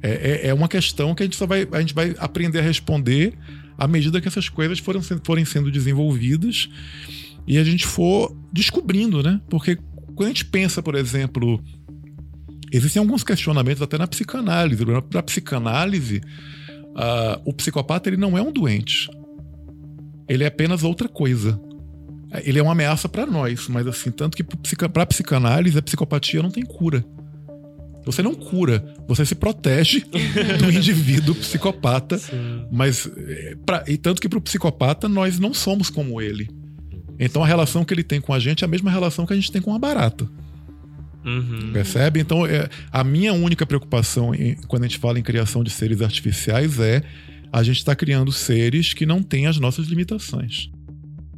É, 0.00 0.10
é, 0.10 0.46
é 0.46 0.54
uma 0.54 0.68
questão 0.68 1.12
que 1.12 1.24
a 1.24 1.26
gente 1.26 1.34
só 1.34 1.44
vai, 1.44 1.66
a 1.72 1.80
gente 1.80 1.92
vai 1.92 2.14
aprender 2.18 2.60
a 2.60 2.62
responder 2.62 3.34
à 3.76 3.88
medida 3.88 4.20
que 4.20 4.28
essas 4.28 4.48
coisas 4.48 4.78
forem, 4.78 5.02
forem 5.02 5.44
sendo 5.44 5.72
desenvolvidas 5.72 6.68
e 7.48 7.58
a 7.58 7.64
gente 7.64 7.84
for 7.84 8.32
descobrindo, 8.52 9.24
né? 9.24 9.40
Porque 9.50 9.76
quando 10.14 10.26
a 10.26 10.28
gente 10.28 10.44
pensa, 10.44 10.80
por 10.80 10.94
exemplo, 10.94 11.60
existem 12.70 13.00
alguns 13.00 13.24
questionamentos 13.24 13.82
até 13.82 13.98
na 13.98 14.06
psicanálise. 14.06 14.84
Na 15.12 15.22
psicanálise, 15.22 16.20
uh, 16.90 17.42
o 17.44 17.52
psicopata 17.52 18.08
ele 18.08 18.16
não 18.16 18.38
é 18.38 18.42
um 18.42 18.52
doente. 18.52 19.10
Ele 20.28 20.44
é 20.44 20.46
apenas 20.46 20.84
outra 20.84 21.08
coisa. 21.08 21.60
Ele 22.44 22.58
é 22.58 22.62
uma 22.62 22.72
ameaça 22.72 23.08
para 23.08 23.26
nós, 23.26 23.66
mas 23.68 23.86
assim, 23.86 24.10
tanto 24.10 24.36
que 24.36 24.44
para 24.88 25.06
psicanálise 25.06 25.76
a 25.78 25.82
psicopatia 25.82 26.42
não 26.42 26.50
tem 26.50 26.64
cura. 26.64 27.04
Você 28.04 28.22
não 28.22 28.34
cura, 28.34 28.94
você 29.06 29.26
se 29.26 29.34
protege 29.34 30.04
do 30.58 30.70
indivíduo 30.72 31.34
psicopata, 31.34 32.16
Sim. 32.18 32.66
mas 32.70 33.10
é, 33.16 33.56
pra, 33.66 33.84
e 33.86 33.96
tanto 33.98 34.20
que 34.22 34.28
para 34.28 34.38
o 34.38 34.42
psicopata 34.42 35.08
nós 35.08 35.38
não 35.38 35.52
somos 35.52 35.90
como 35.90 36.20
ele. 36.20 36.48
Então 37.18 37.42
a 37.42 37.46
relação 37.46 37.84
que 37.84 37.92
ele 37.92 38.02
tem 38.02 38.20
com 38.20 38.32
a 38.32 38.38
gente 38.38 38.64
é 38.64 38.66
a 38.66 38.68
mesma 38.68 38.90
relação 38.90 39.26
que 39.26 39.32
a 39.32 39.36
gente 39.36 39.52
tem 39.52 39.60
com 39.60 39.74
a 39.74 39.78
barata. 39.78 40.26
Uhum. 41.24 41.70
Percebe? 41.72 42.18
Então, 42.18 42.46
é, 42.46 42.68
a 42.90 43.04
minha 43.04 43.34
única 43.34 43.66
preocupação 43.66 44.34
em- 44.34 44.54
quando 44.66 44.84
a 44.84 44.86
gente 44.86 44.98
fala 44.98 45.18
em 45.18 45.22
criação 45.22 45.62
de 45.62 45.68
seres 45.70 46.00
artificiais 46.00 46.80
é 46.80 47.02
a 47.52 47.62
gente 47.62 47.76
está 47.78 47.94
criando 47.94 48.32
seres 48.32 48.94
que 48.94 49.04
não 49.04 49.22
têm 49.22 49.46
as 49.46 49.58
nossas 49.58 49.86
limitações. 49.88 50.70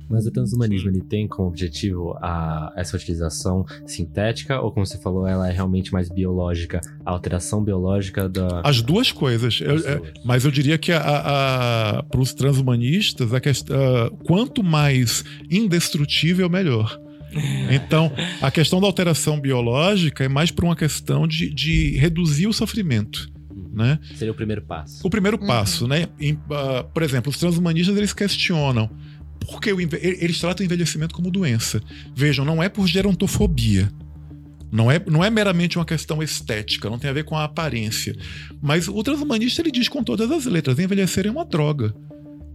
Mas 0.08 0.26
o 0.26 0.30
transhumanismo 0.30 0.90
ele 0.90 1.00
tem 1.00 1.26
como 1.26 1.48
objetivo 1.48 2.16
a, 2.20 2.72
essa 2.76 2.96
utilização 2.96 3.64
sintética 3.86 4.60
ou 4.60 4.70
como 4.70 4.84
você 4.84 4.98
falou, 4.98 5.26
ela 5.26 5.48
é 5.48 5.52
realmente 5.52 5.92
mais 5.92 6.08
biológica, 6.10 6.80
a 7.04 7.10
alteração 7.10 7.62
biológica 7.64 8.28
da 8.28 8.60
As 8.64 8.82
duas 8.82 9.10
coisas. 9.10 9.60
Eu- 9.60 9.78
é, 9.88 10.12
mas 10.24 10.44
eu 10.44 10.50
diria 10.50 10.76
que 10.76 10.92
para 10.92 12.20
os 12.20 12.34
transhumanistas, 12.34 13.32
a 13.32 13.40
quest- 13.40 13.70
ah, 13.70 14.10
quanto 14.24 14.62
mais 14.62 15.24
indestrutível, 15.50 16.48
melhor. 16.50 16.98
Então, 17.70 18.12
a 18.42 18.50
questão 18.50 18.78
da 18.78 18.86
alteração 18.86 19.40
biológica 19.40 20.22
é 20.22 20.28
mais 20.28 20.50
por 20.50 20.64
uma 20.66 20.76
questão 20.76 21.26
de, 21.26 21.48
de 21.48 21.96
reduzir 21.96 22.46
o 22.46 22.52
sofrimento. 22.52 23.30
Né? 23.72 23.98
Seria 24.16 24.32
o 24.32 24.34
primeiro 24.34 24.60
passo. 24.60 25.00
O 25.02 25.08
primeiro 25.08 25.38
passo, 25.38 25.88
né? 25.88 26.08
Em, 26.20 26.38
ah, 26.50 26.84
por 26.92 27.02
exemplo, 27.02 27.30
os 27.30 27.38
transhumanistas 27.38 27.96
eles 27.96 28.12
questionam 28.12 28.90
por 29.44 29.60
que 29.60 29.72
o 29.72 29.80
enve- 29.80 29.98
e- 29.98 30.24
eles 30.24 30.38
tratam 30.38 30.62
o 30.62 30.66
envelhecimento 30.66 31.14
como 31.14 31.30
doença. 31.30 31.80
Vejam, 32.14 32.44
não 32.44 32.62
é 32.62 32.68
por 32.68 32.86
gerontofobia. 32.86 33.90
Não 34.70 34.90
é, 34.90 34.98
não 35.06 35.22
é 35.22 35.28
meramente 35.28 35.76
uma 35.78 35.84
questão 35.84 36.22
estética, 36.22 36.88
não 36.88 36.98
tem 36.98 37.10
a 37.10 37.12
ver 37.12 37.24
com 37.24 37.36
a 37.36 37.44
aparência. 37.44 38.16
Mas 38.60 38.88
o 38.88 39.02
transhumanista 39.02 39.60
ele 39.60 39.70
diz 39.70 39.86
com 39.88 40.02
todas 40.02 40.30
as 40.30 40.46
letras: 40.46 40.78
envelhecer 40.78 41.26
é 41.26 41.30
uma 41.30 41.44
droga. 41.44 41.94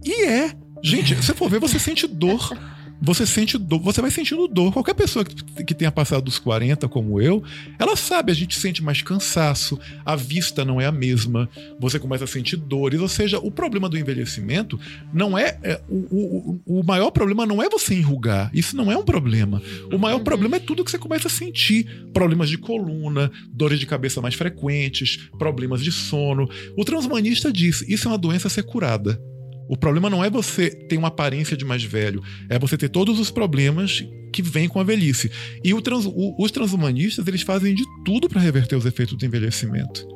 E 0.04 0.24
é. 0.24 0.52
Gente, 0.82 1.14
se 1.24 1.34
for 1.34 1.48
ver, 1.50 1.60
você 1.60 1.78
sente 1.78 2.06
dor. 2.06 2.56
Você 3.00 3.24
sente 3.26 3.56
dor, 3.56 3.80
você 3.80 4.00
vai 4.00 4.10
sentindo 4.10 4.48
dor. 4.48 4.72
Qualquer 4.72 4.94
pessoa 4.94 5.24
que, 5.24 5.74
tenha 5.74 5.92
passado 5.92 6.24
dos 6.24 6.38
40, 6.38 6.88
como 6.88 7.20
eu, 7.20 7.42
ela 7.78 7.94
sabe, 7.96 8.32
a 8.32 8.34
gente 8.34 8.58
sente 8.58 8.82
mais 8.82 9.02
cansaço, 9.02 9.78
a 10.04 10.16
vista 10.16 10.64
não 10.64 10.80
é 10.80 10.86
a 10.86 10.92
mesma, 10.92 11.48
você 11.78 11.98
começa 11.98 12.24
a 12.24 12.26
sentir 12.26 12.56
dores. 12.56 13.00
Ou 13.00 13.08
seja, 13.08 13.38
o 13.38 13.50
problema 13.50 13.88
do 13.88 13.96
envelhecimento 13.96 14.78
não 15.12 15.38
é. 15.38 15.58
é, 15.62 15.80
o, 15.88 16.60
o, 16.66 16.80
o 16.80 16.82
maior 16.82 17.10
problema 17.10 17.46
não 17.46 17.62
é 17.62 17.68
você 17.68 17.94
enrugar. 17.94 18.50
Isso 18.52 18.76
não 18.76 18.90
é 18.90 18.96
um 18.96 19.04
problema. 19.04 19.62
O 19.92 19.98
maior 19.98 20.20
problema 20.20 20.56
é 20.56 20.60
tudo 20.60 20.84
que 20.84 20.90
você 20.90 20.98
começa 20.98 21.28
a 21.28 21.30
sentir: 21.30 22.08
problemas 22.12 22.50
de 22.50 22.58
coluna, 22.58 23.30
dores 23.52 23.78
de 23.78 23.86
cabeça 23.86 24.20
mais 24.20 24.34
frequentes, 24.34 25.28
problemas 25.38 25.82
de 25.82 25.92
sono. 25.92 26.48
O 26.76 26.84
transhumanista 26.84 27.52
diz: 27.52 27.82
isso 27.88 28.08
é 28.08 28.10
uma 28.10 28.18
doença 28.18 28.48
a 28.48 28.50
ser 28.50 28.64
curada. 28.64 29.20
O 29.68 29.76
problema 29.76 30.08
não 30.08 30.24
é 30.24 30.30
você 30.30 30.70
ter 30.70 30.96
uma 30.96 31.08
aparência 31.08 31.56
de 31.56 31.64
mais 31.64 31.84
velho, 31.84 32.22
é 32.48 32.58
você 32.58 32.76
ter 32.76 32.88
todos 32.88 33.20
os 33.20 33.30
problemas 33.30 34.04
que 34.32 34.42
vêm 34.42 34.68
com 34.68 34.80
a 34.80 34.84
velhice. 34.84 35.30
E 35.62 35.74
trans- 35.82 36.06
o- 36.06 36.34
os 36.42 36.50
transhumanistas 36.50 37.26
eles 37.26 37.42
fazem 37.42 37.74
de 37.74 37.84
tudo 38.04 38.28
para 38.28 38.40
reverter 38.40 38.76
os 38.76 38.86
efeitos 38.86 39.16
do 39.16 39.24
envelhecimento. 39.24 40.06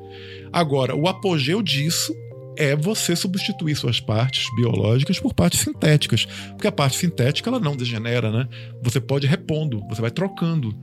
Agora, 0.53 0.95
o 0.95 1.09
apogeu 1.09 1.63
disso 1.63 2.15
é 2.57 2.77
você 2.77 3.17
substituir 3.17 3.75
suas 3.75 4.01
partes 4.01 4.45
biológicas 4.57 5.19
por 5.19 5.33
partes 5.33 5.61
sintéticas, 5.61 6.27
porque 6.51 6.67
a 6.67 6.73
parte 6.73 6.99
sintética 6.99 7.49
ela 7.49 7.59
não 7.59 7.77
degenera, 7.77 8.31
né? 8.31 8.47
Você 8.83 9.01
pode 9.01 9.27
repondo, 9.27 9.81
você 9.89 10.01
vai 10.01 10.11
trocando. 10.11 10.75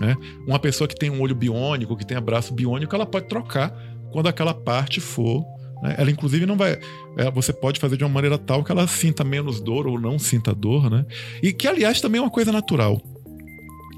Né? 0.00 0.16
Uma 0.46 0.60
pessoa 0.60 0.86
que 0.86 0.94
tem 0.94 1.10
um 1.10 1.20
olho 1.20 1.34
biônico, 1.34 1.96
que 1.96 2.06
tem 2.06 2.20
braço 2.20 2.54
biônico, 2.54 2.94
ela 2.94 3.04
pode 3.04 3.26
trocar 3.26 3.70
quando 4.12 4.28
aquela 4.28 4.54
parte 4.54 5.00
for. 5.00 5.44
Né? 5.82 5.94
Ela, 5.98 6.10
inclusive, 6.10 6.46
não 6.46 6.56
vai. 6.56 6.78
é, 7.16 7.30
você 7.30 7.52
pode 7.52 7.80
fazer 7.80 7.96
de 7.96 8.04
uma 8.04 8.10
maneira 8.10 8.38
tal 8.38 8.64
que 8.64 8.72
ela 8.72 8.86
sinta 8.86 9.24
menos 9.24 9.60
dor 9.60 9.86
ou 9.86 10.00
não 10.00 10.18
sinta 10.18 10.54
dor, 10.54 10.90
né? 10.90 11.04
E 11.42 11.52
que, 11.52 11.66
aliás, 11.66 12.00
também 12.00 12.18
é 12.18 12.22
uma 12.22 12.30
coisa 12.30 12.52
natural. 12.52 13.00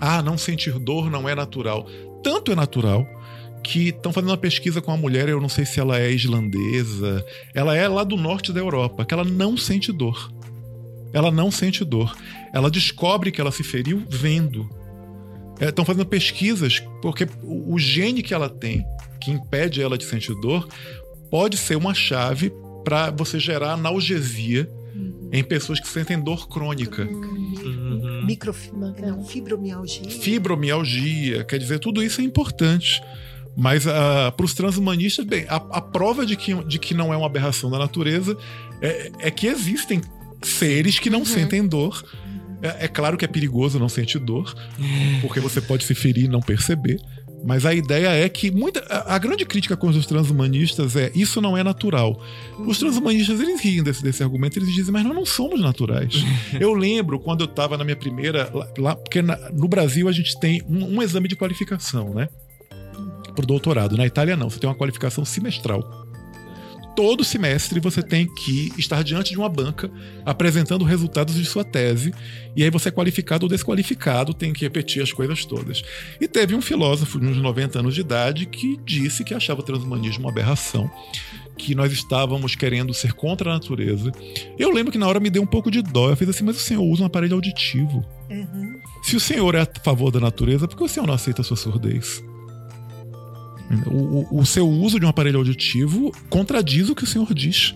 Ah, 0.00 0.22
não 0.22 0.38
sentir 0.38 0.78
dor 0.78 1.10
não 1.10 1.28
é 1.28 1.34
natural. 1.34 1.86
Tanto 2.22 2.52
é 2.52 2.54
natural 2.54 3.06
que 3.62 3.88
estão 3.88 4.12
fazendo 4.12 4.30
uma 4.30 4.36
pesquisa 4.36 4.80
com 4.80 4.90
uma 4.90 4.96
mulher, 4.96 5.28
eu 5.28 5.40
não 5.40 5.48
sei 5.48 5.66
se 5.66 5.78
ela 5.78 5.98
é 5.98 6.10
islandesa, 6.10 7.24
ela 7.54 7.76
é 7.76 7.86
lá 7.86 8.02
do 8.04 8.16
norte 8.16 8.52
da 8.52 8.60
Europa, 8.60 9.04
que 9.04 9.12
ela 9.12 9.24
não 9.24 9.56
sente 9.56 9.92
dor. 9.92 10.32
Ela 11.12 11.30
não 11.30 11.50
sente 11.50 11.84
dor. 11.84 12.16
Ela 12.52 12.70
descobre 12.70 13.30
que 13.30 13.40
ela 13.40 13.52
se 13.52 13.62
feriu 13.62 14.02
vendo. 14.08 14.68
Estão 15.60 15.84
fazendo 15.84 16.06
pesquisas 16.06 16.80
porque 17.02 17.28
o 17.42 17.78
gene 17.78 18.22
que 18.22 18.32
ela 18.32 18.48
tem, 18.48 18.82
que 19.20 19.30
impede 19.30 19.82
ela 19.82 19.98
de 19.98 20.04
sentir 20.04 20.34
dor, 20.40 20.66
pode 21.30 21.56
ser 21.56 21.76
uma 21.76 21.94
chave 21.94 22.52
para 22.84 23.10
você 23.10 23.38
gerar 23.38 23.72
analgesia 23.72 24.68
em 25.32 25.44
pessoas 25.44 25.78
que 25.78 25.88
sentem 25.88 26.20
dor 26.20 26.48
crônica. 26.48 27.02
Uhum. 27.02 28.24
Micro, 28.26 28.55
não, 28.72 29.24
fibromialgia. 29.24 30.11
Fibromialgia, 30.11 31.44
quer 31.44 31.59
dizer, 31.59 31.78
tudo 31.78 32.02
isso 32.02 32.20
é 32.20 32.24
importante. 32.24 33.00
Mas 33.57 33.84
para 33.84 34.44
os 34.44 34.55
transhumanistas, 34.55 35.24
bem, 35.24 35.44
a, 35.48 35.57
a 35.57 35.80
prova 35.80 36.24
de 36.24 36.36
que, 36.36 36.55
de 36.64 36.78
que 36.78 36.94
não 36.94 37.12
é 37.12 37.16
uma 37.16 37.26
aberração 37.26 37.70
da 37.70 37.78
natureza 37.78 38.36
é, 38.80 39.11
é 39.18 39.30
que 39.30 39.46
existem 39.46 40.00
seres 40.42 40.98
que 40.98 41.11
não 41.11 41.24
sentem 41.24 41.66
dor. 41.66 42.05
É, 42.62 42.84
é 42.84 42.88
claro 42.88 43.16
que 43.16 43.24
é 43.24 43.28
perigoso 43.28 43.78
não 43.78 43.88
sentir 43.88 44.18
dor, 44.18 44.55
porque 45.20 45.40
você 45.40 45.61
pode 45.61 45.84
se 45.84 45.94
ferir 45.94 46.24
e 46.24 46.28
não 46.28 46.40
perceber. 46.40 47.00
Mas 47.45 47.64
a 47.64 47.72
ideia 47.74 48.09
é 48.09 48.28
que 48.28 48.51
muita, 48.51 48.80
a, 48.88 49.14
a 49.14 49.18
grande 49.18 49.47
crítica 49.47 49.76
contra 49.76 49.99
os 49.99 50.07
transhumanistas 50.07 50.95
é 50.97 51.11
isso 51.14 51.41
não 51.41 51.57
é 51.57 51.64
natural. 51.64 52.20
Os 52.59 52.78
transhumanistas 52.78 53.41
eles 53.41 53.61
riem 53.61 53.82
desse, 53.82 54.03
desse 54.03 54.22
argumento, 54.22 54.59
eles 54.59 54.74
dizem, 54.74 54.93
mas 54.93 55.05
nós 55.05 55.14
não 55.14 55.24
somos 55.24 55.61
naturais. 55.61 56.14
eu 56.61 56.74
lembro 56.74 57.18
quando 57.18 57.41
eu 57.41 57.47
estava 57.47 57.78
na 57.78 57.84
minha 57.84 57.97
primeira. 57.97 58.51
Lá, 58.53 58.68
lá- 58.78 58.97
porque 58.97 59.22
na- 59.22 59.38
no 59.53 59.66
Brasil 59.68 60.07
a 60.09 60.12
gente 60.12 60.38
tem 60.38 60.62
um, 60.68 60.97
um 60.99 61.03
exame 61.03 61.28
de 61.28 61.36
qualificação, 61.36 62.12
né? 62.14 62.28
Pro 63.34 63.47
doutorado. 63.47 63.97
Na 63.97 64.05
Itália 64.07 64.36
não, 64.36 64.51
você 64.51 64.59
tem 64.59 64.68
uma 64.68 64.76
qualificação 64.76 65.24
semestral. 65.24 66.07
Todo 67.01 67.24
semestre 67.24 67.80
você 67.80 68.03
tem 68.03 68.26
que 68.26 68.74
estar 68.76 69.03
diante 69.03 69.30
de 69.30 69.38
uma 69.38 69.48
banca 69.48 69.90
apresentando 70.22 70.84
resultados 70.84 71.34
de 71.34 71.46
sua 71.46 71.64
tese, 71.64 72.12
e 72.55 72.62
aí 72.62 72.68
você 72.68 72.90
é 72.90 72.92
qualificado 72.92 73.46
ou 73.46 73.48
desqualificado, 73.48 74.34
tem 74.34 74.53
que 74.53 74.61
repetir 74.61 75.03
as 75.03 75.11
coisas 75.11 75.46
todas. 75.46 75.82
E 76.20 76.28
teve 76.28 76.55
um 76.55 76.61
filósofo 76.61 77.18
de 77.18 77.26
uns 77.26 77.38
90 77.38 77.78
anos 77.78 77.94
de 77.94 78.03
idade 78.03 78.44
que 78.44 78.78
disse 78.84 79.24
que 79.24 79.32
achava 79.32 79.61
o 79.61 79.62
transhumanismo 79.62 80.24
uma 80.24 80.30
aberração, 80.30 80.90
que 81.57 81.74
nós 81.74 81.90
estávamos 81.90 82.55
querendo 82.55 82.92
ser 82.92 83.14
contra 83.14 83.48
a 83.48 83.55
natureza. 83.55 84.12
Eu 84.59 84.70
lembro 84.70 84.92
que 84.92 84.98
na 84.98 85.09
hora 85.09 85.20
me 85.20 85.30
deu 85.30 85.42
um 85.42 85.46
pouco 85.46 85.70
de 85.70 85.80
dó, 85.80 86.11
eu 86.11 86.16
fiz 86.18 86.28
assim, 86.28 86.44
mas 86.44 86.57
o 86.57 86.61
senhor 86.61 86.82
usa 86.82 87.03
um 87.03 87.07
aparelho 87.07 87.34
auditivo. 87.34 88.05
Uhum. 88.28 88.78
Se 89.03 89.16
o 89.16 89.20
senhor 89.20 89.55
é 89.55 89.62
a 89.62 89.68
favor 89.82 90.11
da 90.11 90.20
natureza, 90.20 90.68
por 90.68 90.76
que 90.76 90.84
o 90.84 90.88
senhor 90.88 91.07
não 91.07 91.14
aceita 91.14 91.40
a 91.40 91.44
sua 91.44 91.57
surdez? 91.57 92.22
O, 93.86 94.40
o, 94.40 94.46
seu 94.46 94.68
uso 94.68 94.98
de 94.98 95.06
um 95.06 95.08
aparelho 95.08 95.38
auditivo 95.38 96.12
contradiz 96.28 96.88
o 96.88 96.94
que 96.94 97.04
o 97.04 97.06
senhor 97.06 97.32
diz. 97.32 97.74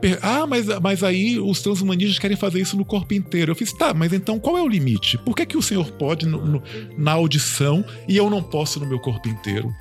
Per... 0.00 0.18
Ah, 0.20 0.46
mas, 0.46 0.66
mas 0.80 1.02
aí 1.04 1.38
os 1.38 1.62
transhumanistas 1.62 2.18
querem 2.18 2.36
fazer 2.36 2.60
isso 2.60 2.76
no 2.76 2.84
corpo 2.84 3.14
inteiro. 3.14 3.52
Eu 3.52 3.56
fiz, 3.56 3.72
tá, 3.72 3.94
mas 3.94 4.12
então 4.12 4.38
qual 4.38 4.58
é 4.58 4.62
o 4.62 4.68
limite? 4.68 5.16
Por 5.18 5.36
que, 5.36 5.46
que 5.46 5.56
o 5.56 5.62
senhor 5.62 5.90
pode 5.92 6.26
no, 6.26 6.44
no, 6.44 6.62
na 6.98 7.12
audição 7.12 7.84
e 8.08 8.16
eu 8.16 8.28
não 8.28 8.42
posso 8.42 8.80
no 8.80 8.86
meu 8.86 8.98
corpo 8.98 9.28
inteiro? 9.28 9.72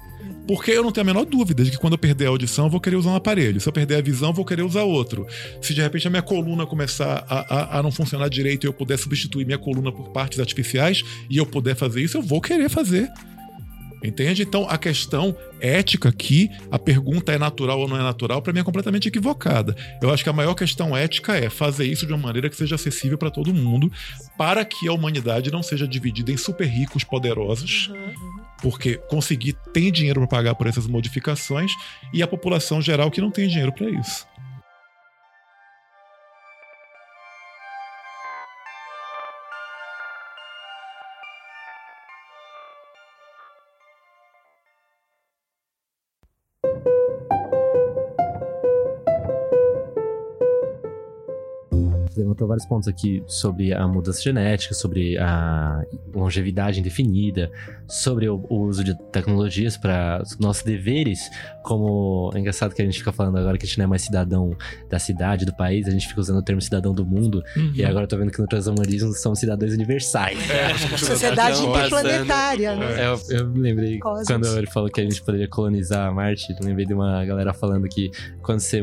Porque 0.47 0.71
eu 0.71 0.83
não 0.83 0.91
tenho 0.91 1.03
a 1.03 1.13
menor 1.13 1.25
dúvida 1.25 1.63
de 1.63 1.71
que 1.71 1.77
quando 1.77 1.93
eu 1.93 1.97
perder 1.97 2.25
a 2.25 2.29
audição, 2.29 2.65
eu 2.65 2.69
vou 2.69 2.79
querer 2.79 2.95
usar 2.95 3.11
um 3.11 3.15
aparelho. 3.15 3.59
Se 3.59 3.67
eu 3.67 3.73
perder 3.73 3.95
a 3.95 4.01
visão, 4.01 4.29
eu 4.29 4.33
vou 4.33 4.45
querer 4.45 4.63
usar 4.63 4.83
outro. 4.83 5.25
Se 5.61 5.73
de 5.73 5.81
repente 5.81 6.07
a 6.07 6.09
minha 6.09 6.21
coluna 6.21 6.65
começar 6.65 7.25
a, 7.27 7.55
a, 7.55 7.79
a 7.79 7.83
não 7.83 7.91
funcionar 7.91 8.29
direito 8.29 8.65
e 8.65 8.67
eu 8.67 8.73
puder 8.73 8.97
substituir 8.97 9.45
minha 9.45 9.57
coluna 9.57 9.91
por 9.91 10.09
partes 10.09 10.39
artificiais 10.39 11.03
e 11.29 11.37
eu 11.37 11.45
puder 11.45 11.75
fazer 11.75 12.01
isso, 12.01 12.17
eu 12.17 12.21
vou 12.21 12.41
querer 12.41 12.69
fazer. 12.69 13.09
Entende? 14.03 14.41
Então 14.41 14.67
a 14.67 14.77
questão 14.77 15.35
ética 15.59 16.09
aqui, 16.09 16.49
a 16.71 16.79
pergunta 16.79 17.31
é 17.31 17.37
natural 17.37 17.79
ou 17.79 17.87
não 17.87 17.95
é 17.95 18.01
natural, 18.01 18.41
para 18.41 18.51
mim 18.51 18.59
é 18.59 18.63
completamente 18.63 19.07
equivocada. 19.07 19.75
Eu 20.01 20.11
acho 20.11 20.23
que 20.23 20.29
a 20.29 20.33
maior 20.33 20.55
questão 20.55 20.97
ética 20.97 21.35
é 21.37 21.49
fazer 21.49 21.85
isso 21.85 22.07
de 22.07 22.13
uma 22.13 22.19
maneira 22.21 22.49
que 22.49 22.55
seja 22.55 22.75
acessível 22.75 23.17
para 23.17 23.29
todo 23.29 23.53
mundo, 23.53 23.91
para 24.37 24.65
que 24.65 24.87
a 24.87 24.93
humanidade 24.93 25.51
não 25.51 25.61
seja 25.61 25.87
dividida 25.87 26.31
em 26.31 26.37
super 26.37 26.65
ricos 26.67 27.03
poderosos, 27.03 27.89
Uhum. 27.89 28.41
porque 28.61 28.95
conseguir 29.09 29.53
tem 29.73 29.91
dinheiro 29.91 30.19
para 30.21 30.27
pagar 30.29 30.55
por 30.55 30.65
essas 30.67 30.87
modificações 30.87 31.71
e 32.13 32.23
a 32.23 32.27
população 32.27 32.81
geral 32.81 33.11
que 33.11 33.21
não 33.21 33.29
tem 33.29 33.47
dinheiro 33.47 33.71
para 33.71 33.89
isso. 33.89 34.25
Levantou 52.17 52.47
vários 52.47 52.65
pontos 52.65 52.87
aqui 52.87 53.23
sobre 53.27 53.73
a 53.73 53.87
mudança 53.87 54.21
genética, 54.21 54.73
sobre 54.73 55.17
a 55.17 55.83
longevidade 56.13 56.79
indefinida, 56.79 57.51
sobre 57.87 58.27
o, 58.27 58.45
o 58.49 58.61
uso 58.61 58.83
de 58.83 58.95
tecnologias 59.11 59.77
para 59.77 60.21
os 60.23 60.37
nossos 60.37 60.63
deveres, 60.63 61.29
como 61.63 62.31
é 62.33 62.39
engraçado 62.39 62.73
que 62.73 62.81
a 62.81 62.85
gente 62.85 62.99
fica 62.99 63.11
falando 63.11 63.37
agora 63.37 63.57
que 63.57 63.65
a 63.65 63.67
gente 63.67 63.77
não 63.77 63.85
é 63.85 63.87
mais 63.87 64.01
cidadão 64.01 64.55
da 64.89 64.99
cidade, 64.99 65.45
do 65.45 65.55
país, 65.55 65.87
a 65.87 65.91
gente 65.91 66.07
fica 66.07 66.19
usando 66.19 66.37
o 66.37 66.43
termo 66.43 66.61
cidadão 66.61 66.93
do 66.93 67.05
mundo, 67.05 67.43
e 67.75 67.83
agora 67.83 68.05
eu 68.05 68.07
tô 68.07 68.17
vendo 68.17 68.31
que 68.31 68.39
no 68.39 68.47
transhumanismo 68.47 69.13
somos 69.13 69.39
cidadãos 69.39 69.73
universais. 69.73 70.37
Sociedade 70.97 71.61
Então, 71.61 71.75
interplanetária, 71.75 72.75
né? 72.75 73.01
É, 73.01 73.07
eu, 73.07 73.19
eu 73.29 73.47
me 73.49 73.59
lembrei 73.59 73.99
Cosmos. 73.99 74.27
quando 74.27 74.57
ele 74.57 74.67
falou 74.67 74.89
que 74.89 75.01
a 75.01 75.03
gente 75.03 75.21
poderia 75.21 75.47
colonizar 75.47 76.13
Marte. 76.13 76.53
Eu 76.59 76.65
lembrei 76.65 76.85
de 76.85 76.93
uma 76.93 77.23
galera 77.25 77.53
falando 77.53 77.87
que 77.87 78.11
quando 78.41 78.59
você 78.59 78.81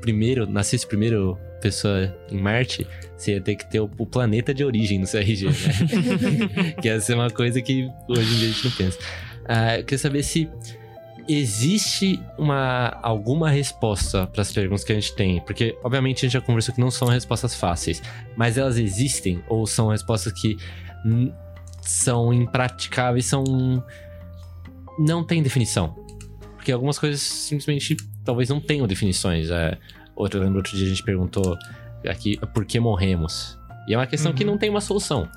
primeiro 0.00 0.46
nascesse 0.46 0.86
primeiro 0.86 1.38
pessoa 1.64 2.14
em 2.30 2.38
Marte, 2.38 2.86
você 3.16 3.32
ia 3.32 3.40
ter 3.40 3.56
que 3.56 3.70
ter 3.70 3.80
o, 3.80 3.90
o 3.98 4.06
planeta 4.06 4.52
de 4.52 4.62
origem 4.62 4.98
no 4.98 5.06
seu 5.06 5.20
RG, 5.20 5.46
né? 5.46 6.74
que 6.80 6.88
ia 6.88 7.00
ser 7.00 7.14
uma 7.14 7.30
coisa 7.30 7.60
que 7.62 7.88
hoje 8.08 8.34
em 8.34 8.38
dia 8.38 8.48
a 8.48 8.52
gente 8.52 8.64
não 8.64 8.72
pensa. 8.72 8.98
Ah, 9.46 9.78
eu 9.78 9.84
queria 9.84 9.98
saber 9.98 10.22
se 10.22 10.48
existe 11.26 12.20
uma 12.36 12.98
alguma 13.02 13.48
resposta 13.48 14.26
para 14.26 14.42
as 14.42 14.52
perguntas 14.52 14.84
que 14.84 14.92
a 14.92 14.94
gente 14.94 15.14
tem, 15.14 15.40
porque 15.40 15.74
obviamente 15.82 16.18
a 16.18 16.20
gente 16.28 16.34
já 16.34 16.40
conversou 16.40 16.74
que 16.74 16.80
não 16.80 16.90
são 16.90 17.08
respostas 17.08 17.54
fáceis, 17.54 18.02
mas 18.36 18.58
elas 18.58 18.76
existem 18.76 19.42
ou 19.48 19.66
são 19.66 19.88
respostas 19.88 20.32
que 20.32 20.58
são 21.80 22.32
impraticáveis, 22.32 23.24
são 23.24 23.42
não 24.98 25.24
tem 25.24 25.42
definição. 25.42 25.94
Porque 26.56 26.72
algumas 26.72 26.98
coisas 26.98 27.20
simplesmente 27.20 27.96
talvez 28.22 28.48
não 28.50 28.60
tenham 28.60 28.86
definições. 28.86 29.50
É, 29.50 29.78
outro, 30.16 30.38
eu 30.38 30.44
lembro 30.44 30.58
outro 30.58 30.76
dia 30.76 30.86
a 30.86 30.88
gente 30.88 31.02
perguntou 31.02 31.56
aqui 32.08 32.38
por 32.52 32.64
que 32.64 32.78
morremos. 32.80 33.58
E 33.88 33.94
é 33.94 33.98
uma 33.98 34.06
questão 34.06 34.32
que 34.32 34.44
não 34.44 34.56
tem 34.58 34.70
uma 34.70 34.80
solução. 34.80 35.28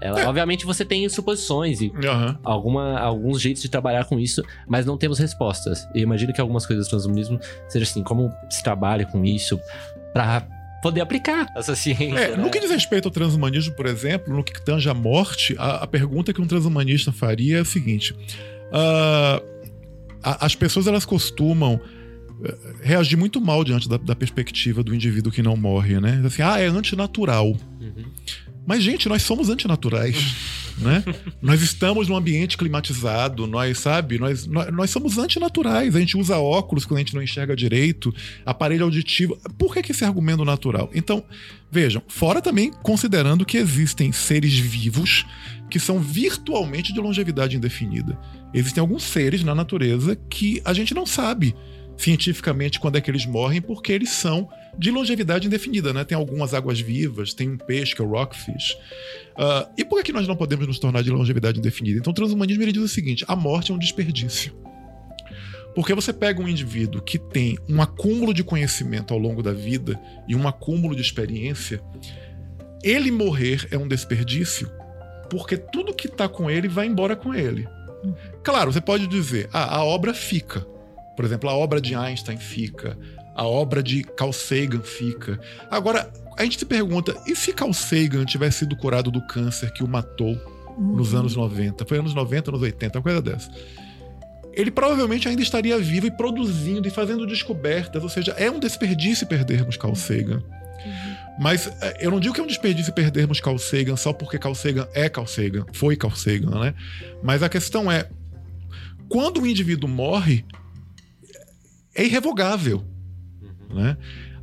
Ela, 0.00 0.28
Obviamente 0.28 0.66
você 0.66 0.84
tem 0.84 1.08
suposições 1.08 1.80
e 1.80 1.90
Aham. 2.04 2.38
alguma, 2.44 2.98
alguns 2.98 3.40
jeitos 3.40 3.62
de 3.62 3.70
trabalhar 3.70 4.04
com 4.04 4.18
isso, 4.20 4.42
mas 4.68 4.84
não 4.84 4.98
temos 4.98 5.18
respostas. 5.18 5.88
E 5.94 5.98
eu 6.00 6.02
imagino 6.02 6.34
que 6.34 6.40
algumas 6.40 6.66
coisas 6.66 6.86
do 6.86 6.90
transhumanismo 6.90 7.40
seja 7.68 7.84
assim, 7.84 8.02
como 8.02 8.30
se 8.50 8.62
trabalha 8.62 9.06
com 9.06 9.24
isso 9.24 9.58
pra 10.12 10.46
poder 10.82 11.00
aplicar 11.00 11.46
essa 11.56 11.74
ciência. 11.74 12.18
É, 12.18 12.36
né? 12.36 12.42
no 12.42 12.50
que 12.50 12.60
diz 12.60 12.70
respeito 12.70 13.08
ao 13.08 13.10
transhumanismo, 13.10 13.74
por 13.74 13.86
exemplo, 13.86 14.34
no 14.34 14.44
que 14.44 14.60
tange 14.62 14.88
a 14.90 14.94
morte, 14.94 15.56
a, 15.58 15.76
a 15.84 15.86
pergunta 15.86 16.30
que 16.34 16.42
um 16.42 16.46
transhumanista 16.46 17.10
faria 17.10 17.56
é 17.56 17.60
a 17.60 17.64
seguinte: 17.64 18.14
ah, 18.70 19.40
a- 20.22 20.44
as 20.44 20.54
pessoas 20.54 20.86
elas 20.86 21.06
costumam 21.06 21.80
reagir 22.82 23.16
muito 23.16 23.40
mal 23.40 23.64
diante 23.64 23.88
da, 23.88 23.96
da 23.96 24.14
perspectiva 24.14 24.82
do 24.82 24.94
indivíduo 24.94 25.32
que 25.32 25.42
não 25.42 25.56
morre, 25.56 25.98
né? 26.00 26.22
Assim, 26.24 26.42
ah, 26.42 26.58
é 26.58 26.66
antinatural. 26.66 27.48
Uhum. 27.80 28.04
Mas, 28.66 28.82
gente, 28.82 29.08
nós 29.08 29.22
somos 29.22 29.48
antinaturais, 29.48 30.34
né? 30.76 31.02
Nós 31.40 31.62
estamos 31.62 32.08
num 32.08 32.16
ambiente 32.16 32.58
climatizado, 32.58 33.46
nós, 33.46 33.78
sabe? 33.78 34.18
Nós, 34.18 34.46
nós, 34.46 34.72
nós 34.72 34.90
somos 34.90 35.16
antinaturais. 35.16 35.94
A 35.94 36.00
gente 36.00 36.16
usa 36.16 36.36
óculos 36.36 36.84
quando 36.84 36.98
a 36.98 37.00
gente 37.00 37.14
não 37.14 37.22
enxerga 37.22 37.54
direito, 37.54 38.12
aparelho 38.44 38.84
auditivo. 38.84 39.38
Por 39.56 39.72
que, 39.72 39.82
que 39.82 39.92
esse 39.92 40.04
argumento 40.04 40.44
natural? 40.44 40.90
Então, 40.92 41.24
vejam, 41.70 42.02
fora 42.08 42.42
também 42.42 42.72
considerando 42.82 43.46
que 43.46 43.56
existem 43.56 44.12
seres 44.12 44.54
vivos 44.58 45.24
que 45.70 45.78
são 45.80 45.98
virtualmente 46.00 46.92
de 46.92 47.00
longevidade 47.00 47.56
indefinida. 47.56 48.18
Existem 48.52 48.80
alguns 48.80 49.04
seres 49.04 49.42
na 49.42 49.54
natureza 49.54 50.16
que 50.28 50.60
a 50.64 50.72
gente 50.72 50.92
não 50.92 51.06
sabe 51.06 51.54
cientificamente 51.96 52.78
quando 52.78 52.96
é 52.96 53.00
que 53.00 53.10
eles 53.10 53.26
morrem, 53.26 53.60
porque 53.60 53.92
eles 53.92 54.10
são 54.10 54.48
de 54.78 54.90
longevidade 54.90 55.46
indefinida, 55.46 55.92
né? 55.92 56.04
Tem 56.04 56.16
algumas 56.16 56.52
águas 56.52 56.80
vivas, 56.80 57.32
tem 57.32 57.48
um 57.48 57.56
peixe 57.56 57.94
que 57.94 58.02
é 58.02 58.04
o 58.04 58.08
rockfish. 58.08 58.76
Ah, 59.36 59.68
e 59.76 59.84
por 59.84 60.02
que 60.02 60.12
nós 60.12 60.28
não 60.28 60.36
podemos 60.36 60.66
nos 60.66 60.78
tornar 60.78 61.02
de 61.02 61.10
longevidade 61.10 61.58
indefinida? 61.58 61.98
Então 61.98 62.10
o 62.10 62.14
transhumanismo 62.14 62.62
ele 62.62 62.72
diz 62.72 62.82
o 62.82 62.88
seguinte: 62.88 63.24
a 63.26 63.34
morte 63.34 63.72
é 63.72 63.74
um 63.74 63.78
desperdício. 63.78 64.54
Porque 65.74 65.94
você 65.94 66.10
pega 66.10 66.40
um 66.40 66.48
indivíduo 66.48 67.02
que 67.02 67.18
tem 67.18 67.58
um 67.68 67.82
acúmulo 67.82 68.32
de 68.32 68.42
conhecimento 68.42 69.12
ao 69.12 69.20
longo 69.20 69.42
da 69.42 69.52
vida 69.52 70.00
e 70.26 70.34
um 70.34 70.48
acúmulo 70.48 70.96
de 70.96 71.02
experiência, 71.02 71.82
ele 72.82 73.10
morrer 73.10 73.68
é 73.70 73.76
um 73.76 73.86
desperdício, 73.86 74.70
porque 75.28 75.56
tudo 75.58 75.94
que 75.94 76.08
tá 76.08 76.28
com 76.28 76.50
ele 76.50 76.66
vai 76.66 76.86
embora 76.86 77.14
com 77.14 77.34
ele. 77.34 77.68
Claro, 78.42 78.72
você 78.72 78.80
pode 78.80 79.06
dizer, 79.06 79.50
ah, 79.52 79.76
a 79.76 79.84
obra 79.84 80.14
fica. 80.14 80.66
Por 81.16 81.24
exemplo, 81.24 81.48
a 81.48 81.54
obra 81.54 81.80
de 81.80 81.94
Einstein 81.94 82.36
fica, 82.36 82.96
a 83.34 83.44
obra 83.44 83.82
de 83.82 84.04
Carl 84.04 84.32
Sagan 84.32 84.82
fica. 84.82 85.40
Agora, 85.70 86.12
a 86.36 86.44
gente 86.44 86.58
se 86.58 86.66
pergunta, 86.66 87.16
e 87.26 87.34
se 87.34 87.52
Carl 87.52 87.72
Sagan 87.72 88.24
tivesse 88.24 88.60
sido 88.60 88.76
curado 88.76 89.10
do 89.10 89.26
câncer 89.26 89.72
que 89.72 89.82
o 89.82 89.88
matou 89.88 90.38
nos 90.78 91.14
anos 91.14 91.34
90? 91.34 91.84
Foi 91.86 91.98
anos 91.98 92.14
90, 92.14 92.50
anos 92.50 92.62
80, 92.62 92.98
uma 92.98 93.02
coisa 93.02 93.22
dessa. 93.22 93.50
Ele 94.52 94.70
provavelmente 94.70 95.28
ainda 95.28 95.42
estaria 95.42 95.78
vivo 95.78 96.06
e 96.06 96.10
produzindo 96.10 96.86
e 96.86 96.90
fazendo 96.90 97.26
descobertas, 97.26 98.02
ou 98.02 98.08
seja, 98.08 98.32
é 98.32 98.50
um 98.50 98.58
desperdício 98.58 99.26
perdermos 99.26 99.76
Carl 99.76 99.94
Sagan. 99.94 100.42
Mas 101.38 101.66
eh, 101.82 101.98
eu 102.00 102.10
não 102.10 102.18
digo 102.18 102.34
que 102.34 102.40
é 102.40 102.44
um 102.44 102.46
desperdício 102.46 102.92
perdermos 102.92 103.40
Carl 103.40 103.58
Sagan 103.58 103.96
só 103.96 104.12
porque 104.12 104.38
Carl 104.38 104.54
Sagan 104.54 104.88
é 104.94 105.08
Carl 105.08 105.26
Sagan, 105.26 105.66
foi 105.72 105.96
Carl 105.96 106.14
Sagan, 106.14 106.58
né? 106.58 106.74
Mas 107.22 107.42
a 107.42 107.48
questão 107.48 107.90
é, 107.92 108.08
quando 109.08 109.42
o 109.42 109.46
indivíduo 109.46 109.88
morre, 109.88 110.44
é 111.96 112.04
irrevogável, 112.04 112.84
né? 113.74 113.96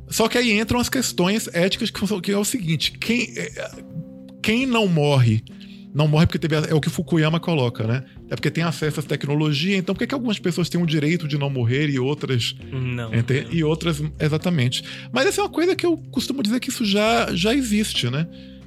Só 0.08 0.28
que 0.28 0.36
aí 0.36 0.58
entram 0.58 0.78
as 0.78 0.88
questões 0.88 1.48
éticas 1.54 1.90
que, 1.90 2.20
que 2.20 2.32
é 2.32 2.38
o 2.38 2.44
seguinte: 2.44 2.92
quem, 2.92 3.32
é, 3.38 3.70
quem 4.42 4.66
não 4.66 4.86
morre, 4.86 5.42
não 5.94 6.06
morre 6.06 6.26
porque 6.26 6.38
teve. 6.38 6.54
É 6.68 6.74
o 6.74 6.80
que 6.80 6.90
Fukuyama 6.90 7.40
coloca, 7.40 7.86
né? 7.86 8.04
É 8.30 8.34
porque 8.36 8.50
tem 8.50 8.64
acesso 8.64 9.00
à 9.00 9.02
tecnologia, 9.02 9.76
então 9.76 9.94
por 9.94 10.00
que, 10.00 10.06
que 10.08 10.14
algumas 10.14 10.38
pessoas 10.38 10.68
têm 10.68 10.82
o 10.82 10.86
direito 10.86 11.26
de 11.28 11.38
não 11.38 11.48
morrer 11.48 11.88
e 11.88 11.98
outras 11.98 12.54
Não. 12.70 13.14
Ente- 13.14 13.46
E 13.50 13.62
outras, 13.64 14.02
exatamente. 14.20 14.82
Mas 15.12 15.26
essa 15.26 15.40
é 15.40 15.44
uma 15.44 15.50
coisa 15.50 15.74
que 15.76 15.86
eu 15.86 15.96
costumo 16.10 16.42
dizer 16.42 16.60
que 16.60 16.68
isso 16.70 16.84
já, 16.84 17.34
já 17.34 17.54
existe, 17.54 18.10
né? 18.10 18.26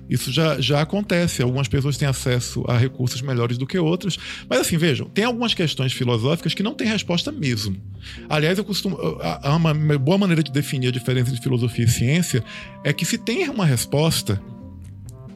Isso 0.10 0.32
já, 0.32 0.60
já 0.60 0.82
acontece. 0.82 1.42
Algumas 1.42 1.68
pessoas 1.68 1.98
têm 1.98 2.08
acesso 2.08 2.64
a 2.68 2.78
recursos 2.78 3.22
melhores 3.22 3.58
do 3.58 3.68
que 3.68 3.78
outras. 3.78 4.18
Mas 4.50 4.62
assim, 4.62 4.78
vejam, 4.78 5.08
tem 5.08 5.26
algumas 5.26 5.54
questões 5.54 5.94
filosóficas 5.94 6.54
que 6.54 6.64
não 6.64 6.74
têm 6.74 6.88
resposta 6.88 7.32
mesmo. 7.32 7.76
Aliás, 8.30 8.58
eu 8.58 8.64
costumo. 8.64 8.98
Uma 9.44 9.74
boa 9.98 10.18
maneira 10.18 10.42
de 10.42 10.52
definir 10.52 10.88
a 10.88 10.92
diferença 10.92 11.32
de 11.32 11.42
filosofia 11.42 11.86
e 11.86 11.90
ciência 11.90 12.44
é 12.84 12.94
que 12.94 13.06
se 13.06 13.18
tem 13.18 13.48
uma 13.50 13.66
resposta, 13.66 14.42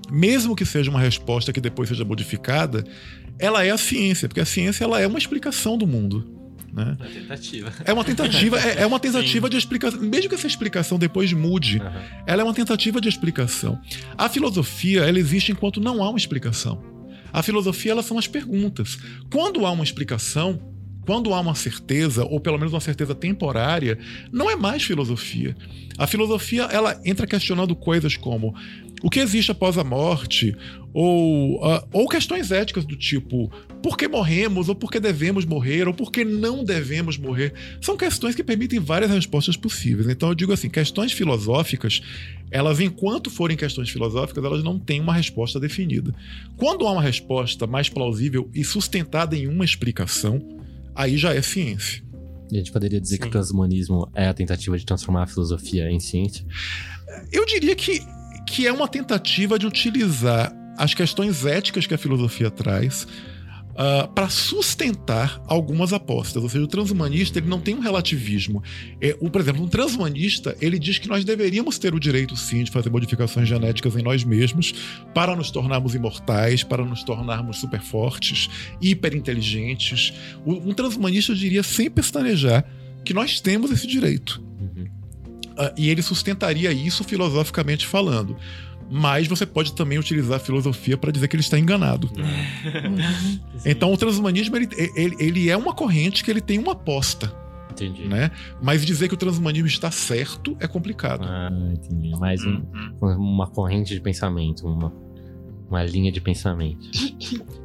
mesmo 0.10 0.56
que 0.56 0.66
seja 0.66 0.90
uma 0.90 1.00
resposta 1.00 1.52
que 1.52 1.62
depois 1.62 1.90
seja 1.90 2.06
modificada, 2.06 2.86
ela 3.38 3.66
é 3.66 3.72
a 3.72 3.78
ciência, 3.78 4.28
porque 4.28 4.42
a 4.42 4.46
ciência 4.46 4.84
ela 4.84 5.00
é 5.00 5.08
uma 5.08 5.18
explicação 5.18 5.78
do 5.78 5.88
mundo. 5.88 6.41
Né? 6.74 6.96
Uma 6.98 7.10
tentativa. 7.10 7.74
É 7.84 7.94
uma 7.94 8.04
tentativa, 8.04 8.60
é, 8.60 8.82
é 8.82 8.86
uma 8.86 9.00
tentativa 9.00 9.50
de 9.50 9.58
explicação. 9.58 10.00
Mesmo 10.00 10.30
que 10.30 10.36
essa 10.36 10.48
explicação 10.48 10.98
depois 10.98 11.34
mude, 11.34 11.80
uhum. 11.80 11.92
ela 12.26 12.42
é 12.42 12.46
uma 12.46 12.54
tentativa 12.54 13.02
de 13.02 13.10
explicação. 13.10 13.80
A 14.18 14.30
filosofia, 14.30 15.02
ela 15.02 15.20
existe 15.20 15.52
enquanto 15.52 15.82
não 15.82 16.04
há 16.04 16.10
uma 16.10 16.18
explicação. 16.18 16.82
A 17.34 17.42
filosofia, 17.44 17.92
elas 17.92 18.06
são 18.06 18.18
as 18.18 18.28
perguntas. 18.28 18.98
Quando 19.32 19.66
há 19.66 19.72
uma 19.72 19.84
explicação, 19.84 20.72
quando 21.06 21.34
há 21.34 21.40
uma 21.40 21.56
certeza, 21.56 22.24
ou 22.24 22.40
pelo 22.40 22.58
menos 22.58 22.74
uma 22.74 22.80
certeza 22.80 23.16
temporária, 23.16 23.98
não 24.32 24.50
é 24.50 24.56
mais 24.56 24.84
filosofia. 24.84 25.56
A 25.98 26.08
filosofia 26.08 26.64
ela 26.64 27.00
entra 27.04 27.26
questionando 27.28 27.76
coisas 27.76 28.16
como 28.16 28.56
o 29.04 29.10
que 29.10 29.20
existe 29.20 29.52
após 29.52 29.78
a 29.78 29.84
morte, 29.84 30.56
ou, 30.94 31.56
uh, 31.66 31.88
ou 31.92 32.08
questões 32.08 32.52
éticas 32.52 32.86
do 32.86 32.96
tipo 32.96 33.52
por 33.82 33.98
que 33.98 34.08
morremos, 34.08 34.70
ou 34.70 34.76
por 34.76 34.92
que 34.92 35.00
devemos 35.00 35.44
morrer, 35.44 35.88
ou 35.88 35.94
por 35.94 36.12
que 36.12 36.24
não 36.24 36.64
devemos 36.64 37.18
morrer. 37.18 37.54
São 37.82 37.98
questões 37.98 38.36
que 38.36 38.44
permitem 38.44 38.80
várias 38.80 39.10
respostas 39.10 39.58
possíveis. 39.58 40.08
Então 40.08 40.30
eu 40.30 40.36
digo 40.36 40.54
assim, 40.54 40.70
questões 40.70 41.12
filosóficas, 41.12 42.02
elas 42.52 42.80
enquanto 42.80 43.30
forem 43.30 43.58
questões 43.58 43.90
filosóficas, 43.90 44.44
elas 44.44 44.64
não 44.64 44.78
têm 44.78 45.02
uma 45.02 45.14
resposta 45.14 45.60
definida. 45.60 46.14
Quando 46.58 46.86
há 46.86 46.92
uma 46.92 47.02
resposta 47.02 47.66
mais 47.66 47.90
plausível 47.90 48.50
e 48.54 48.64
sustentada 48.64 49.36
em 49.36 49.48
uma 49.48 49.66
explicação, 49.66 50.40
aí 50.94 51.18
já 51.18 51.34
é 51.34 51.42
ciência. 51.42 52.04
E 52.52 52.56
a 52.56 52.60
gente 52.60 52.72
poderia 52.72 53.00
dizer 53.00 53.16
Sim. 53.16 53.22
que 53.22 53.28
o 53.30 53.32
transhumanismo 53.32 54.12
é 54.14 54.28
a 54.28 54.34
tentativa 54.34 54.78
de 54.78 54.86
transformar 54.86 55.24
a 55.24 55.28
filosofia 55.28 55.90
em 55.90 56.00
ciência? 56.00 56.46
Eu 57.32 57.46
diria 57.46 57.76
que, 57.76 58.02
que 58.52 58.68
é 58.68 58.72
uma 58.72 58.88
tentativa 58.88 59.58
de 59.58 59.66
utilizar 59.66 60.54
as 60.78 60.94
questões 60.94 61.46
éticas 61.46 61.88
que 61.88 61.94
a 61.94 61.98
filosofia 61.98 62.52
traz 62.52 63.04
uh, 63.04 63.08
ah, 63.78 64.08
para 64.14 64.28
sustentar 64.28 65.42
algumas 65.48 65.94
apostas. 65.94 66.44
Ou 66.44 66.50
seja, 66.50 66.66
o 66.66 66.68
transhumanista 66.68 67.40
ele 67.40 67.48
não 67.48 67.62
tem 67.62 67.76
um 67.76 67.80
relativismo. 67.80 68.62
É, 69.00 69.16
o, 69.22 69.30
por 69.30 69.40
exemplo, 69.40 69.64
um 69.64 69.70
transhumanista 69.70 70.54
ele 70.60 70.78
diz 70.78 70.98
que 70.98 71.08
nós 71.08 71.24
deveríamos 71.24 71.80
ter 71.80 71.96
o 71.96 72.00
direito, 72.00 72.36
sim, 72.36 72.66
de 72.66 72.72
fazer 72.72 72.90
modificações 72.90 73.48
genéticas 73.48 73.96
em 73.96 74.04
nós 74.04 74.26
mesmos 74.26 74.74
para 75.14 75.34
nos 75.34 75.50
tornarmos 75.50 75.96
imortais, 75.96 76.62
para 76.62 76.84
nos 76.84 77.06
tornarmos 77.06 77.58
super 77.58 77.80
fortes, 77.80 78.50
hiperinteligentes. 78.82 80.14
Um 80.46 80.74
transhumanista, 80.74 81.34
diria, 81.34 81.64
sem 81.64 81.90
pestanejar, 81.90 82.66
que 83.06 83.14
nós 83.14 83.40
temos 83.40 83.72
esse 83.72 83.88
direito. 83.88 84.51
Uh, 85.62 85.74
e 85.78 85.90
ele 85.90 86.02
sustentaria 86.02 86.72
isso 86.72 87.04
filosoficamente 87.04 87.86
falando 87.86 88.36
mas 88.94 89.26
você 89.26 89.46
pode 89.46 89.72
também 89.72 89.98
utilizar 89.98 90.36
a 90.36 90.40
filosofia 90.40 90.98
para 90.98 91.12
dizer 91.12 91.30
que 91.30 91.36
ele 91.38 91.42
está 91.42 91.58
enganado. 91.58 92.12
Uhum. 92.18 93.40
então 93.66 93.94
o 93.94 93.96
transhumanismo 93.96 94.58
ele, 94.58 94.68
ele, 94.94 95.16
ele, 95.18 95.50
é 95.50 95.56
uma 95.56 95.74
corrente 95.74 96.22
que 96.22 96.30
ele 96.30 96.42
tem 96.42 96.60
uma 96.60 96.74
aposta. 96.74 97.34
Entendi. 97.72 98.06
Né? 98.06 98.30
Mas 98.62 98.86
dizer 98.86 99.08
que 99.08 99.14
o 99.14 99.18
transhumanismo 99.18 99.68
está 99.68 99.90
certo 99.90 100.58
é 100.60 100.68
complicado. 100.68 101.26
Ah, 101.26 101.50
entendi. 101.74 102.12
Mais 102.20 102.44
um, 102.44 102.64
uhum. 103.02 103.16
uma 103.18 103.48
corrente 103.48 103.94
de 103.94 104.02
pensamento, 104.02 104.68
uma, 104.68 104.94
uma 105.70 105.84
linha 105.86 106.12
de 106.12 106.20
pensamento. 106.20 106.86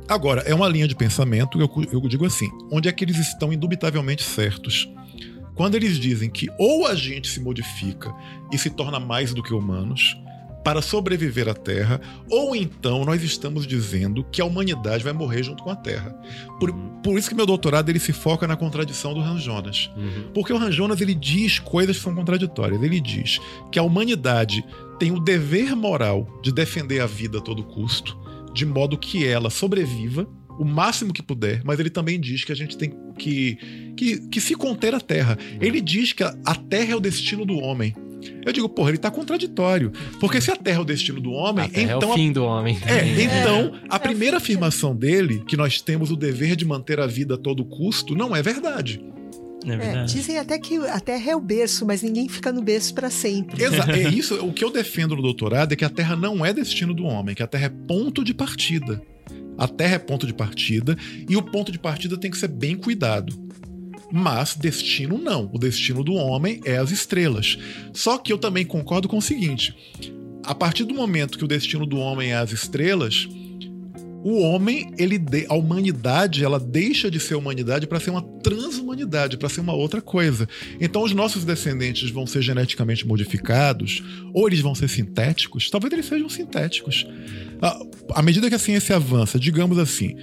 Agora, 0.09 0.43
é 0.43 0.55
uma 0.55 0.69
linha 0.69 0.87
de 0.87 0.95
pensamento, 0.95 1.61
eu, 1.61 1.69
eu 1.93 2.01
digo 2.03 2.25
assim, 2.25 2.49
onde 2.71 2.89
é 2.89 2.93
que 2.93 3.05
eles 3.05 3.19
estão 3.19 3.53
indubitavelmente 3.53 4.23
certos? 4.23 4.89
Quando 5.57 5.75
eles 5.75 5.99
dizem 5.99 6.31
que 6.31 6.49
ou 6.59 6.87
a 6.87 6.95
gente 6.95 7.29
se 7.29 7.41
modifica 7.41 8.15
e 8.53 8.59
se 8.59 8.71
torna 8.71 9.01
mais 9.01 9.35
do 9.35 9.43
que 9.43 9.53
humanos, 9.53 10.17
para 10.67 10.83
sobreviver 10.83 11.49
à 11.49 11.55
Terra, 11.55 12.01
ou 12.29 12.57
então 12.57 13.05
nós 13.05 13.23
estamos 13.23 13.69
dizendo 13.69 14.25
que 14.25 14.43
a 14.43 14.45
humanidade 14.45 15.05
vai 15.05 15.13
morrer 15.13 15.45
junto 15.45 15.63
com 15.63 15.71
a 15.71 15.77
Terra. 15.77 16.11
Por, 16.59 16.73
por 17.05 17.17
isso 17.17 17.29
que 17.29 17.37
meu 17.37 17.47
doutorado 17.47 17.89
ele 17.89 18.01
se 18.01 18.13
foca 18.13 18.49
na 18.49 18.57
contradição 18.57 19.15
do 19.15 19.21
Hans 19.21 19.43
Jonas. 19.43 19.89
Uhum. 19.97 20.25
Porque 20.35 20.53
o 20.53 20.57
Hans 20.57 20.75
Jonas 20.75 21.01
ele 21.01 21.15
diz 21.15 21.61
coisas 21.61 21.97
que 21.97 22.03
são 22.03 22.17
contraditórias. 22.17 22.83
Ele 22.83 23.01
diz 23.01 23.41
que 23.71 23.79
a 23.79 23.83
humanidade 23.85 24.65
tem 24.99 25.13
o 25.13 25.21
dever 25.21 25.77
moral 25.77 26.27
de 26.43 26.51
defender 26.51 26.99
a 26.99 27.07
vida 27.07 27.39
a 27.39 27.41
todo 27.41 27.63
custo, 27.63 28.19
de 28.53 28.67
modo 28.67 28.99
que 28.99 29.25
ela 29.25 29.51
sobreviva 29.51 30.29
o 30.59 30.65
máximo 30.65 31.13
que 31.13 31.23
puder, 31.23 31.63
mas 31.65 31.79
ele 31.79 31.91
também 31.91 32.19
diz 32.19 32.45
que 32.45 32.53
a 32.53 32.57
gente 32.57 32.77
tem 32.77 32.93
que, 33.19 33.59
que, 33.97 34.19
que 34.29 34.41
se 34.41 34.55
conter 34.55 34.95
a 34.95 35.01
Terra. 35.01 35.39
Ele 35.61 35.81
diz 35.81 36.13
que 36.13 36.23
a, 36.23 36.35
a 36.45 36.55
Terra 36.55 36.93
é 36.93 36.97
o 36.97 37.01
destino 37.01 37.45
do 37.45 37.57
homem. 37.59 37.95
Eu 38.45 38.53
digo, 38.53 38.69
porra, 38.69 38.91
ele 38.91 38.99
tá 38.99 39.11
contraditório. 39.11 39.93
Porque 40.21 40.41
se 40.41 40.51
a 40.51 40.57
Terra 40.57 40.79
é 40.79 40.81
o 40.81 40.85
destino 40.85 41.21
do 41.21 41.31
homem, 41.33 41.71
então. 41.75 42.11
É 42.11 42.13
o 42.13 42.15
fim 42.15 42.33
do 42.33 42.45
homem. 42.45 42.79
É, 42.87 43.07
então, 43.23 43.75
a 43.89 43.99
primeira 43.99 44.39
afirmação 44.39 44.95
dele, 44.95 45.43
que 45.47 45.57
nós 45.57 45.81
temos 45.81 46.11
o 46.11 46.17
dever 46.17 46.57
de 46.57 46.65
manter 46.65 47.01
a 47.01 47.07
vida 47.07 47.35
a 47.35 47.39
todo 47.39 47.65
custo, 47.65 48.15
não 48.15 48.35
é 48.35 48.43
verdade. 48.43 49.01
É, 49.67 50.03
é 50.03 50.05
dizem 50.05 50.39
até 50.39 50.59
que 50.59 50.77
a 50.77 51.01
Terra 51.01 51.33
é 51.33 51.37
o 51.37 51.41
berço, 51.41 51.85
mas 51.85 52.03
ninguém 52.03 52.29
fica 52.29 52.53
no 52.53 52.63
berço 52.63 52.95
para 52.95 53.11
sempre. 53.11 53.63
Exato. 53.63 53.91
É 53.97 54.09
isso. 54.09 54.37
O 54.45 54.53
que 54.53 54.65
eu 54.65 54.71
defendo 54.71 55.17
no 55.17 55.23
doutorado 55.23 55.73
é 55.73 55.77
que 55.77 55.85
a 55.85 55.89
Terra 55.89 56.15
não 56.15 56.45
é 56.45 56.53
destino 56.53 56.95
do 56.95 57.05
homem, 57.05 57.35
que 57.35 57.43
a 57.43 57.47
Terra 57.47 57.67
é 57.67 57.69
ponto 57.69 58.23
de 58.23 58.35
partida. 58.35 59.03
A 59.59 59.67
Terra 59.67 59.95
é 59.95 59.99
ponto 59.99 60.27
de 60.27 60.35
partida 60.35 60.97
e 61.29 61.37
o 61.37 61.43
ponto 61.43 61.73
de 61.73 61.79
partida 61.79 62.17
tem 62.17 62.31
que 62.31 62.39
ser 62.39 62.49
bem 62.49 62.77
cuidado. 62.77 63.35
Mas 64.13 64.55
destino 64.55 65.19
não. 65.19 65.51
O 65.53 65.59
destino 65.59 66.05
do 66.05 66.15
homem 66.15 66.61
é 66.65 66.77
as 66.77 66.91
estrelas. 66.91 67.59
Só 67.93 68.19
que 68.19 68.33
eu 68.33 68.39
também 68.39 68.65
concordo 68.65 69.09
com 69.09 69.19
o 69.19 69.23
seguinte: 69.23 69.75
a 70.45 70.55
partir 70.55 70.85
do 70.85 70.95
momento 70.95 71.39
que 71.39 71.45
o 71.45 71.49
destino 71.49 71.87
do 71.87 71.97
homem 71.97 72.31
é 72.31 72.37
as 72.37 72.53
estrelas, 72.53 73.29
o 74.25 74.41
homem, 74.41 74.93
ele 74.99 75.19
de, 75.19 75.47
a 75.49 75.55
humanidade, 75.55 76.45
ela 76.45 76.59
deixa 76.59 77.11
de 77.11 77.21
ser 77.21 77.35
humanidade 77.35 77.87
para 77.87 78.01
ser 78.01 78.11
uma 78.11 78.23
transhumanidade, 78.23 79.37
para 79.37 79.49
ser 79.49 79.61
uma 79.61 79.73
outra 79.73 80.01
coisa. 80.01 80.49
Então, 80.81 81.03
os 81.03 81.13
nossos 81.13 81.45
descendentes 81.45 82.11
vão 82.11 82.27
ser 82.27 82.43
geneticamente 82.43 83.07
modificados, 83.07 84.03
ou 84.35 84.47
eles 84.47 84.61
vão 84.61 84.75
ser 84.75 84.89
sintéticos, 84.89 85.71
talvez 85.71 85.93
eles 85.93 86.07
sejam 86.07 86.29
sintéticos. 86.29 87.07
À 88.15 88.23
medida 88.23 88.49
que 88.49 88.55
a 88.55 88.59
ciência 88.59 88.97
avança, 88.97 89.39
digamos 89.39 89.79
assim, 89.79 90.17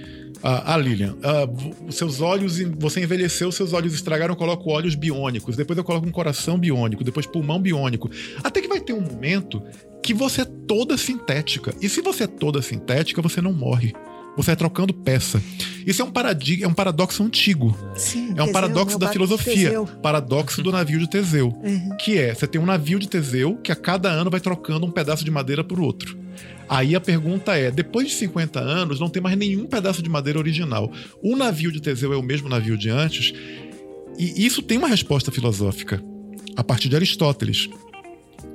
ah, 0.46 0.74
ah 0.74 0.76
Lilian, 0.76 1.16
ah, 1.22 1.48
seus 1.90 2.20
olhos, 2.20 2.58
você 2.78 3.02
envelheceu, 3.02 3.50
seus 3.50 3.72
olhos 3.72 3.94
estragaram, 3.94 4.34
eu 4.34 4.36
coloco 4.36 4.70
olhos 4.70 4.94
biônicos, 4.94 5.56
depois 5.56 5.78
eu 5.78 5.82
coloco 5.82 6.06
um 6.06 6.12
coração 6.12 6.58
biônico, 6.58 7.02
depois 7.02 7.24
pulmão 7.24 7.58
biônico. 7.58 8.10
Até 8.42 8.60
que 8.60 8.68
vai 8.68 8.78
ter 8.78 8.92
um 8.92 9.00
momento 9.00 9.62
que 10.02 10.12
você 10.12 10.42
é 10.42 10.44
toda 10.44 10.98
sintética. 10.98 11.74
E 11.80 11.88
se 11.88 12.02
você 12.02 12.24
é 12.24 12.26
toda 12.26 12.60
sintética, 12.60 13.22
você 13.22 13.40
não 13.40 13.54
morre. 13.54 13.94
Você 14.36 14.48
vai 14.48 14.56
trocando 14.56 14.92
peça. 14.92 15.40
Isso 15.86 16.02
é 16.02 16.04
um 16.04 16.10
paradigma, 16.10 16.66
é 16.66 16.68
um 16.68 16.74
paradoxo 16.74 17.22
antigo. 17.22 17.74
Sim, 17.94 18.34
é 18.36 18.42
um 18.42 18.52
paradoxo 18.52 18.98
da 18.98 19.08
filosofia. 19.08 19.82
Paradoxo 20.02 20.62
do 20.62 20.70
navio 20.70 20.98
de 20.98 21.08
Teseu. 21.08 21.54
Uhum. 21.64 21.96
Que 21.96 22.18
é, 22.18 22.34
você 22.34 22.46
tem 22.46 22.60
um 22.60 22.66
navio 22.66 22.98
de 22.98 23.08
Teseu 23.08 23.56
que 23.56 23.72
a 23.72 23.76
cada 23.76 24.10
ano 24.10 24.30
vai 24.30 24.40
trocando 24.40 24.84
um 24.84 24.90
pedaço 24.90 25.24
de 25.24 25.30
madeira 25.30 25.64
por 25.64 25.80
outro. 25.80 26.18
Aí 26.68 26.94
a 26.94 27.00
pergunta 27.00 27.56
é: 27.56 27.70
depois 27.70 28.08
de 28.08 28.14
50 28.14 28.60
anos, 28.60 29.00
não 29.00 29.08
tem 29.08 29.22
mais 29.22 29.36
nenhum 29.36 29.66
pedaço 29.66 30.02
de 30.02 30.08
madeira 30.08 30.38
original. 30.38 30.90
O 31.22 31.36
navio 31.36 31.72
de 31.72 31.80
Teseu 31.80 32.12
é 32.12 32.16
o 32.16 32.22
mesmo 32.22 32.48
navio 32.48 32.76
de 32.76 32.90
antes? 32.90 33.32
E 34.18 34.46
isso 34.46 34.62
tem 34.62 34.78
uma 34.78 34.88
resposta 34.88 35.32
filosófica, 35.32 36.02
a 36.56 36.62
partir 36.62 36.88
de 36.88 36.96
Aristóteles. 36.96 37.68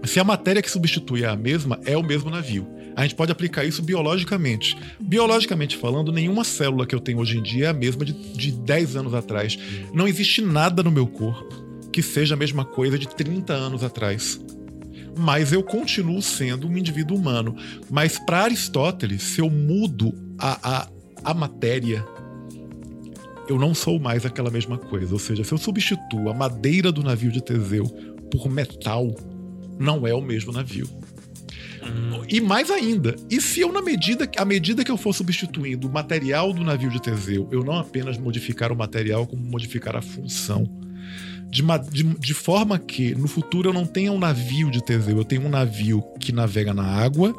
Se 0.05 0.19
a 0.19 0.23
matéria 0.23 0.61
que 0.61 0.71
substitui 0.71 1.23
é 1.23 1.27
a 1.27 1.35
mesma, 1.35 1.79
é 1.85 1.97
o 1.97 2.03
mesmo 2.03 2.29
navio. 2.29 2.65
A 2.95 3.03
gente 3.03 3.15
pode 3.15 3.31
aplicar 3.31 3.65
isso 3.65 3.81
biologicamente. 3.81 4.77
Biologicamente 4.99 5.77
falando, 5.77 6.11
nenhuma 6.11 6.43
célula 6.43 6.85
que 6.85 6.95
eu 6.95 6.99
tenho 6.99 7.19
hoje 7.19 7.37
em 7.37 7.43
dia 7.43 7.65
é 7.65 7.67
a 7.69 7.73
mesma 7.73 8.03
de, 8.05 8.13
de 8.13 8.51
10 8.51 8.95
anos 8.95 9.13
atrás. 9.13 9.57
Não 9.93 10.07
existe 10.07 10.41
nada 10.41 10.81
no 10.81 10.91
meu 10.91 11.07
corpo 11.07 11.67
que 11.91 12.01
seja 12.01 12.35
a 12.35 12.37
mesma 12.37 12.63
coisa 12.63 12.97
de 12.97 13.07
30 13.07 13.53
anos 13.53 13.83
atrás 13.83 14.39
mas 15.17 15.51
eu 15.51 15.63
continuo 15.63 16.21
sendo 16.21 16.67
um 16.67 16.77
indivíduo 16.77 17.17
humano. 17.17 17.55
Mas 17.89 18.17
para 18.19 18.43
Aristóteles, 18.43 19.21
se 19.23 19.41
eu 19.41 19.49
mudo 19.49 20.13
a, 20.37 20.81
a, 20.81 20.87
a 21.23 21.33
matéria, 21.33 22.05
eu 23.47 23.57
não 23.57 23.73
sou 23.73 23.99
mais 23.99 24.25
aquela 24.25 24.51
mesma 24.51 24.77
coisa. 24.77 25.11
Ou 25.13 25.19
seja, 25.19 25.43
se 25.43 25.51
eu 25.51 25.57
substituo 25.57 26.29
a 26.29 26.33
madeira 26.33 26.91
do 26.91 27.03
navio 27.03 27.31
de 27.31 27.41
Teseu 27.41 27.85
por 28.31 28.49
metal, 28.49 29.15
não 29.79 30.05
é 30.05 30.13
o 30.13 30.21
mesmo 30.21 30.51
navio. 30.51 30.87
E 32.27 32.39
mais 32.39 32.69
ainda, 32.69 33.15
e 33.31 33.41
se 33.41 33.61
eu, 33.61 33.71
na 33.71 33.81
medida, 33.81 34.29
à 34.37 34.45
medida 34.45 34.83
que 34.83 34.91
eu 34.91 34.97
for 34.97 35.13
substituindo 35.13 35.87
o 35.87 35.91
material 35.91 36.53
do 36.53 36.63
navio 36.63 36.91
de 36.91 37.01
Teseu, 37.01 37.47
eu 37.51 37.63
não 37.63 37.79
apenas 37.79 38.17
modificar 38.17 38.71
o 38.71 38.75
material, 38.75 39.25
como 39.25 39.41
modificar 39.41 39.95
a 39.95 40.01
função 40.01 40.78
de, 41.49 41.63
de, 41.91 42.03
de, 42.03 42.33
forma 42.33 42.77
que 42.77 43.15
no 43.15 43.27
futuro 43.27 43.69
eu 43.69 43.73
não 43.73 43.85
tenha 43.85 44.11
um 44.11 44.19
navio 44.19 44.69
de 44.69 44.83
Teseu, 44.83 45.17
eu 45.17 45.25
tenho 45.25 45.45
um 45.45 45.49
navio 45.49 46.03
que 46.19 46.31
navega 46.31 46.73
na 46.73 46.85
água 46.85 47.35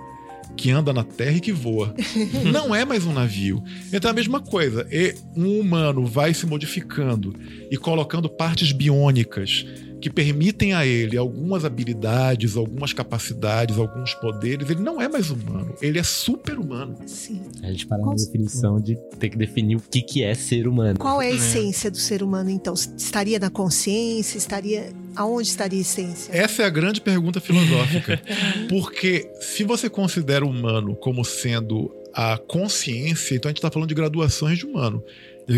que 0.56 0.70
anda 0.70 0.92
na 0.92 1.04
terra 1.04 1.36
e 1.36 1.40
que 1.40 1.52
voa. 1.52 1.94
Não 2.52 2.74
é 2.74 2.84
mais 2.84 3.06
um 3.06 3.12
navio. 3.12 3.62
Então 3.92 4.08
é 4.08 4.12
a 4.12 4.14
mesma 4.14 4.40
coisa. 4.40 4.86
E 4.90 5.14
um 5.34 5.60
humano 5.60 6.04
vai 6.04 6.34
se 6.34 6.44
modificando 6.44 7.34
e 7.70 7.76
colocando 7.76 8.28
partes 8.28 8.72
biônicas 8.72 9.64
que 10.00 10.08
permitem 10.10 10.72
a 10.72 10.86
ele 10.86 11.16
algumas 11.16 11.64
habilidades, 11.64 12.56
algumas 12.56 12.92
capacidades, 12.92 13.76
alguns 13.78 14.14
poderes, 14.14 14.68
ele 14.70 14.80
não 14.80 15.00
é 15.00 15.08
mais 15.08 15.30
humano, 15.30 15.74
ele 15.82 15.98
é 15.98 16.02
super-humano. 16.02 16.96
Sim. 17.06 17.42
A 17.62 17.66
gente 17.66 17.86
para 17.86 17.98
na 17.98 18.14
definição 18.14 18.80
de 18.80 18.96
ter 19.18 19.28
que 19.28 19.36
definir 19.36 19.76
o 19.76 19.80
que, 19.80 20.00
que 20.02 20.22
é 20.22 20.34
ser 20.34 20.66
humano. 20.66 20.98
Qual 20.98 21.20
é 21.20 21.26
a 21.28 21.30
essência 21.34 21.90
do 21.90 21.98
ser 21.98 22.22
humano, 22.22 22.50
então? 22.50 22.74
Estaria 22.74 23.38
na 23.38 23.50
consciência? 23.50 24.38
Estaria. 24.38 24.92
Aonde 25.16 25.48
estaria 25.48 25.78
a 25.78 25.82
essência? 25.82 26.32
Essa 26.32 26.62
é 26.62 26.66
a 26.66 26.70
grande 26.70 27.00
pergunta 27.00 27.40
filosófica. 27.40 28.20
Porque 28.68 29.30
se 29.40 29.64
você 29.64 29.90
considera 29.90 30.44
o 30.46 30.48
humano 30.50 30.94
como 30.96 31.24
sendo 31.24 31.90
a 32.14 32.38
consciência, 32.38 33.34
então 33.34 33.48
a 33.48 33.50
gente 33.50 33.58
está 33.58 33.70
falando 33.70 33.88
de 33.88 33.94
graduações 33.94 34.58
de 34.58 34.66
humano. 34.66 35.02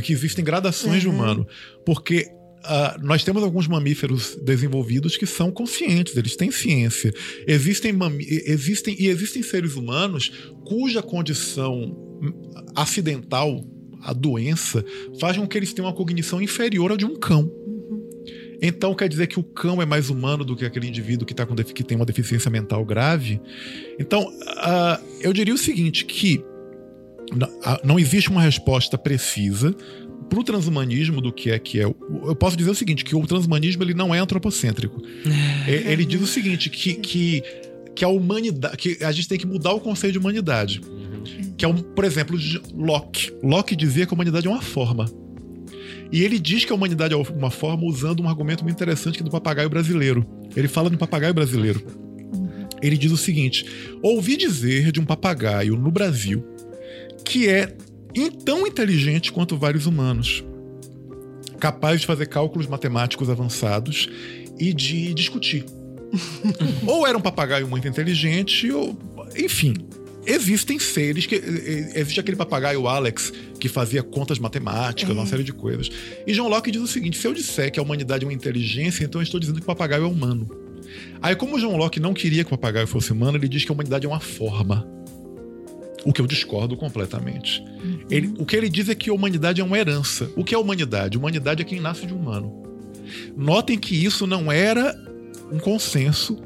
Que 0.02 0.12
existem 0.12 0.42
gradações 0.42 1.02
de 1.02 1.08
Uhum. 1.08 1.14
humano. 1.14 1.46
Porque 1.84 2.30
ah, 2.64 2.96
nós 3.02 3.24
temos 3.24 3.42
alguns 3.42 3.66
mamíferos 3.66 4.36
desenvolvidos 4.42 5.16
que 5.16 5.26
são 5.26 5.50
conscientes, 5.50 6.16
eles 6.16 6.36
têm 6.36 6.50
ciência. 6.50 7.12
Existem, 7.46 7.92
existem 8.46 8.96
e 8.98 9.08
existem 9.08 9.42
seres 9.42 9.74
humanos 9.74 10.30
cuja 10.64 11.02
condição 11.02 11.96
acidental, 12.74 13.64
a 14.02 14.12
doença, 14.12 14.84
faz 15.20 15.36
com 15.36 15.46
que 15.46 15.56
eles 15.56 15.72
tenham 15.72 15.88
uma 15.88 15.96
cognição 15.96 16.40
inferior 16.40 16.92
à 16.92 16.96
de 16.96 17.04
um 17.04 17.16
cão. 17.16 17.50
Então 18.60 18.94
quer 18.94 19.08
dizer 19.08 19.26
que 19.26 19.40
o 19.40 19.42
cão 19.42 19.82
é 19.82 19.86
mais 19.86 20.08
humano 20.08 20.44
do 20.44 20.54
que 20.54 20.64
aquele 20.64 20.86
indivíduo 20.86 21.26
que, 21.26 21.34
tá 21.34 21.44
com 21.44 21.56
que 21.56 21.82
tem 21.82 21.96
uma 21.96 22.06
deficiência 22.06 22.48
mental 22.48 22.84
grave? 22.84 23.40
Então, 23.98 24.24
ah, 24.58 25.00
eu 25.20 25.32
diria 25.32 25.52
o 25.52 25.58
seguinte: 25.58 26.04
que 26.04 26.44
ah, 27.64 27.80
não 27.82 27.98
existe 27.98 28.30
uma 28.30 28.42
resposta 28.42 28.96
precisa 28.96 29.74
para 30.32 30.40
o 30.40 30.44
transhumanismo 30.44 31.20
do 31.20 31.30
que 31.30 31.50
é 31.50 31.58
que 31.58 31.78
é. 31.78 31.84
Eu 31.84 32.34
posso 32.34 32.56
dizer 32.56 32.70
o 32.70 32.74
seguinte: 32.74 33.04
que 33.04 33.14
o 33.14 33.26
transhumanismo 33.26 33.82
ele 33.82 33.92
não 33.92 34.14
é 34.14 34.18
antropocêntrico. 34.18 35.02
E- 35.68 35.92
ele 35.92 36.06
diz 36.06 36.22
o 36.22 36.26
seguinte: 36.26 36.70
que, 36.70 36.94
que, 36.94 37.42
que 37.94 38.02
a 38.02 38.08
humanidade. 38.08 38.76
que 38.78 39.04
a 39.04 39.12
gente 39.12 39.28
tem 39.28 39.38
que 39.38 39.46
mudar 39.46 39.74
o 39.74 39.80
conceito 39.80 40.14
de 40.14 40.18
humanidade. 40.18 40.80
Que 41.58 41.66
é, 41.66 41.68
um, 41.68 41.76
por 41.76 42.04
exemplo, 42.04 42.38
de 42.38 42.60
Locke. 42.74 43.30
Locke 43.42 43.76
dizia 43.76 44.06
que 44.06 44.14
a 44.14 44.16
humanidade 44.16 44.46
é 44.46 44.50
uma 44.50 44.62
forma. 44.62 45.04
E 46.10 46.22
ele 46.22 46.38
diz 46.38 46.64
que 46.64 46.72
a 46.72 46.74
humanidade 46.74 47.12
é 47.12 47.16
uma 47.16 47.50
forma 47.50 47.84
usando 47.84 48.22
um 48.22 48.28
argumento 48.28 48.64
muito 48.64 48.74
interessante 48.74 49.16
que 49.16 49.22
é 49.22 49.24
do 49.24 49.30
papagaio 49.30 49.68
brasileiro. 49.68 50.26
Ele 50.56 50.66
fala 50.66 50.88
um 50.88 50.96
papagaio 50.96 51.34
brasileiro. 51.34 51.84
Ele 52.80 52.96
diz 52.96 53.12
o 53.12 53.18
seguinte: 53.18 53.66
ouvi 54.02 54.38
dizer 54.38 54.92
de 54.92 54.98
um 54.98 55.04
papagaio 55.04 55.76
no 55.76 55.90
Brasil 55.90 56.42
que 57.24 57.48
é 57.48 57.76
in- 58.14 58.30
tão 58.30 58.66
inteligente 58.66 59.32
quanto 59.32 59.56
vários 59.56 59.86
humanos, 59.86 60.44
capaz 61.58 62.00
de 62.00 62.06
fazer 62.06 62.26
cálculos 62.26 62.66
matemáticos 62.66 63.30
avançados 63.30 64.08
e 64.58 64.72
de 64.72 65.14
discutir. 65.14 65.64
ou 66.86 67.06
era 67.06 67.16
um 67.16 67.20
papagaio 67.20 67.66
muito 67.66 67.86
inteligente, 67.88 68.70
ou. 68.70 68.96
Enfim. 69.36 69.74
Existem 70.24 70.78
seres 70.78 71.26
que. 71.26 71.34
Existe 71.96 72.20
aquele 72.20 72.36
papagaio 72.36 72.86
Alex 72.86 73.32
que 73.58 73.68
fazia 73.68 74.04
contas 74.04 74.38
matemáticas, 74.38 75.12
uma 75.12 75.26
série 75.26 75.42
de 75.42 75.52
coisas. 75.52 75.90
E 76.24 76.32
John 76.32 76.48
Locke 76.48 76.70
diz 76.70 76.80
o 76.80 76.86
seguinte: 76.86 77.18
se 77.18 77.26
eu 77.26 77.32
disser 77.34 77.72
que 77.72 77.80
a 77.80 77.82
humanidade 77.82 78.22
é 78.24 78.26
uma 78.28 78.32
inteligência, 78.32 79.04
então 79.04 79.20
eu 79.20 79.24
estou 79.24 79.40
dizendo 79.40 79.56
que 79.56 79.62
o 79.62 79.66
papagaio 79.66 80.04
é 80.04 80.06
humano. 80.06 80.48
Aí, 81.20 81.34
como 81.34 81.58
John 81.58 81.76
Locke 81.76 81.98
não 81.98 82.14
queria 82.14 82.44
que 82.44 82.54
o 82.54 82.56
papagaio 82.56 82.86
fosse 82.86 83.10
humano, 83.10 83.36
ele 83.36 83.48
diz 83.48 83.64
que 83.64 83.72
a 83.72 83.74
humanidade 83.74 84.06
é 84.06 84.08
uma 84.08 84.20
forma. 84.20 84.86
O 86.04 86.12
que 86.12 86.20
eu 86.20 86.26
discordo 86.26 86.76
completamente. 86.76 87.62
Ele- 88.10 88.32
o 88.38 88.44
que 88.44 88.56
ele 88.56 88.68
diz 88.68 88.88
é 88.88 88.94
que 88.94 89.08
a 89.10 89.12
humanidade 89.12 89.60
é 89.60 89.64
uma 89.64 89.78
herança. 89.78 90.28
O 90.36 90.42
que 90.44 90.54
é 90.54 90.56
a 90.58 90.60
humanidade? 90.60 91.16
Humanidade 91.16 91.62
é 91.62 91.64
quem 91.64 91.80
nasce 91.80 92.06
de 92.06 92.12
humano. 92.12 92.62
Notem 93.36 93.78
que 93.78 93.94
isso 94.04 94.26
não 94.26 94.50
era 94.50 94.96
um 95.50 95.58
consenso 95.58 96.38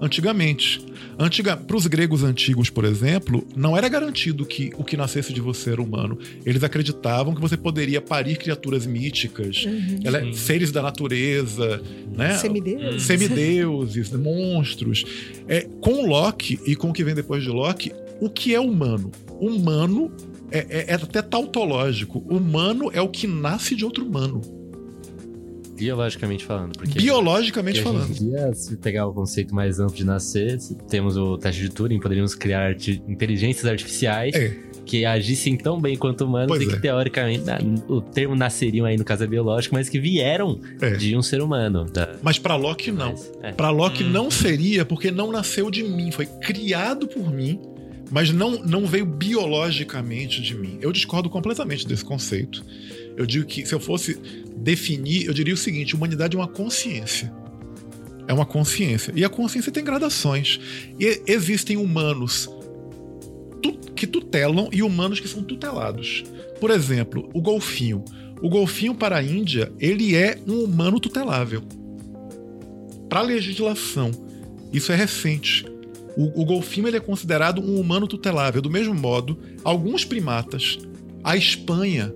antigamente. 0.00 0.84
Antiga, 1.18 1.56
para 1.56 1.76
os 1.76 1.86
gregos 1.86 2.24
antigos, 2.24 2.70
por 2.70 2.84
exemplo, 2.84 3.46
não 3.54 3.76
era 3.76 3.88
garantido 3.88 4.44
que 4.46 4.72
o 4.76 4.82
que 4.82 4.96
nascesse 4.96 5.32
de 5.32 5.40
você 5.40 5.70
era 5.70 5.80
humano. 5.82 6.18
Eles 6.44 6.64
acreditavam 6.64 7.34
que 7.34 7.40
você 7.40 7.56
poderia 7.56 8.00
parir 8.00 8.36
criaturas 8.36 8.86
míticas, 8.86 9.64
ela- 10.02 10.20
Sim. 10.22 10.32
seres 10.32 10.72
da 10.72 10.82
natureza, 10.82 11.80
né? 12.16 12.34
Semideus. 12.38 13.02
semideuses, 13.02 14.10
monstros. 14.12 15.04
É, 15.46 15.66
com 15.80 16.06
Locke 16.06 16.58
e 16.66 16.74
com 16.74 16.90
o 16.90 16.92
que 16.92 17.04
vem 17.04 17.14
depois 17.14 17.42
de 17.42 17.50
Locke, 17.50 17.92
o 18.24 18.30
que 18.30 18.54
é 18.54 18.60
humano? 18.60 19.10
Humano 19.40 20.10
é, 20.50 20.58
é- 20.68 20.84
é 20.88 20.94
até 20.94 21.20
tautológico. 21.22 22.18
Humano 22.28 22.90
é 22.92 23.00
o 23.00 23.08
que 23.08 23.26
nasce 23.26 23.74
de 23.74 23.84
outro 23.84 24.04
humano. 24.04 24.40
Biologicamente 25.76 26.44
falando. 26.44 26.76
Porque 26.76 26.98
Biologicamente 27.00 27.82
porque 27.82 27.98
falando. 27.98 28.14
dia, 28.14 28.52
se 28.54 28.76
pegar 28.76 29.06
o 29.06 29.12
conceito 29.12 29.54
mais 29.54 29.80
amplo 29.80 29.96
de 29.96 30.04
nascer, 30.04 30.58
temos 30.88 31.16
o 31.16 31.36
teste 31.38 31.62
de 31.62 31.70
Turing, 31.70 31.98
poderíamos 31.98 32.34
criar 32.34 32.68
arti- 32.68 33.02
inteligências 33.08 33.64
artificiais 33.66 34.32
É. 34.34 34.54
que 34.84 35.04
agissem 35.04 35.56
tão 35.56 35.80
bem 35.80 35.96
quanto 35.96 36.24
humanos 36.24 36.48
Pois 36.48 36.62
e 36.62 36.66
que, 36.68 36.74
é. 36.76 36.78
teoricamente, 36.78 37.42
o 37.88 38.00
termo 38.00 38.36
nasceriam 38.36 38.84
aí 38.86 38.96
no 38.96 39.04
caso 39.04 39.24
é 39.24 39.26
biológico, 39.26 39.74
mas 39.74 39.88
que 39.88 39.98
vieram 39.98 40.60
É. 40.80 40.90
de 40.90 41.16
um 41.16 41.22
ser 41.22 41.40
humano. 41.42 41.84
Da... 41.90 42.14
Mas 42.22 42.38
para 42.38 42.54
Locke, 42.54 42.92
não. 42.92 43.10
Mas, 43.12 43.32
é. 43.42 43.52
Para 43.52 43.70
Locke 43.70 44.04
Hum. 44.04 44.10
não 44.10 44.30
seria 44.30 44.84
porque 44.84 45.10
não 45.10 45.32
nasceu 45.32 45.68
de 45.70 45.82
mim, 45.82 46.12
foi 46.12 46.26
criado 46.26 47.08
por 47.08 47.32
mim, 47.32 47.58
mas 48.12 48.30
não, 48.30 48.62
não 48.62 48.86
veio 48.86 49.06
biologicamente 49.06 50.40
de 50.40 50.54
mim. 50.54 50.78
Eu 50.80 50.92
discordo 50.92 51.30
completamente 51.30 51.86
desse 51.86 52.04
conceito. 52.04 52.64
Eu 53.16 53.26
digo 53.26 53.46
que 53.46 53.66
se 53.66 53.74
eu 53.74 53.80
fosse 53.80 54.18
definir, 54.56 55.26
eu 55.26 55.34
diria 55.34 55.54
o 55.54 55.56
seguinte: 55.56 55.96
humanidade 55.96 56.36
é 56.36 56.38
uma 56.38 56.46
consciência. 56.46 57.32
É 58.28 58.32
uma 58.32 58.46
consciência. 58.46 59.12
E 59.16 59.24
a 59.24 59.28
consciência 59.28 59.72
tem 59.72 59.82
gradações. 59.82 60.60
E 61.00 61.22
existem 61.26 61.76
humanos 61.76 62.48
que 63.96 64.06
tutelam 64.06 64.68
e 64.72 64.82
humanos 64.82 65.18
que 65.18 65.28
são 65.28 65.42
tutelados. 65.42 66.24
Por 66.60 66.70
exemplo, 66.70 67.28
o 67.32 67.40
golfinho. 67.40 68.04
O 68.40 68.48
golfinho 68.48 68.94
para 68.94 69.16
a 69.16 69.22
Índia, 69.22 69.72
ele 69.78 70.16
é 70.16 70.36
um 70.46 70.64
humano 70.64 70.98
tutelável 71.00 71.62
para 73.12 73.20
a 73.20 73.24
legislação, 73.24 74.10
isso 74.72 74.90
é 74.90 74.94
recente. 74.94 75.66
O, 76.16 76.42
o 76.42 76.44
golfinho 76.44 76.86
ele 76.88 76.96
é 76.96 77.00
considerado 77.00 77.60
um 77.60 77.80
humano 77.80 78.06
tutelável. 78.06 78.60
Do 78.60 78.70
mesmo 78.70 78.94
modo, 78.94 79.38
alguns 79.64 80.04
primatas, 80.04 80.78
a 81.24 81.36
Espanha 81.36 82.12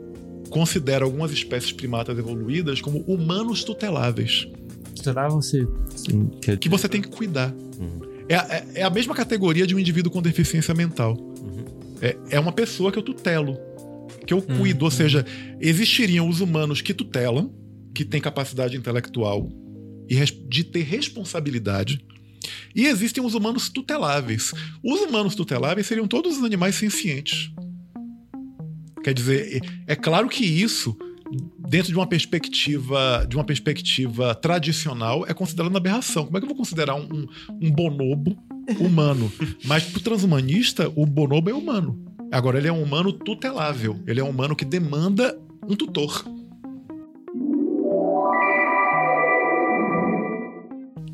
considera 0.50 1.04
algumas 1.04 1.32
espécies 1.32 1.72
primatas 1.72 2.18
evoluídas 2.18 2.80
como 2.80 2.98
humanos 3.00 3.64
tuteláveis, 3.64 4.46
Será 5.02 5.28
você. 5.28 5.66
Assim, 5.94 6.26
que... 6.42 6.56
que 6.56 6.68
você 6.68 6.88
tem 6.88 7.00
que 7.00 7.08
cuidar. 7.08 7.52
Uhum. 7.78 8.00
É, 8.28 8.34
a- 8.34 8.46
é- 8.50 8.80
é 8.80 8.82
a 8.82 8.90
mesma 8.90 9.14
categoria 9.14 9.66
de 9.66 9.74
um 9.74 9.78
indivíduo 9.78 10.10
com 10.10 10.20
deficiência 10.20 10.74
mental. 10.74 11.16
Uhum. 11.18 11.64
É, 12.00 12.16
é 12.30 12.40
uma 12.40 12.50
pessoa 12.50 12.90
que 12.90 12.98
eu 12.98 13.02
tutelo, 13.02 13.56
que 14.26 14.32
eu 14.34 14.38
Uhum. 14.38 14.58
cuido. 14.58 14.84
Ou 14.84 14.90
seja, 14.90 15.24
existiriam 15.60 16.28
os 16.28 16.40
humanos 16.40 16.80
que 16.80 16.92
tutelam, 16.94 17.52
que 17.94 18.04
têm 18.04 18.20
capacidade 18.20 18.76
intelectual 18.76 19.48
e 20.08 20.16
de 20.48 20.64
ter 20.64 20.82
responsabilidade. 20.82 22.00
E 22.74 22.86
existem 22.86 23.24
os 23.24 23.34
humanos 23.34 23.68
tuteláveis. 23.68 24.52
Os 24.82 25.00
humanos 25.00 25.34
tuteláveis 25.34 25.86
seriam 25.86 26.06
todos 26.06 26.36
os 26.38 26.44
animais 26.44 26.74
sencientes. 26.74 27.50
Quer 29.02 29.14
dizer, 29.14 29.60
é 29.86 29.94
claro 29.94 30.28
que 30.28 30.44
isso, 30.44 30.96
dentro 31.68 31.88
de 31.92 31.94
uma 31.96 32.06
perspectiva, 32.06 33.24
de 33.28 33.36
uma 33.36 33.44
perspectiva 33.44 34.34
tradicional, 34.34 35.24
é 35.28 35.32
considerado 35.32 35.70
uma 35.70 35.78
aberração. 35.78 36.24
Como 36.26 36.36
é 36.36 36.40
que 36.40 36.44
eu 36.44 36.48
vou 36.48 36.56
considerar 36.56 36.94
um, 36.96 37.04
um- 37.12 37.26
um 37.62 37.70
bonobo 37.70 38.36
humano? 38.80 39.30
Mas 39.64 39.84
para 39.84 39.98
o 39.98 40.02
transhumanista, 40.02 40.92
o 40.96 41.06
bonobo 41.06 41.48
é 41.50 41.54
humano. 41.54 42.04
Agora, 42.32 42.58
ele 42.58 42.66
é 42.66 42.72
um 42.72 42.82
humano 42.82 43.12
tutelável. 43.12 44.02
Ele 44.06 44.18
é 44.20 44.24
um 44.24 44.30
humano 44.30 44.56
que 44.56 44.64
demanda 44.64 45.38
um 45.68 45.76
tutor. 45.76 46.24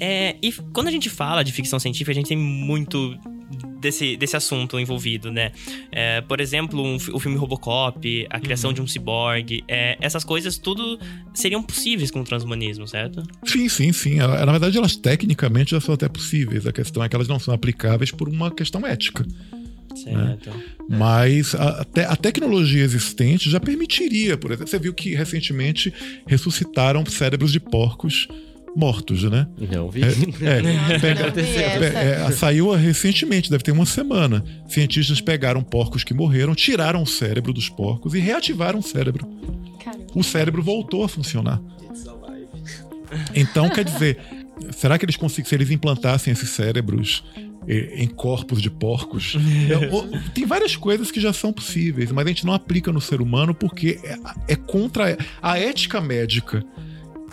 É, 0.05 0.35
e 0.43 0.51
quando 0.73 0.89
a 0.89 0.91
gente 0.91 1.09
fala 1.09 1.45
de 1.45 1.53
ficção 1.53 1.79
científica, 1.79 2.11
a 2.11 2.15
gente 2.15 2.27
tem 2.27 2.37
muito 2.37 3.17
desse, 3.81 4.17
desse 4.17 4.37
assunto 4.37 4.81
envolvido, 4.81 5.31
né? 5.31 5.53
É, 5.93 6.21
por 6.23 6.41
exemplo, 6.41 6.83
um 6.83 6.97
o 6.97 7.21
filme 7.21 7.37
Robocop, 7.37 8.27
a 8.29 8.41
criação 8.41 8.73
de 8.73 8.83
um 8.83 8.87
ciborgue, 8.87 9.63
é, 9.69 9.97
essas 10.01 10.25
coisas 10.25 10.59
tudo 10.59 10.99
seriam 11.33 11.63
possíveis 11.63 12.11
com 12.11 12.21
o 12.21 12.25
transhumanismo, 12.25 12.89
certo? 12.89 13.23
Sim, 13.45 13.69
sim, 13.69 13.93
sim. 13.93 14.19
Ela- 14.19 14.45
Na 14.45 14.51
verdade, 14.51 14.77
elas 14.77 14.97
tecnicamente 14.97 15.71
já 15.71 15.81
são 15.81 15.95
até 15.95 16.09
possíveis. 16.09 16.67
A 16.67 16.73
questão 16.73 17.05
é 17.05 17.09
que 17.09 17.15
elas 17.15 17.29
não 17.29 17.39
são 17.39 17.55
aplicáveis 17.55 18.11
por 18.11 18.29
uma 18.29 18.51
questão 18.51 18.85
ética. 18.85 19.25
Certo. 19.95 20.51
Mas 20.89 21.55
a, 21.55 21.87
a 22.09 22.17
tecnologia 22.17 22.83
existente 22.83 23.49
já 23.49 23.61
permitiria, 23.61 24.37
por 24.37 24.51
exemplo. 24.51 24.69
Você 24.69 24.79
viu 24.81 24.93
que 24.93 25.15
recentemente 25.15 25.93
ressuscitaram 26.27 27.05
cérebros 27.07 27.53
de 27.53 27.61
porcos 27.61 28.27
mortos, 28.75 29.23
né? 29.25 29.47
Não 29.71 29.91
vi. 29.91 30.03
É, 30.03 30.07
é, 30.07 30.63
Não, 30.93 31.01
pega- 31.01 31.27
não 31.27 31.33
vi 31.33 31.41
é, 31.41 32.27
é, 32.29 32.31
saiu 32.33 32.71
recentemente, 32.75 33.51
deve 33.51 33.63
ter 33.63 33.73
uma 33.73 33.87
semana. 33.87 34.45
Cientistas 34.69 35.21
pegaram 35.21 35.63
porcos 35.63 36.03
que 36.05 36.15
morreram, 36.15 36.55
tiraram 36.55 37.03
o 37.03 37.07
cérebro 37.07 37.53
dos 37.53 37.69
porcos 37.69 38.15
e 38.15 38.19
reativaram 38.19 38.79
o 38.79 38.83
cérebro. 38.83 39.29
Caramba. 39.85 40.07
O 40.15 40.23
cérebro 40.23 40.63
voltou 40.63 41.05
a 41.05 41.09
funcionar. 41.09 41.61
Então, 43.35 43.69
quer 43.69 43.85
dizer, 43.85 44.19
será 44.71 44.99
que 44.99 45.05
eles 45.05 45.17
conseguem, 45.17 45.49
se 45.49 45.55
eles 45.55 45.71
implantassem 45.71 46.33
esses 46.33 46.49
cérebros 46.51 47.23
eh, 47.69 47.95
em 47.97 48.09
corpos 48.09 48.63
de 48.63 48.71
porcos? 48.71 49.35
É, 49.71 50.31
tem 50.31 50.47
várias 50.47 50.77
coisas 50.77 51.11
que 51.11 51.21
já 51.21 51.33
são 51.33 51.53
possíveis, 51.53 52.11
mas 52.11 52.25
a 52.25 52.29
gente 52.29 52.47
não 52.47 52.55
aplica 52.55 52.91
no 52.91 53.01
ser 53.01 53.21
humano 53.21 53.55
porque 53.55 54.01
é, 54.03 54.53
é 54.53 54.57
contra 54.57 55.17
a 55.43 55.59
ética 55.59 56.01
médica. 56.01 56.65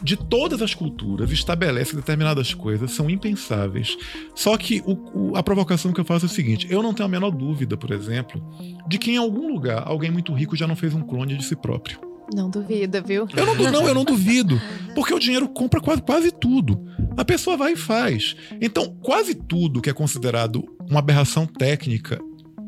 De 0.02 0.16
todas 0.16 0.62
as 0.62 0.74
culturas, 0.74 1.30
estabelece 1.32 1.96
determinadas 1.96 2.54
coisas, 2.54 2.92
são 2.92 3.10
impensáveis. 3.10 3.98
Só 4.34 4.58
que 4.58 4.82
o- 4.86 5.32
o- 5.32 5.36
a 5.36 5.44
provocação 5.44 5.92
que 5.92 6.00
eu 6.00 6.06
faço 6.06 6.26
é 6.26 6.30
o 6.30 6.32
seguinte: 6.32 6.68
eu 6.70 6.82
não 6.82 6.94
tenho 6.94 7.06
a 7.08 7.10
menor 7.12 7.32
dúvida, 7.32 7.76
por 7.76 7.92
exemplo, 7.92 8.42
de 8.88 8.98
que 8.98 9.12
em 9.12 9.18
algum 9.18 9.52
lugar 9.52 9.84
alguém 9.86 10.10
muito 10.12 10.34
rico 10.34 10.56
já 10.56 10.66
não 10.66 10.76
fez 10.76 10.94
um 10.94 11.02
clone 11.02 11.36
de 11.36 11.44
si 11.44 11.56
próprio. 11.56 12.00
Não 12.34 12.48
duvida, 12.50 13.02
viu? 13.02 13.28
Eu 13.36 13.46
não, 13.46 13.56
não, 13.72 13.88
eu 13.88 13.94
não 13.96 14.06
duvido. 14.06 14.62
Porque 14.94 15.14
o 15.14 15.20
dinheiro 15.20 15.50
compra 15.50 15.82
quase, 15.82 16.02
quase 16.04 16.32
tudo. 16.32 16.80
A 17.18 17.26
pessoa 17.26 17.58
vai 17.58 17.74
e 17.74 17.76
faz. 17.76 18.36
Então, 18.62 18.96
quase 19.02 19.34
tudo 19.34 19.82
que 19.82 19.90
é 19.90 19.94
considerado 19.94 20.64
uma 20.88 21.00
aberração 21.00 21.48
técnica, 21.48 22.20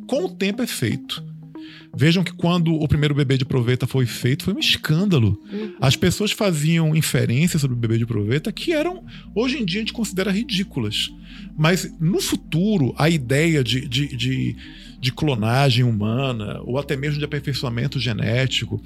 com 0.09 0.25
o 0.25 0.29
tempo 0.29 0.63
é 0.63 0.67
feito. 0.67 1.23
Vejam 1.95 2.24
que 2.24 2.34
quando 2.34 2.74
o 2.74 2.88
primeiro 2.88 3.14
bebê 3.14 3.38
de 3.38 3.45
proveta 3.45 3.86
foi 3.86 4.05
feito, 4.05 4.45
foi 4.45 4.53
um 4.53 4.59
escândalo. 4.59 5.39
As 5.80 5.95
pessoas 5.95 6.32
faziam 6.32 6.95
inferências 6.95 7.62
sobre 7.62 7.76
o 7.76 7.80
bebê 7.80 7.97
de 7.97 8.05
proveta 8.05 8.51
que 8.51 8.72
eram, 8.72 9.03
hoje 9.36 9.57
em 9.57 9.66
dia, 9.66 9.80
a 9.80 9.84
gente 9.84 9.93
considera 9.93 10.32
ridículas. 10.32 11.09
Mas 11.57 11.93
no 11.99 12.22
futuro, 12.22 12.93
a 12.97 13.09
ideia 13.09 13.64
de, 13.64 13.88
de, 13.88 14.16
de, 14.16 14.55
de 14.99 15.12
clonagem 15.12 15.84
humana, 15.84 16.62
ou 16.64 16.78
até 16.78 16.95
mesmo 16.95 17.20
de 17.20 17.26
aperfeiçoamento 17.26 17.99
genético, 17.99 18.82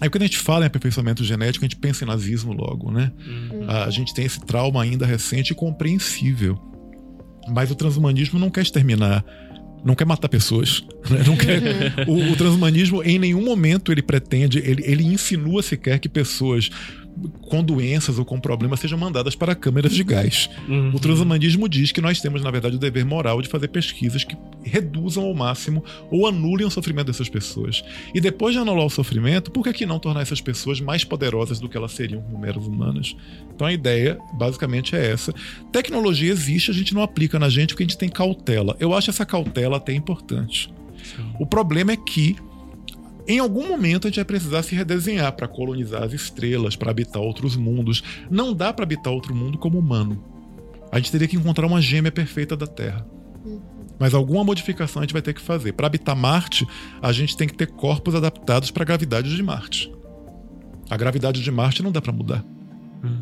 Aí 0.00 0.08
quando 0.08 0.22
a 0.22 0.26
gente 0.26 0.38
fala 0.38 0.64
em 0.64 0.66
aperfeiçoamento 0.66 1.22
genético, 1.22 1.62
a 1.62 1.68
gente 1.68 1.76
pensa 1.76 2.04
em 2.04 2.06
nazismo 2.06 2.54
logo, 2.54 2.90
né? 2.90 3.12
A 3.68 3.84
a 3.84 3.90
gente 3.90 4.14
tem 4.14 4.24
esse 4.24 4.40
trauma 4.40 4.82
ainda 4.82 5.04
recente 5.04 5.52
e 5.52 5.54
compreensível. 5.54 6.58
Mas 7.48 7.70
o 7.70 7.74
transhumanismo 7.74 8.38
não 8.38 8.50
quer 8.50 8.62
exterminar, 8.62 9.24
não 9.84 9.94
quer 9.94 10.04
matar 10.04 10.28
pessoas. 10.28 10.84
né? 11.08 11.22
Não 11.26 11.36
quer, 11.36 12.08
o, 12.08 12.32
o 12.32 12.36
transhumanismo, 12.36 13.02
em 13.02 13.18
nenhum 13.18 13.42
momento, 13.42 13.92
ele 13.92 14.02
pretende, 14.02 14.58
ele, 14.58 14.82
ele 14.84 15.04
insinua 15.04 15.62
sequer 15.62 15.98
que 15.98 16.08
pessoas 16.08 16.70
com 17.42 17.62
doenças 17.62 18.18
ou 18.18 18.24
com 18.24 18.38
problemas 18.40 18.80
sejam 18.80 18.98
mandadas 18.98 19.34
para 19.34 19.54
câmeras 19.54 19.92
de 19.92 20.02
gás. 20.02 20.48
Uhum. 20.68 20.92
O 20.94 21.00
transhumanismo 21.00 21.68
diz 21.68 21.92
que 21.92 22.00
nós 22.00 22.20
temos, 22.20 22.42
na 22.42 22.50
verdade, 22.50 22.76
o 22.76 22.78
dever 22.78 23.04
moral 23.04 23.42
de 23.42 23.48
fazer 23.48 23.68
pesquisas 23.68 24.24
que 24.24 24.36
reduzam 24.62 25.24
ao 25.24 25.34
máximo 25.34 25.84
ou 26.10 26.26
anulem 26.26 26.66
o 26.66 26.70
sofrimento 26.70 27.08
dessas 27.08 27.28
pessoas. 27.28 27.82
E 28.14 28.20
depois 28.20 28.54
de 28.54 28.60
anular 28.60 28.86
o 28.86 28.90
sofrimento, 28.90 29.50
por 29.50 29.64
que, 29.64 29.72
que 29.72 29.86
não 29.86 29.98
tornar 29.98 30.22
essas 30.22 30.40
pessoas 30.40 30.80
mais 30.80 31.04
poderosas 31.04 31.60
do 31.60 31.68
que 31.68 31.76
elas 31.76 31.92
seriam 31.92 32.22
como 32.22 32.38
meras 32.38 32.64
humanas? 32.64 33.16
Então 33.54 33.66
a 33.66 33.72
ideia, 33.72 34.18
basicamente, 34.34 34.94
é 34.96 35.10
essa. 35.10 35.34
Tecnologia 35.72 36.30
existe, 36.30 36.70
a 36.70 36.74
gente 36.74 36.94
não 36.94 37.02
aplica 37.02 37.38
na 37.38 37.48
gente 37.48 37.70
porque 37.70 37.82
a 37.82 37.86
gente 37.86 37.98
tem 37.98 38.08
cautela. 38.08 38.76
Eu 38.80 38.94
acho 38.94 39.10
essa 39.10 39.26
cautela 39.26 39.76
até 39.76 39.92
importante. 39.92 40.72
O 41.38 41.46
problema 41.46 41.92
é 41.92 41.96
que 41.96 42.36
em 43.32 43.38
algum 43.38 43.68
momento 43.68 44.06
a 44.06 44.10
gente 44.10 44.16
vai 44.16 44.24
precisar 44.24 44.62
se 44.62 44.74
redesenhar 44.74 45.32
para 45.32 45.46
colonizar 45.46 46.02
as 46.02 46.12
estrelas, 46.12 46.76
para 46.76 46.90
habitar 46.90 47.22
outros 47.22 47.56
mundos. 47.56 48.02
Não 48.30 48.52
dá 48.52 48.72
para 48.72 48.82
habitar 48.82 49.12
outro 49.12 49.34
mundo 49.34 49.58
como 49.58 49.78
humano. 49.78 50.22
A 50.90 50.98
gente 50.98 51.12
teria 51.12 51.28
que 51.28 51.36
encontrar 51.36 51.66
uma 51.66 51.80
gêmea 51.80 52.10
perfeita 52.10 52.56
da 52.56 52.66
Terra. 52.66 53.06
Mas 53.98 54.14
alguma 54.14 54.42
modificação 54.42 55.00
a 55.00 55.04
gente 55.04 55.12
vai 55.12 55.22
ter 55.22 55.34
que 55.34 55.40
fazer. 55.40 55.72
Para 55.72 55.86
habitar 55.86 56.16
Marte, 56.16 56.66
a 57.02 57.12
gente 57.12 57.36
tem 57.36 57.46
que 57.46 57.54
ter 57.54 57.66
corpos 57.66 58.14
adaptados 58.14 58.70
para 58.70 58.82
a 58.82 58.86
gravidade 58.86 59.34
de 59.34 59.42
Marte. 59.42 59.92
A 60.88 60.96
gravidade 60.96 61.42
de 61.42 61.50
Marte 61.50 61.82
não 61.82 61.92
dá 61.92 62.00
para 62.00 62.12
mudar. 62.12 62.44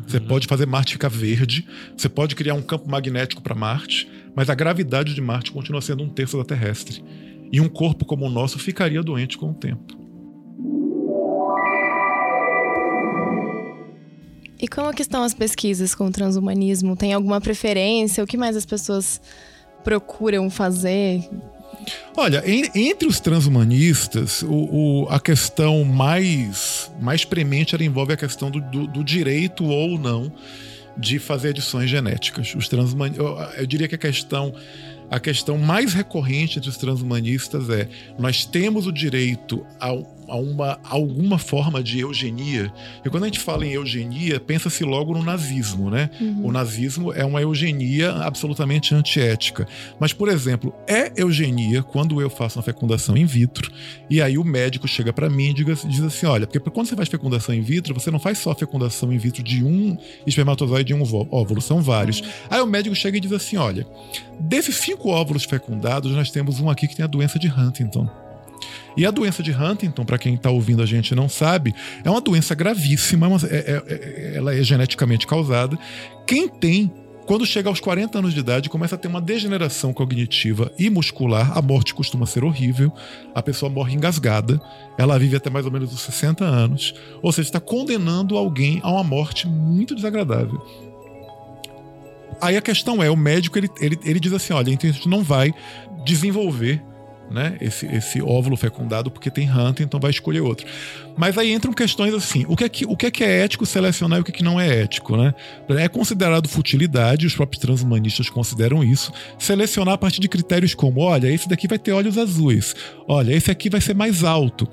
Você 0.07 0.19
pode 0.19 0.47
fazer 0.47 0.65
Marte 0.65 0.93
ficar 0.93 1.09
verde, 1.09 1.67
você 1.95 2.09
pode 2.09 2.35
criar 2.35 2.53
um 2.53 2.61
campo 2.61 2.89
magnético 2.89 3.41
para 3.41 3.55
Marte, 3.55 4.09
mas 4.35 4.49
a 4.49 4.55
gravidade 4.55 5.13
de 5.13 5.21
Marte 5.21 5.51
continua 5.51 5.81
sendo 5.81 6.03
um 6.03 6.09
terço 6.09 6.37
da 6.37 6.43
terrestre. 6.43 7.03
E 7.51 7.61
um 7.61 7.69
corpo 7.69 8.05
como 8.05 8.25
o 8.25 8.29
nosso 8.29 8.59
ficaria 8.59 9.01
doente 9.01 9.37
com 9.37 9.51
o 9.51 9.53
tempo. 9.53 9.98
E 14.59 14.67
como 14.67 14.93
que 14.93 15.01
estão 15.01 15.23
as 15.23 15.33
pesquisas 15.33 15.95
com 15.95 16.07
o 16.07 16.11
transhumanismo? 16.11 16.95
Tem 16.95 17.13
alguma 17.13 17.39
preferência? 17.39 18.23
O 18.23 18.27
que 18.27 18.35
mais 18.37 18.55
as 18.55 18.65
pessoas 18.65 19.21
procuram 19.83 20.49
fazer? 20.49 21.23
Olha, 22.15 22.43
em- 22.45 22.69
entre 22.89 23.07
os 23.07 23.19
transhumanistas, 23.21 24.41
o, 24.43 24.47
o- 24.51 25.07
a 25.09 25.19
questão 25.19 25.85
mais, 25.85 26.91
mais 26.99 27.23
premente 27.23 27.73
ela 27.73 27.83
envolve 27.83 28.11
a 28.13 28.17
questão 28.17 28.51
do, 28.51 28.59
do- 28.59 28.87
do 28.87 29.03
direito 29.03 29.63
ou 29.65 29.97
não 29.97 30.31
de 30.97 31.17
fazer 31.19 31.51
edições 31.51 31.89
genéticas. 31.89 32.53
Os 32.53 32.67
transhuman... 32.67 33.11
eu, 33.15 33.27
eu 33.57 33.65
diria 33.65 33.87
que 33.87 33.95
a 33.95 33.97
questão, 33.97 34.53
a 35.09 35.17
questão 35.21 35.57
mais 35.57 35.93
recorrente 35.93 36.57
entre 36.59 36.69
os 36.69 36.75
transhumanistas 36.75 37.69
é: 37.69 37.87
nós 38.19 38.43
temos 38.43 38.85
o 38.85 38.91
direito 38.91 39.65
a, 39.79 39.93
a 40.29 40.35
uma, 40.37 40.79
alguma 40.83 41.37
forma 41.37 41.81
de 41.83 41.99
eugenia. 41.99 42.71
E 43.05 43.09
quando 43.09 43.23
a 43.23 43.25
gente 43.27 43.39
fala 43.39 43.65
em 43.65 43.71
eugenia, 43.71 44.39
pensa-se 44.39 44.83
logo 44.83 45.13
no 45.13 45.23
nazismo, 45.23 45.89
né? 45.89 46.09
O 46.43 46.51
nazismo 46.51 47.11
é 47.13 47.25
uma 47.25 47.41
eugenia 47.41 48.11
absolutamente 48.11 48.93
antiética. 48.95 49.67
Mas, 49.99 50.13
por 50.13 50.29
exemplo, 50.29 50.73
é 50.87 51.11
eugenia 51.15 51.81
quando 51.83 52.21
eu 52.21 52.29
faço 52.29 52.57
uma 52.59 52.63
fecundação 52.63 53.17
in 53.17 53.25
vitro 53.25 53.71
e 54.09 54.21
aí 54.21 54.37
o 54.37 54.43
médico 54.43 54.87
chega 54.87 55.11
pra 55.13 55.29
mim 55.29 55.49
e 55.49 55.53
diga- 55.53 55.73
diz 55.75 56.01
assim: 56.01 56.25
olha, 56.25 56.45
porque 56.47 56.59
quando 56.69 56.87
você 56.87 56.95
faz 56.95 57.07
fecundação 57.09 57.53
in 57.53 57.61
vitro, 57.61 57.93
você 57.93 58.09
não 58.11 58.19
faz 58.19 58.37
só 58.37 58.51
a 58.51 58.55
fecundação 58.55 59.11
in 59.11 59.17
vitro 59.17 59.43
de 59.43 59.63
um 59.63 59.97
espermatozoide 60.25 60.93
e 60.93 60.95
um 60.95 61.01
óvulo, 61.31 61.61
são 61.61 61.81
vários. 61.81 62.21
Aí 62.49 62.61
o 62.61 62.67
médico 62.67 62.95
chega 62.95 63.17
e 63.17 63.19
diz 63.19 63.31
assim: 63.31 63.57
olha, 63.57 63.85
desses 64.39 64.75
cinco 64.77 65.09
óvulos 65.09 65.43
fecundados, 65.45 66.11
nós 66.11 66.31
temos 66.31 66.59
um 66.59 66.69
aqui 66.69 66.87
que 66.87 66.95
tem 66.95 67.03
a 67.03 67.07
doença 67.07 67.37
de 67.39 67.47
Huntington. 67.47 68.09
E 68.95 69.05
a 69.05 69.11
doença 69.11 69.41
de 69.41 69.51
Huntington, 69.51 70.03
para 70.03 70.17
quem 70.17 70.35
está 70.35 70.49
ouvindo 70.49 70.81
a 70.81 70.85
gente 70.85 71.15
não 71.15 71.29
sabe, 71.29 71.73
é 72.03 72.09
uma 72.09 72.21
doença 72.21 72.53
gravíssima, 72.55 73.27
é- 73.49 73.55
é- 73.55 73.83
é- 73.87 74.37
ela 74.37 74.53
é 74.55 74.63
geneticamente 74.63 75.25
causada. 75.25 75.77
Quem 76.27 76.47
tem, 76.47 76.91
quando 77.25 77.45
chega 77.45 77.69
aos 77.69 77.79
40 77.79 78.19
anos 78.19 78.33
de 78.33 78.39
idade, 78.39 78.69
começa 78.69 78.95
a 78.95 78.97
ter 78.97 79.07
uma 79.07 79.21
degeneração 79.21 79.93
cognitiva 79.93 80.71
e 80.77 80.89
muscular, 80.89 81.57
a 81.57 81.61
morte 81.61 81.93
costuma 81.93 82.25
ser 82.25 82.43
horrível, 82.43 82.91
a 83.35 83.41
pessoa 83.41 83.71
morre 83.71 83.93
engasgada, 83.93 84.59
ela 84.97 85.17
vive 85.17 85.35
até 85.37 85.49
mais 85.49 85.65
ou 85.65 85.71
menos 85.71 85.93
os 85.93 86.01
60 86.01 86.43
anos, 86.43 86.93
ou 87.21 87.31
seja, 87.31 87.47
está 87.47 87.59
condenando 87.59 88.35
alguém 88.35 88.79
a 88.83 88.91
uma 88.91 89.03
morte 89.03 89.47
muito 89.47 89.93
desagradável. 89.95 90.59
Aí 92.41 92.55
a 92.55 92.61
questão 92.61 93.03
é, 93.03 93.09
o 93.09 93.17
médico 93.17 93.57
ele, 93.57 93.69
ele, 93.79 93.99
ele 94.03 94.19
diz 94.19 94.31
assim, 94.33 94.53
olha, 94.53 94.71
então 94.71 94.89
a 94.89 94.93
gente 94.93 95.09
não 95.09 95.23
vai 95.23 95.53
desenvolver 96.05 96.81
né, 97.29 97.57
esse, 97.61 97.85
esse 97.87 98.21
óvulo 98.21 98.57
fecundado 98.57 99.11
porque 99.11 99.29
tem 99.29 99.49
Hunter, 99.49 99.85
então 99.85 99.99
vai 99.99 100.11
escolher 100.11 100.41
outro. 100.41 100.65
Mas 101.17 101.37
aí 101.37 101.51
entram 101.51 101.73
questões 101.73 102.13
assim, 102.13 102.45
o 102.47 102.55
que 102.55 102.63
é 102.63 102.69
que, 102.69 102.85
o 102.85 102.95
que, 102.95 103.05
é, 103.05 103.11
que 103.11 103.23
é 103.23 103.43
ético 103.43 103.65
selecionar 103.65 104.19
e 104.19 104.21
o 104.21 104.23
que, 104.23 104.31
é 104.31 104.33
que 104.33 104.43
não 104.43 104.59
é 104.59 104.81
ético, 104.81 105.17
né? 105.17 105.33
É 105.69 105.87
considerado 105.87 106.47
futilidade, 106.47 107.27
os 107.27 107.35
próprios 107.35 107.61
transhumanistas 107.61 108.29
consideram 108.29 108.83
isso, 108.83 109.11
selecionar 109.37 109.95
a 109.95 109.97
partir 109.97 110.21
de 110.21 110.29
critérios 110.29 110.73
como, 110.73 111.01
olha, 111.01 111.27
esse 111.27 111.47
daqui 111.47 111.67
vai 111.67 111.77
ter 111.77 111.91
olhos 111.91 112.17
azuis, 112.17 112.75
olha, 113.07 113.33
esse 113.33 113.51
aqui 113.51 113.69
vai 113.69 113.81
ser 113.81 113.93
mais 113.93 114.23
alto. 114.23 114.67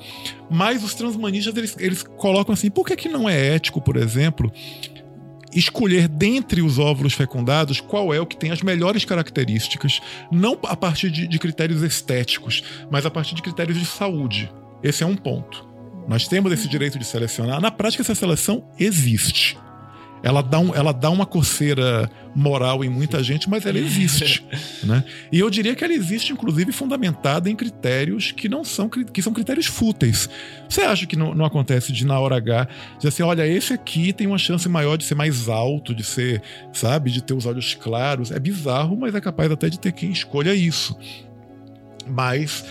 Mas 0.48 0.84
os 0.84 0.94
transhumanistas, 0.94 1.56
eles, 1.56 1.76
eles 1.78 2.02
colocam 2.02 2.52
assim, 2.52 2.70
por 2.70 2.86
que, 2.86 2.94
que 2.94 3.08
não 3.08 3.28
é 3.28 3.54
ético, 3.54 3.80
por 3.80 3.96
exemplo, 3.96 4.52
escolher 5.58 6.08
dentre 6.08 6.62
os 6.62 6.78
óvulos 6.78 7.14
fecundados 7.14 7.80
qual 7.80 8.12
é 8.12 8.20
o 8.20 8.26
que 8.26 8.36
tem 8.36 8.50
as 8.50 8.62
melhores 8.62 9.04
características, 9.04 10.00
não 10.30 10.58
a 10.64 10.76
partir 10.76 11.10
de, 11.10 11.26
de 11.26 11.38
critérios 11.38 11.82
estéticos, 11.82 12.62
mas 12.90 13.06
a 13.06 13.10
partir 13.10 13.34
de 13.34 13.42
critérios 13.42 13.78
de 13.78 13.86
saúde. 13.86 14.52
Esse 14.82 15.02
é 15.02 15.06
um 15.06 15.16
ponto. 15.16 15.66
Nós 16.06 16.28
temos 16.28 16.52
esse 16.52 16.68
direito 16.68 16.98
de 16.98 17.04
selecionar. 17.04 17.60
Na 17.60 17.70
prática, 17.70 18.02
essa 18.02 18.14
seleção 18.14 18.68
existe. 18.78 19.58
Ela 20.22 20.42
dá, 20.42 20.58
um, 20.58 20.74
ela 20.74 20.92
dá 20.92 21.10
uma 21.10 21.26
coceira 21.26 22.10
moral 22.34 22.84
em 22.84 22.88
muita 22.88 23.22
gente, 23.22 23.48
mas 23.48 23.64
ela 23.64 23.78
existe. 23.78 24.44
né? 24.82 25.04
E 25.30 25.38
eu 25.38 25.48
diria 25.48 25.74
que 25.74 25.84
ela 25.84 25.92
existe, 25.92 26.32
inclusive, 26.32 26.72
fundamentada 26.72 27.48
em 27.48 27.56
critérios 27.56 28.32
que 28.32 28.48
não 28.48 28.64
são, 28.64 28.88
que 28.88 29.22
são 29.22 29.32
critérios 29.32 29.66
fúteis. 29.66 30.28
Você 30.68 30.82
acha 30.82 31.06
que 31.06 31.16
não, 31.16 31.34
não 31.34 31.44
acontece 31.44 31.92
de, 31.92 32.04
na 32.04 32.18
hora 32.18 32.36
H, 32.36 32.68
dizer 32.96 33.08
assim: 33.08 33.22
olha, 33.22 33.46
esse 33.46 33.72
aqui 33.72 34.12
tem 34.12 34.26
uma 34.26 34.38
chance 34.38 34.68
maior 34.68 34.96
de 34.96 35.04
ser 35.04 35.14
mais 35.14 35.48
alto, 35.48 35.94
de 35.94 36.04
ser, 36.04 36.42
sabe, 36.72 37.10
de 37.10 37.22
ter 37.22 37.34
os 37.34 37.46
olhos 37.46 37.74
claros? 37.74 38.30
É 38.30 38.38
bizarro, 38.38 38.96
mas 38.96 39.14
é 39.14 39.20
capaz 39.20 39.50
até 39.50 39.68
de 39.68 39.78
ter 39.78 39.92
quem 39.92 40.10
escolha 40.10 40.54
isso. 40.54 40.96
Mas 42.06 42.64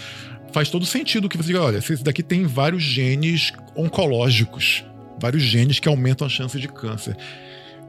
faz 0.52 0.70
todo 0.70 0.86
sentido 0.86 1.28
que 1.28 1.38
você 1.38 1.48
diga: 1.48 1.64
olha, 1.64 1.78
esse 1.78 2.04
daqui 2.04 2.24
tem 2.24 2.46
vários 2.46 2.84
genes 2.84 3.52
oncológicos, 3.76 4.86
vários 5.20 5.44
genes 5.44 5.80
que 5.80 5.88
aumentam 5.88 6.28
a 6.28 6.30
chance 6.30 6.60
de 6.60 6.68
câncer. 6.68 7.18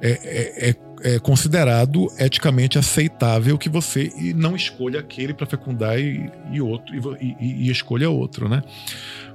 é, 0.00 0.10
é, 0.10 0.70
é, 0.70 1.14
é 1.14 1.18
considerado 1.18 2.08
eticamente 2.18 2.78
aceitável 2.78 3.56
que 3.58 3.68
você 3.68 4.12
não 4.34 4.56
escolha 4.56 5.00
aquele 5.00 5.32
para 5.32 5.46
fecundar 5.46 5.98
e, 5.98 6.30
e 6.50 6.60
outro 6.60 6.94
e, 7.20 7.36
e, 7.40 7.66
e, 7.66 7.70
escolha 7.70 8.10
outro, 8.10 8.48
né? 8.48 8.62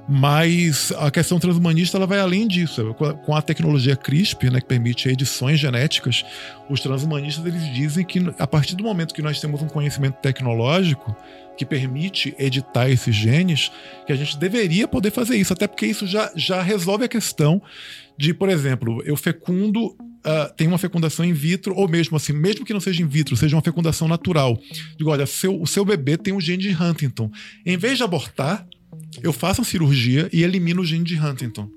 Mas 0.08 0.92
a 0.98 1.12
questão 1.12 1.38
transhumanista 1.38 1.96
ela 1.96 2.08
vai 2.08 2.18
além 2.18 2.48
disso. 2.48 2.92
Com 3.24 3.36
a 3.36 3.40
tecnologia 3.40 3.94
CRISPR, 3.94 4.50
né, 4.50 4.60
que 4.60 4.66
permite 4.66 5.08
edições 5.08 5.60
genéticas, 5.60 6.24
os 6.68 6.80
transhumanistas 6.80 7.46
eles 7.46 7.72
dizem 7.72 8.04
que 8.04 8.18
a 8.36 8.46
partir 8.46 8.74
do 8.74 8.82
momento 8.82 9.14
que 9.14 9.22
nós 9.22 9.40
temos 9.40 9.62
um 9.62 9.68
conhecimento 9.68 10.16
tecnológico 10.16 11.16
que 11.56 11.66
permite 11.66 12.34
editar 12.38 12.88
esses 12.88 13.14
genes, 13.14 13.70
que 14.06 14.12
a 14.12 14.16
gente 14.16 14.38
deveria 14.38 14.88
poder 14.88 15.10
fazer 15.10 15.36
isso, 15.36 15.52
até 15.52 15.66
porque 15.66 15.86
isso 15.86 16.06
já, 16.06 16.30
já 16.34 16.62
resolve 16.62 17.04
a 17.04 17.08
questão 17.08 17.62
de, 18.16 18.32
por 18.32 18.48
exemplo, 18.48 19.02
eu 19.04 19.16
fecundo, 19.16 19.86
uh, 19.86 20.52
tem 20.56 20.68
uma 20.68 20.78
fecundação 20.78 21.24
in 21.24 21.32
vitro, 21.32 21.74
ou 21.74 21.88
mesmo 21.88 22.16
assim, 22.16 22.32
mesmo 22.32 22.64
que 22.64 22.72
não 22.72 22.80
seja 22.80 23.02
in 23.02 23.06
vitro, 23.06 23.36
seja 23.36 23.56
uma 23.56 23.62
fecundação 23.62 24.08
natural. 24.08 24.58
Digo, 24.96 25.10
olha, 25.10 25.26
seu, 25.26 25.60
o 25.60 25.66
seu 25.66 25.84
bebê 25.84 26.16
tem 26.16 26.32
um 26.32 26.40
gene 26.40 26.62
de 26.62 26.70
Huntington. 26.70 27.30
Em 27.64 27.76
vez 27.76 27.98
de 27.98 28.04
abortar, 28.04 28.66
eu 29.22 29.32
faço 29.32 29.60
a 29.60 29.64
cirurgia 29.64 30.28
e 30.32 30.42
elimino 30.42 30.82
o 30.82 30.84
gene 30.84 31.04
de 31.04 31.18
Huntington. 31.18 31.68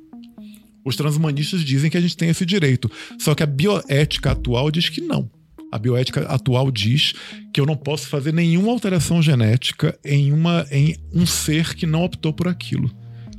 Os 0.84 0.96
transhumanistas 0.96 1.62
dizem 1.62 1.90
que 1.90 1.98
a 1.98 2.02
gente 2.02 2.16
tem 2.16 2.30
esse 2.30 2.46
direito. 2.46 2.92
Só 3.18 3.34
que 3.34 3.42
a 3.42 3.48
bioética 3.48 4.32
atual 4.32 4.70
diz 4.70 4.88
que 4.88 5.02
não. 5.02 5.30
A 5.76 5.78
bioética 5.78 6.22
atual 6.22 6.72
diz 6.72 7.14
que 7.54 7.60
eu 7.60 7.66
não 7.66 7.76
posso 7.76 8.08
fazer 8.08 8.34
nenhuma 8.34 8.72
alteração 8.72 9.22
genética 9.22 10.00
em, 10.06 10.32
uma, 10.32 10.66
em 10.72 10.96
um 11.14 11.26
ser 11.26 11.76
que 11.76 11.86
não 11.86 12.06
optou 12.06 12.32
por 12.32 12.48
aquilo, 12.48 12.90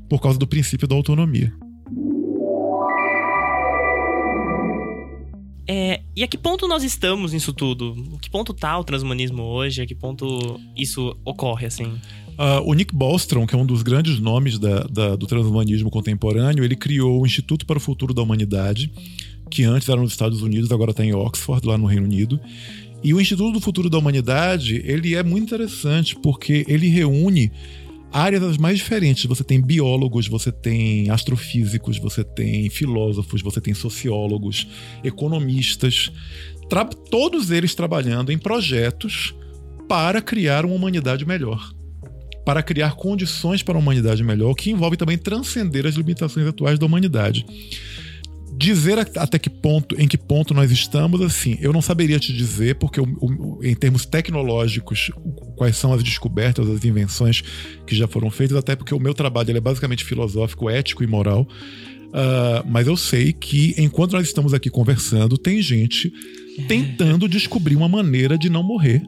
por 0.07 0.21
causa 0.21 0.39
do 0.39 0.47
princípio 0.47 0.87
da 0.87 0.95
autonomia. 0.95 1.51
É, 5.67 6.03
e 6.15 6.23
a 6.23 6.29
que 6.29 6.37
ponto 6.37 6.69
nós 6.69 6.83
estamos 6.83 7.33
nisso 7.33 7.55
tudo? 7.55 7.97
A 8.15 8.21
que 8.21 8.29
ponto 8.29 8.53
está 8.53 8.79
o 8.79 8.85
transhumanismo 8.85 9.43
hoje? 9.43 9.81
A 9.81 9.87
que 9.87 9.95
ponto 9.95 10.61
isso 10.77 11.19
ocorre, 11.25 11.65
assim? 11.65 11.85
Uh, 11.85 12.61
o 12.67 12.75
Nick 12.75 12.95
Bostrom, 12.95 13.47
que 13.47 13.55
é 13.55 13.59
um 13.59 13.65
dos 13.65 13.83
grandes 13.83 14.21
nomes 14.21 14.59
da, 14.59 14.81
da, 14.81 15.17
do 15.17 15.27
transhumanismo 15.27 15.91
contemporâneo, 15.91 16.63
ele 16.63 16.77
criou 16.77 17.23
o 17.23 17.27
Instituto 17.27 17.65
para 17.65 17.79
o 17.79 17.81
Futuro 17.81 18.13
da 18.13 18.21
Humanidade, 18.21 18.93
que 19.57 19.65
antes 19.65 19.89
era 19.89 19.99
nos 19.99 20.11
Estados 20.11 20.43
Unidos, 20.43 20.71
agora 20.71 20.91
está 20.91 21.03
em 21.03 21.15
Oxford, 21.15 21.67
lá 21.67 21.79
no 21.79 21.87
Reino 21.87 22.05
Unido. 22.05 22.39
E 23.03 23.15
o 23.15 23.21
Instituto 23.21 23.55
do 23.55 23.61
Futuro 23.61 23.89
da 23.89 23.97
Humanidade, 23.97 24.83
ele 24.85 25.15
é 25.15 25.23
muito 25.23 25.45
interessante 25.45 26.15
porque 26.15 26.67
ele 26.69 26.89
reúne 26.89 27.51
áreas 28.13 28.43
as 28.43 28.59
mais 28.59 28.77
diferentes. 28.77 29.25
Você 29.25 29.43
tem 29.43 29.59
biólogos, 29.59 30.29
você 30.29 30.53
tem 30.53 31.09
astrofísicos, 31.09 31.99
você 31.99 32.23
tem 32.23 32.69
filósofos, 32.69 33.41
você 33.41 33.59
tem 33.59 33.73
sociólogos, 33.73 34.69
economistas, 35.03 36.13
todos 37.11 37.51
eles 37.51 37.75
trabalhando 37.75 38.31
em 38.31 38.37
projetos 38.37 39.35
para 39.89 40.21
criar 40.21 40.67
uma 40.67 40.75
humanidade 40.75 41.25
melhor. 41.25 41.73
Para 42.45 42.63
criar 42.63 42.95
condições 42.95 43.63
para 43.63 43.73
uma 43.73 43.81
humanidade 43.81 44.23
melhor, 44.23 44.53
que 44.53 44.71
envolve 44.71 44.99
também 44.99 45.17
transcender 45.17 45.87
as 45.87 45.95
limitações 45.95 46.47
atuais 46.47 46.79
da 46.79 46.85
humanidade 46.85 47.47
dizer 48.57 48.99
até 48.99 49.39
que 49.39 49.51
ponto, 49.51 50.01
em 50.01 50.09
que 50.09 50.17
ponto 50.17 50.55
nós 50.55 50.71
estamos, 50.71 51.21
assim, 51.21 51.59
eu 51.61 51.73
não 51.73 51.83
saberia 51.83 52.19
te 52.19 52.33
dizer, 52.33 52.77
porque 52.77 53.01
o, 53.01 53.05
o, 53.21 53.61
em 53.63 53.75
termos 53.75 54.07
tecnológicos, 54.07 55.11
quais 55.57 55.77
são 55.77 55.93
as 55.93 56.03
descobertas, 56.03 56.69
as 56.69 56.85
invenções 56.85 57.43
que 57.87 57.95
já 57.95 58.09
foram 58.09 58.31
feitas, 58.31 58.57
até 58.57 58.75
porque 58.75 58.95
o 58.95 59.01
meu 59.01 59.13
trabalho 59.13 59.57
é 59.57 59.61
basicamente 59.61 60.05
filosófico, 60.05 60.71
ético 60.71 61.05
e 61.05 61.07
moral. 61.07 61.47
Uh, 62.07 62.65
mas 62.67 62.87
eu 62.87 62.97
sei 62.97 63.33
que 63.33 63.75
enquanto 63.77 64.13
nós 64.13 64.27
estamos 64.27 64.55
aqui 64.55 64.71
conversando, 64.71 65.37
tem 65.37 65.61
gente 65.61 66.11
tentando 66.67 67.29
descobrir 67.29 67.77
uma 67.77 67.89
maneira 67.89 68.39
de 68.39 68.49
não 68.49 68.63
morrer 68.63 69.03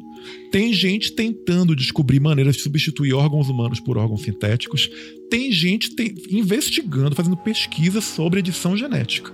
tem 0.51 0.73
gente 0.73 1.13
tentando 1.13 1.77
descobrir 1.77 2.21
maneiras 2.21 2.57
de 2.57 2.63
substituir 2.63 3.13
órgãos 3.13 3.49
humanos 3.49 3.81
por 3.81 3.99
órgãos 3.99 4.23
sintéticos. 4.23 4.91
Tem 5.31 5.53
gente 5.53 5.95
tem, 5.95 6.15
investigando, 6.31 7.15
fazendo 7.15 7.37
pesquisa 7.37 8.01
sobre 8.01 8.41
edição 8.41 8.77
genética. 8.77 9.33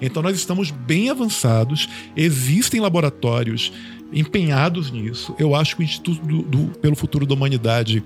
Então 0.00 0.22
nós 0.22 0.36
estamos 0.36 0.70
bem 0.70 1.08
avançados, 1.08 1.88
existem 2.16 2.80
laboratórios 2.80 3.72
empenhados 4.12 4.90
nisso. 4.90 5.34
Eu 5.38 5.54
acho 5.54 5.76
que 5.76 5.82
o 5.82 5.84
Instituto 5.84 6.24
do, 6.26 6.42
do, 6.42 6.78
pelo 6.78 6.94
Futuro 6.94 7.26
da 7.26 7.34
Humanidade 7.34 8.04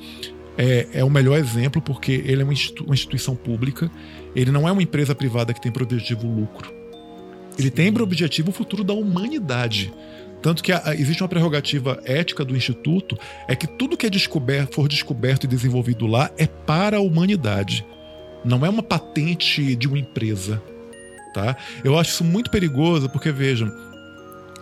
é, 0.57 0.89
é, 0.93 1.05
o 1.05 1.11
melhor 1.11 1.39
exemplo, 1.39 1.81
porque 1.81 2.13
ele 2.25 2.43
é 2.43 2.45
uma, 2.45 2.53
institu 2.53 2.85
uma 2.85 2.95
instituição 2.95 3.35
pública, 3.35 3.91
ele 4.35 4.51
não 4.51 4.69
é 4.69 4.73
uma 4.73 4.83
empresa 4.83 5.15
privada 5.15 5.55
que 5.55 5.61
tem 5.61 5.73
por 5.73 5.83
objetivo 5.83 6.27
lucro. 6.27 6.73
Ele 7.59 7.71
tem 7.71 7.93
por 7.93 8.03
objetivo 8.03 8.51
o 8.51 8.53
futuro 8.53 8.85
da 8.85 8.93
humanidade. 8.93 9.93
Tanto 10.43 10.63
que 10.63 10.73
a, 10.73 10.95
existe 10.95 11.23
uma 11.23 11.29
prerrogativa 11.29 12.01
ética 12.05 12.45
do 12.45 12.57
Instituto, 12.57 13.19
é 13.47 13.55
que 13.55 13.67
tudo 13.67 13.97
que 13.97 14.07
é 14.07 14.11
descoberto, 14.11 14.75
for 14.75 14.89
descoberto 14.89 15.45
e 15.45 15.47
desenvolvido 15.47 16.07
lá 16.07 16.31
é 16.39 16.47
para 16.47 16.97
a 16.97 17.01
humanidade. 17.01 17.85
Não 18.45 18.65
é 18.65 18.69
uma 18.69 18.83
patente 18.83 19.77
de 19.77 19.87
uma 19.87 19.99
empresa. 19.99 20.63
Tá? 21.35 21.57
Eu 21.85 21.99
acho 21.99 22.11
isso 22.11 22.25
muito 22.25 22.51
perigoso, 22.51 23.09
porque 23.09 23.31
vejam, 23.31 23.71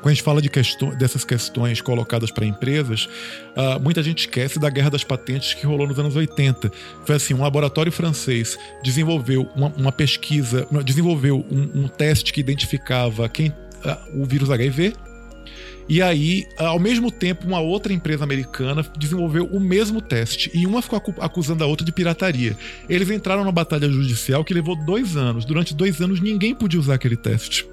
quando 0.01 0.07
a 0.07 0.11
gente 0.11 0.23
fala 0.23 0.43
de 0.43 0.49
questão, 0.49 0.91
dessas 0.91 1.25
questões 1.25 1.81
colocadas 1.81 2.31
para 2.31 2.45
empresas, 2.45 3.09
uh, 3.57 3.81
muita 3.81 4.03
gente 4.03 4.21
esquece 4.21 4.59
da 4.59 4.69
guerra 4.69 4.91
das 4.91 5.05
patentes 5.05 5.55
que 5.55 5.67
rolou 5.67 5.87
nos 5.87 5.99
anos 5.99 6.15
80. 6.15 6.71
Foi 7.05 7.17
assim: 7.17 7.35
um 7.35 7.43
laboratório 7.43 7.91
francês 7.91 8.59
desenvolveu 8.83 9.49
uma, 9.57 9.69
uma 9.77 9.93
pesquisa, 9.93 10.67
desenvolveu 10.85 11.45
um, 11.51 11.85
um, 11.85 11.89
teste 11.89 12.33
que 12.33 12.41
identificava 12.41 13.29
quem 13.29 13.49
uh, 13.49 14.23
o 14.23 14.25
vírus 14.25 14.51
HIV 14.51 14.93
e 15.89 16.03
aí, 16.03 16.47
ao 16.57 16.79
mesmo 16.79 17.11
tempo, 17.11 17.47
uma 17.47 17.61
outra 17.61 17.93
empresa 17.93 18.23
americana 18.23 18.85
desenvolveu 18.99 19.47
o 19.47 19.59
mesmo 19.59 20.03
teste 20.03 20.51
e 20.53 20.67
uma 20.67 20.83
ficou 20.83 21.03
acusando 21.19 21.65
a 21.65 21.67
outra 21.67 21.85
de 21.85 21.93
pirataria. 21.93 22.57
Eles 22.89 23.11
entraram 23.11 23.45
na 23.45 23.51
batalha 23.51 23.89
judicial 23.89 24.45
que 24.45 24.53
levou 24.53 24.77
dois 24.77 25.17
anos. 25.17 25.47
Durante 25.47 25.75
dois 25.75 26.01
anos, 26.01 26.21
ninguém 26.21 26.55
podia 26.55 26.79
usar 26.79 26.95
aquele 26.95 27.17
teste. 27.17 27.67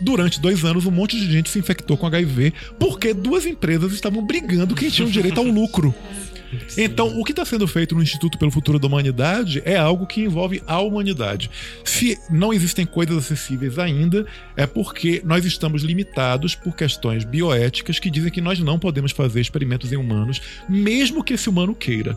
Durante 0.00 0.40
dois 0.40 0.64
anos, 0.64 0.86
um 0.86 0.90
monte 0.90 1.18
de 1.18 1.30
gente 1.30 1.50
se 1.50 1.58
infectou 1.58 1.96
com 1.96 2.06
HIV 2.06 2.52
porque 2.78 3.12
duas 3.12 3.44
empresas 3.44 3.92
estavam 3.92 4.26
brigando 4.26 4.74
quem 4.74 4.88
tinha 4.88 5.06
o 5.06 5.10
direito 5.10 5.38
ao 5.38 5.46
lucro. 5.46 5.94
Então, 6.76 7.18
o 7.18 7.24
que 7.24 7.32
está 7.32 7.44
sendo 7.44 7.66
feito 7.66 7.94
no 7.94 8.02
Instituto 8.02 8.38
pelo 8.38 8.50
Futuro 8.50 8.78
da 8.78 8.86
Humanidade 8.86 9.62
é 9.64 9.76
algo 9.76 10.06
que 10.06 10.22
envolve 10.22 10.62
a 10.66 10.80
humanidade. 10.80 11.50
Se 11.84 12.18
não 12.30 12.52
existem 12.52 12.86
coisas 12.86 13.16
acessíveis 13.16 13.78
ainda, 13.78 14.26
é 14.56 14.66
porque 14.66 15.22
nós 15.24 15.44
estamos 15.44 15.82
limitados 15.82 16.54
por 16.54 16.74
questões 16.74 17.24
bioéticas 17.24 17.98
que 17.98 18.10
dizem 18.10 18.30
que 18.30 18.40
nós 18.40 18.58
não 18.58 18.78
podemos 18.78 19.12
fazer 19.12 19.40
experimentos 19.40 19.92
em 19.92 19.96
humanos, 19.96 20.40
mesmo 20.68 21.22
que 21.22 21.34
esse 21.34 21.48
humano 21.48 21.74
queira. 21.74 22.16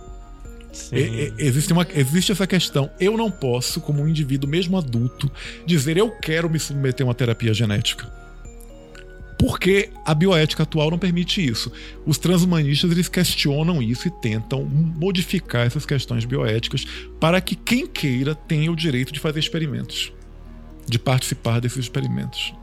É, 0.92 1.34
existe, 1.40 1.74
uma, 1.74 1.88
existe 1.96 2.32
essa 2.32 2.46
questão. 2.46 2.90
Eu 3.00 3.18
não 3.18 3.32
posso, 3.32 3.82
como 3.82 4.02
um 4.02 4.08
indivíduo, 4.08 4.50
mesmo 4.50 4.78
adulto, 4.78 5.32
dizer 5.66 5.98
eu 5.98 6.12
quero 6.12 6.50
me 6.50 6.60
submeter 6.60 7.06
a 7.06 7.08
uma 7.08 7.16
terapia 7.16 7.54
genética 7.54 8.27
porque 9.38 9.90
a 10.04 10.14
bioética 10.14 10.64
atual 10.64 10.90
não 10.90 10.98
permite 10.98 11.46
isso. 11.46 11.72
Os 12.06 12.18
transhumanistas 12.18 12.92
eles 12.92 13.08
questionam 13.08 13.82
isso 13.82 14.08
e 14.08 14.12
tentam 14.12 14.64
modificar 14.66 15.66
essas 15.66 15.86
questões 15.86 16.26
bioéticas 16.26 16.86
para 17.20 17.40
que 17.40 17.56
quem 17.56 17.86
queira 17.86 18.34
tenha 18.34 18.72
o 18.72 18.76
direito 18.76 19.14
de 19.14 19.20
fazer 19.20 19.40
experimentos, 19.40 20.12
de 20.88 20.98
participar 20.98 21.62
desses 21.62 21.80
experimentos. 21.80 22.54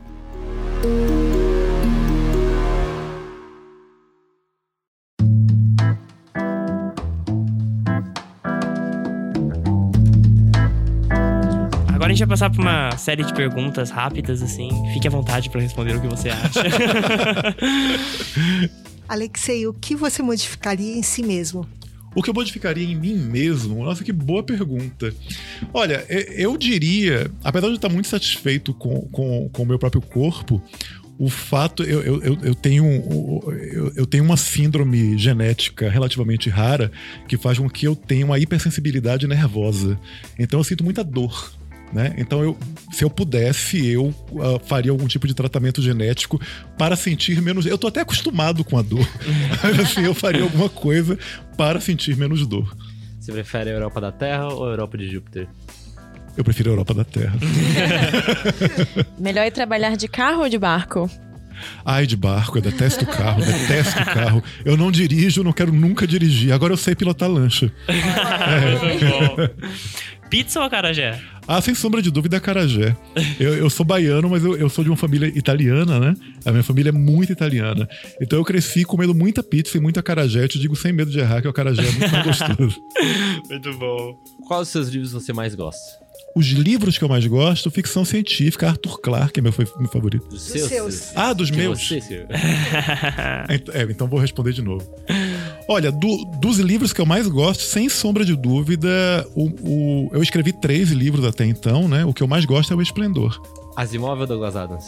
Gente 12.15 12.19
vai 12.19 12.29
passar 12.29 12.49
por 12.49 12.61
uma 12.61 12.95
série 12.97 13.23
de 13.23 13.33
perguntas 13.33 13.89
rápidas, 13.89 14.41
assim. 14.41 14.69
Fique 14.93 15.07
à 15.07 15.11
vontade 15.11 15.49
para 15.49 15.59
responder 15.59 15.95
o 15.95 16.01
que 16.01 16.07
você 16.07 16.29
acha. 16.29 16.63
Alexei, 19.07 19.67
o 19.67 19.73
que 19.73 19.95
você 19.95 20.23
modificaria 20.23 20.97
em 20.97 21.03
si 21.03 21.21
mesmo? 21.21 21.67
O 22.15 22.23
que 22.23 22.29
eu 22.29 22.33
modificaria 22.33 22.85
em 22.85 22.95
mim 22.95 23.15
mesmo? 23.15 23.83
Nossa, 23.83 24.03
que 24.03 24.13
boa 24.13 24.41
pergunta. 24.41 25.13
Olha, 25.73 26.05
eu 26.09 26.57
diria, 26.57 27.29
apesar 27.43 27.67
de 27.67 27.73
eu 27.73 27.75
estar 27.75 27.89
muito 27.89 28.07
satisfeito 28.07 28.73
com, 28.73 29.01
com, 29.09 29.49
com 29.49 29.63
o 29.63 29.65
meu 29.65 29.77
próprio 29.77 30.01
corpo, 30.01 30.63
o 31.19 31.29
fato 31.29 31.83
eu, 31.83 32.01
eu, 32.01 32.37
eu, 32.41 32.55
tenho 32.55 32.85
eu, 32.85 33.93
eu, 33.95 34.05
tenho 34.05 34.23
uma 34.23 34.37
síndrome 34.37 35.17
genética 35.17 35.89
relativamente 35.89 36.49
rara 36.49 36.91
que 37.27 37.37
faz 37.37 37.57
com 37.57 37.69
que 37.69 37.87
eu 37.87 37.95
tenha 37.95 38.25
uma 38.25 38.39
hipersensibilidade 38.39 39.27
nervosa. 39.27 39.99
Então 40.39 40.59
eu 40.59 40.63
sinto 40.63 40.83
muita 40.83 41.03
dor 41.03 41.53
né? 41.93 42.13
Então, 42.17 42.43
eu, 42.43 42.57
se 42.91 43.03
eu 43.03 43.09
pudesse, 43.09 43.85
eu 43.87 44.07
uh, 44.31 44.59
faria 44.65 44.91
algum 44.91 45.07
tipo 45.07 45.27
de 45.27 45.33
tratamento 45.33 45.81
genético 45.81 46.39
para 46.77 46.95
sentir 46.95 47.41
menos. 47.41 47.65
Eu 47.65 47.77
tô 47.77 47.87
até 47.87 48.01
acostumado 48.01 48.63
com 48.63 48.77
a 48.77 48.81
dor, 48.81 49.07
mas 49.63 49.79
assim, 49.79 50.01
eu 50.01 50.13
faria 50.13 50.43
alguma 50.43 50.69
coisa 50.69 51.17
para 51.57 51.79
sentir 51.79 52.15
menos 52.17 52.45
dor. 52.45 52.75
Você 53.19 53.31
prefere 53.31 53.69
a 53.71 53.73
Europa 53.73 53.99
da 53.99 54.11
Terra 54.11 54.47
ou 54.47 54.65
a 54.65 54.69
Europa 54.69 54.97
de 54.97 55.09
Júpiter? 55.09 55.47
Eu 56.37 56.43
prefiro 56.43 56.69
a 56.69 56.73
Europa 56.73 56.93
da 56.93 57.03
Terra. 57.03 57.35
Melhor 59.17 59.45
ir 59.45 59.51
trabalhar 59.51 59.95
de 59.95 60.07
carro 60.07 60.41
ou 60.41 60.49
de 60.49 60.57
barco? 60.57 61.09
Ai, 61.83 62.05
de 62.05 62.17
barco, 62.17 62.57
eu 62.57 62.61
detesto 62.61 63.05
carro, 63.05 63.43
detesto 63.43 64.03
carro. 64.05 64.43
Eu 64.63 64.75
não 64.75 64.91
dirijo, 64.91 65.43
não 65.43 65.53
quero 65.53 65.71
nunca 65.71 66.05
dirigir. 66.05 66.51
Agora 66.51 66.73
eu 66.73 66.77
sei 66.77 66.95
pilotar 66.95 67.29
lancha. 67.29 67.71
Pizza 70.29 70.59
ou 70.59 70.65
acarajé? 70.65 71.19
Ah, 71.47 71.61
sem 71.61 71.75
sombra 71.75 72.01
de 72.01 72.09
dúvida, 72.11 72.37
acarajé. 72.37 72.95
Eu, 73.39 73.55
eu 73.55 73.69
sou 73.69 73.85
baiano, 73.85 74.29
mas 74.29 74.43
eu, 74.43 74.57
eu 74.57 74.69
sou 74.69 74.83
de 74.83 74.89
uma 74.89 74.97
família 74.97 75.27
italiana, 75.27 75.99
né? 75.99 76.15
A 76.43 76.51
minha 76.51 76.63
família 76.63 76.89
é 76.89 76.91
muito 76.91 77.31
italiana. 77.31 77.87
Então 78.21 78.39
eu 78.39 78.45
cresci 78.45 78.83
comendo 78.83 79.13
muita 79.13 79.43
pizza 79.43 79.77
e 79.77 79.81
muito 79.81 79.99
acarajé. 79.99 80.43
Eu 80.43 80.47
te 80.49 80.59
digo 80.59 80.75
sem 80.75 80.91
medo 80.91 81.11
de 81.11 81.19
errar 81.19 81.41
que 81.41 81.47
o 81.47 81.51
acarajé 81.51 81.83
é 81.83 81.91
muito 81.91 82.11
mais 82.11 82.25
gostoso. 82.25 82.81
Muito 83.49 83.73
bom. 83.77 84.17
Quais 84.47 84.63
os 84.63 84.69
seus 84.69 84.89
livros 84.89 85.11
você 85.11 85.33
mais 85.33 85.53
gosta? 85.53 86.05
Os 86.35 86.47
livros 86.47 86.97
que 86.97 87.03
eu 87.03 87.07
mais 87.07 87.25
gosto, 87.25 87.71
ficção 87.71 88.03
científica, 88.03 88.67
Arthur 88.67 88.99
Clarke 88.99 89.39
é 89.39 89.43
meu, 89.43 89.53
meu 89.79 89.89
favorito. 89.89 90.27
Dos 90.27 90.41
seus. 90.41 91.15
Ah, 91.15 91.31
dos 91.31 91.49
meus? 91.49 91.87
você, 91.87 92.25
É, 93.73 93.83
então 93.89 94.05
vou 94.05 94.19
responder 94.19 94.51
de 94.51 94.61
novo. 94.61 94.85
Olha, 95.67 95.91
do- 95.91 96.25
dos 96.39 96.59
livros 96.59 96.93
que 96.93 97.01
eu 97.01 97.05
mais 97.05 97.27
gosto, 97.27 97.61
sem 97.63 97.89
sombra 97.89 98.23
de 98.23 98.35
dúvida, 98.35 99.25
o, 99.35 99.45
o- 99.47 100.09
eu 100.13 100.21
escrevi 100.21 100.53
três 100.53 100.89
livros 100.91 101.25
até 101.25 101.43
então, 101.45 101.87
né? 101.87 102.05
O 102.05 102.13
que 102.13 102.21
eu 102.21 102.27
mais 102.27 102.45
gosto 102.45 102.71
é 102.71 102.75
o 102.75 102.81
Esplendor. 102.81 103.41
Asimov 103.75 104.21
ou 104.21 104.27
Douglas 104.27 104.55
Adams? 104.55 104.85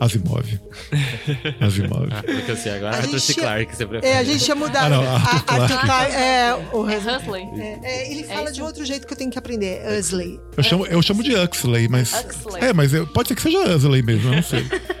Asimov. 0.00 0.44
Asimov. 1.60 2.08
Ah, 2.10 2.22
porque 2.22 2.50
eu 2.50 2.56
sei 2.56 2.72
agora 2.72 2.96
A 2.96 2.98
Arthur 2.98 3.18
C. 3.20 3.34
Clarke, 3.34 3.76
você 3.76 3.86
prefere. 3.86 4.12
É, 4.12 4.18
a 4.18 4.24
gente 4.24 4.46
ia 4.46 4.54
mudar. 4.54 4.84
Ah, 4.84 4.88
não, 4.90 5.00
Arthur 5.02 5.28
A- 5.28 5.30
Arthur 5.30 5.66
Clarke. 5.80 5.86
Clarke, 5.86 6.12
é, 6.14 6.54
o 6.72 6.90
É 6.90 6.96
Huxley. 6.98 7.42
É, 7.58 7.78
é, 7.82 8.12
ele 8.12 8.24
fala 8.24 8.44
isso? 8.44 8.52
de 8.54 8.62
outro 8.62 8.84
jeito 8.84 9.06
que 9.06 9.12
eu 9.12 9.16
tenho 9.16 9.30
que 9.30 9.38
aprender. 9.38 9.80
Usley. 9.98 10.38
Eu 10.56 10.62
chamo, 10.62 10.86
eu 10.86 11.00
chamo 11.02 11.22
de 11.22 11.34
Huxley, 11.34 11.88
mas. 11.88 12.12
Huxley. 12.12 12.62
É, 12.64 12.72
mas 12.74 12.92
eu- 12.92 13.06
pode 13.06 13.28
ser 13.28 13.34
que 13.36 13.42
seja 13.42 13.74
Huxley 13.74 14.02
mesmo, 14.02 14.28
eu 14.30 14.36
não 14.36 14.42
sei. 14.42 14.66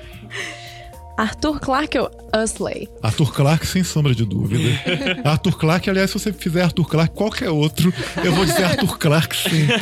Arthur 1.16 1.58
Clarke 1.60 1.98
ou 1.98 2.10
Usley? 2.34 2.88
Arthur 3.02 3.32
Clarke, 3.32 3.66
sem 3.66 3.82
sombra 3.82 4.14
de 4.14 4.24
dúvida. 4.24 4.68
Arthur 5.24 5.56
Clarke, 5.56 5.88
aliás, 5.88 6.10
se 6.10 6.18
você 6.18 6.32
fizer 6.32 6.62
Arthur 6.62 6.86
Clarke, 6.86 7.14
qualquer 7.14 7.50
outro, 7.50 7.92
eu 8.22 8.32
vou 8.32 8.44
dizer 8.44 8.64
Arthur 8.64 8.98
Clarke 8.98 9.36
sempre. 9.36 9.76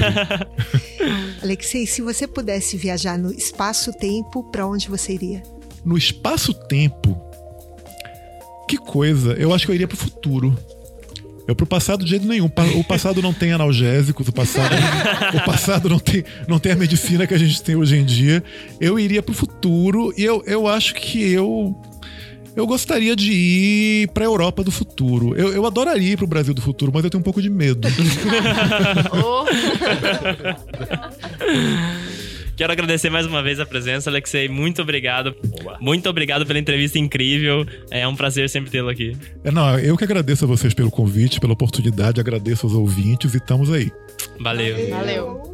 Alexei, 1.43 1.87
se 1.87 2.01
você 2.01 2.27
pudesse 2.27 2.77
viajar 2.77 3.19
no 3.19 3.33
espaço-tempo, 3.33 4.45
pra 4.45 4.67
onde 4.67 4.89
você 4.89 5.13
iria? 5.13 5.43
No 5.85 5.99
espaço-tempo, 5.99 7.21
que 8.69 8.79
coisa. 8.79 9.33
Eu 9.35 9.53
acho 9.53 9.67
que 9.67 9.73
eu 9.73 9.75
iria 9.75 9.89
pro 9.89 9.97
futuro. 9.97 10.57
Eu 11.47 11.55
pro 11.55 11.67
passado 11.67 12.05
de 12.05 12.11
jeito 12.11 12.27
nenhum. 12.27 12.51
O 12.77 12.85
passado 12.85 13.21
não 13.21 13.33
tem 13.33 13.53
analgésicos, 13.53 14.29
o 14.29 14.33
passado, 14.33 14.75
o 15.35 15.45
passado 15.45 15.89
não, 15.89 15.99
tem, 15.99 16.25
não 16.49 16.59
tem 16.59 16.73
a 16.73 16.77
medicina 16.77 17.27
que 17.27 17.35
a 17.35 17.39
gente 17.39 17.63
tem 17.63 17.77
hoje 17.77 17.97
em 17.97 18.05
dia. 18.05 18.43
Eu 18.81 18.99
iria 18.99 19.23
pro 19.23 19.35
futuro 19.35 20.13
e 20.17 20.25
eu, 20.25 20.43
eu 20.47 20.67
acho 20.67 20.95
que 20.95 21.23
eu. 21.23 21.75
Eu 22.57 22.69
gostaria 22.69 23.17
de 23.17 23.33
ir 23.33 24.09
pra 24.09 24.25
Europa 24.25 24.63
do 24.63 24.71
futuro. 24.71 25.37
Eu, 25.37 25.53
eu 25.53 25.67
adoraria 25.67 26.13
ir 26.13 26.17
pro 26.17 26.27
Brasil 26.27 26.55
do 26.55 26.63
futuro, 26.63 26.93
mas 26.95 27.03
eu 27.03 27.11
tenho 27.11 27.21
um 27.21 27.25
pouco 27.25 27.43
de 27.43 27.51
medo. 27.51 27.89
Quero 32.57 32.73
agradecer 32.73 33.11
mais 33.11 33.27
uma 33.27 33.43
vez 33.43 33.59
a 33.59 33.67
presença, 33.67 34.11
Alexei. 34.11 34.49
Muito 34.49 34.83
obrigado. 34.83 35.35
Muito 35.81 36.09
obrigado 36.09 36.47
pela 36.47 36.59
entrevista 36.59 36.99
incrível. 36.99 37.67
É 37.91 38.07
um 38.07 38.15
prazer 38.15 38.49
sempre 38.49 38.71
tê-lo 38.71 38.89
aqui. 38.89 39.17
É, 39.43 39.51
não, 39.51 39.79
eu 39.79 39.97
que 39.97 40.05
agradeço 40.05 40.45
a 40.45 40.49
vocês 40.49 40.73
pelo 40.73 40.91
convite, 40.91 41.41
pela 41.41 41.53
oportunidade, 41.53 42.21
agradeço 42.21 42.67
aos 42.67 42.75
ouvintes 42.75 43.35
e 43.35 43.39
estamos 43.39 43.73
aí. 43.73 43.91
Valeu. 44.41 44.91
Valeu. 44.91 45.54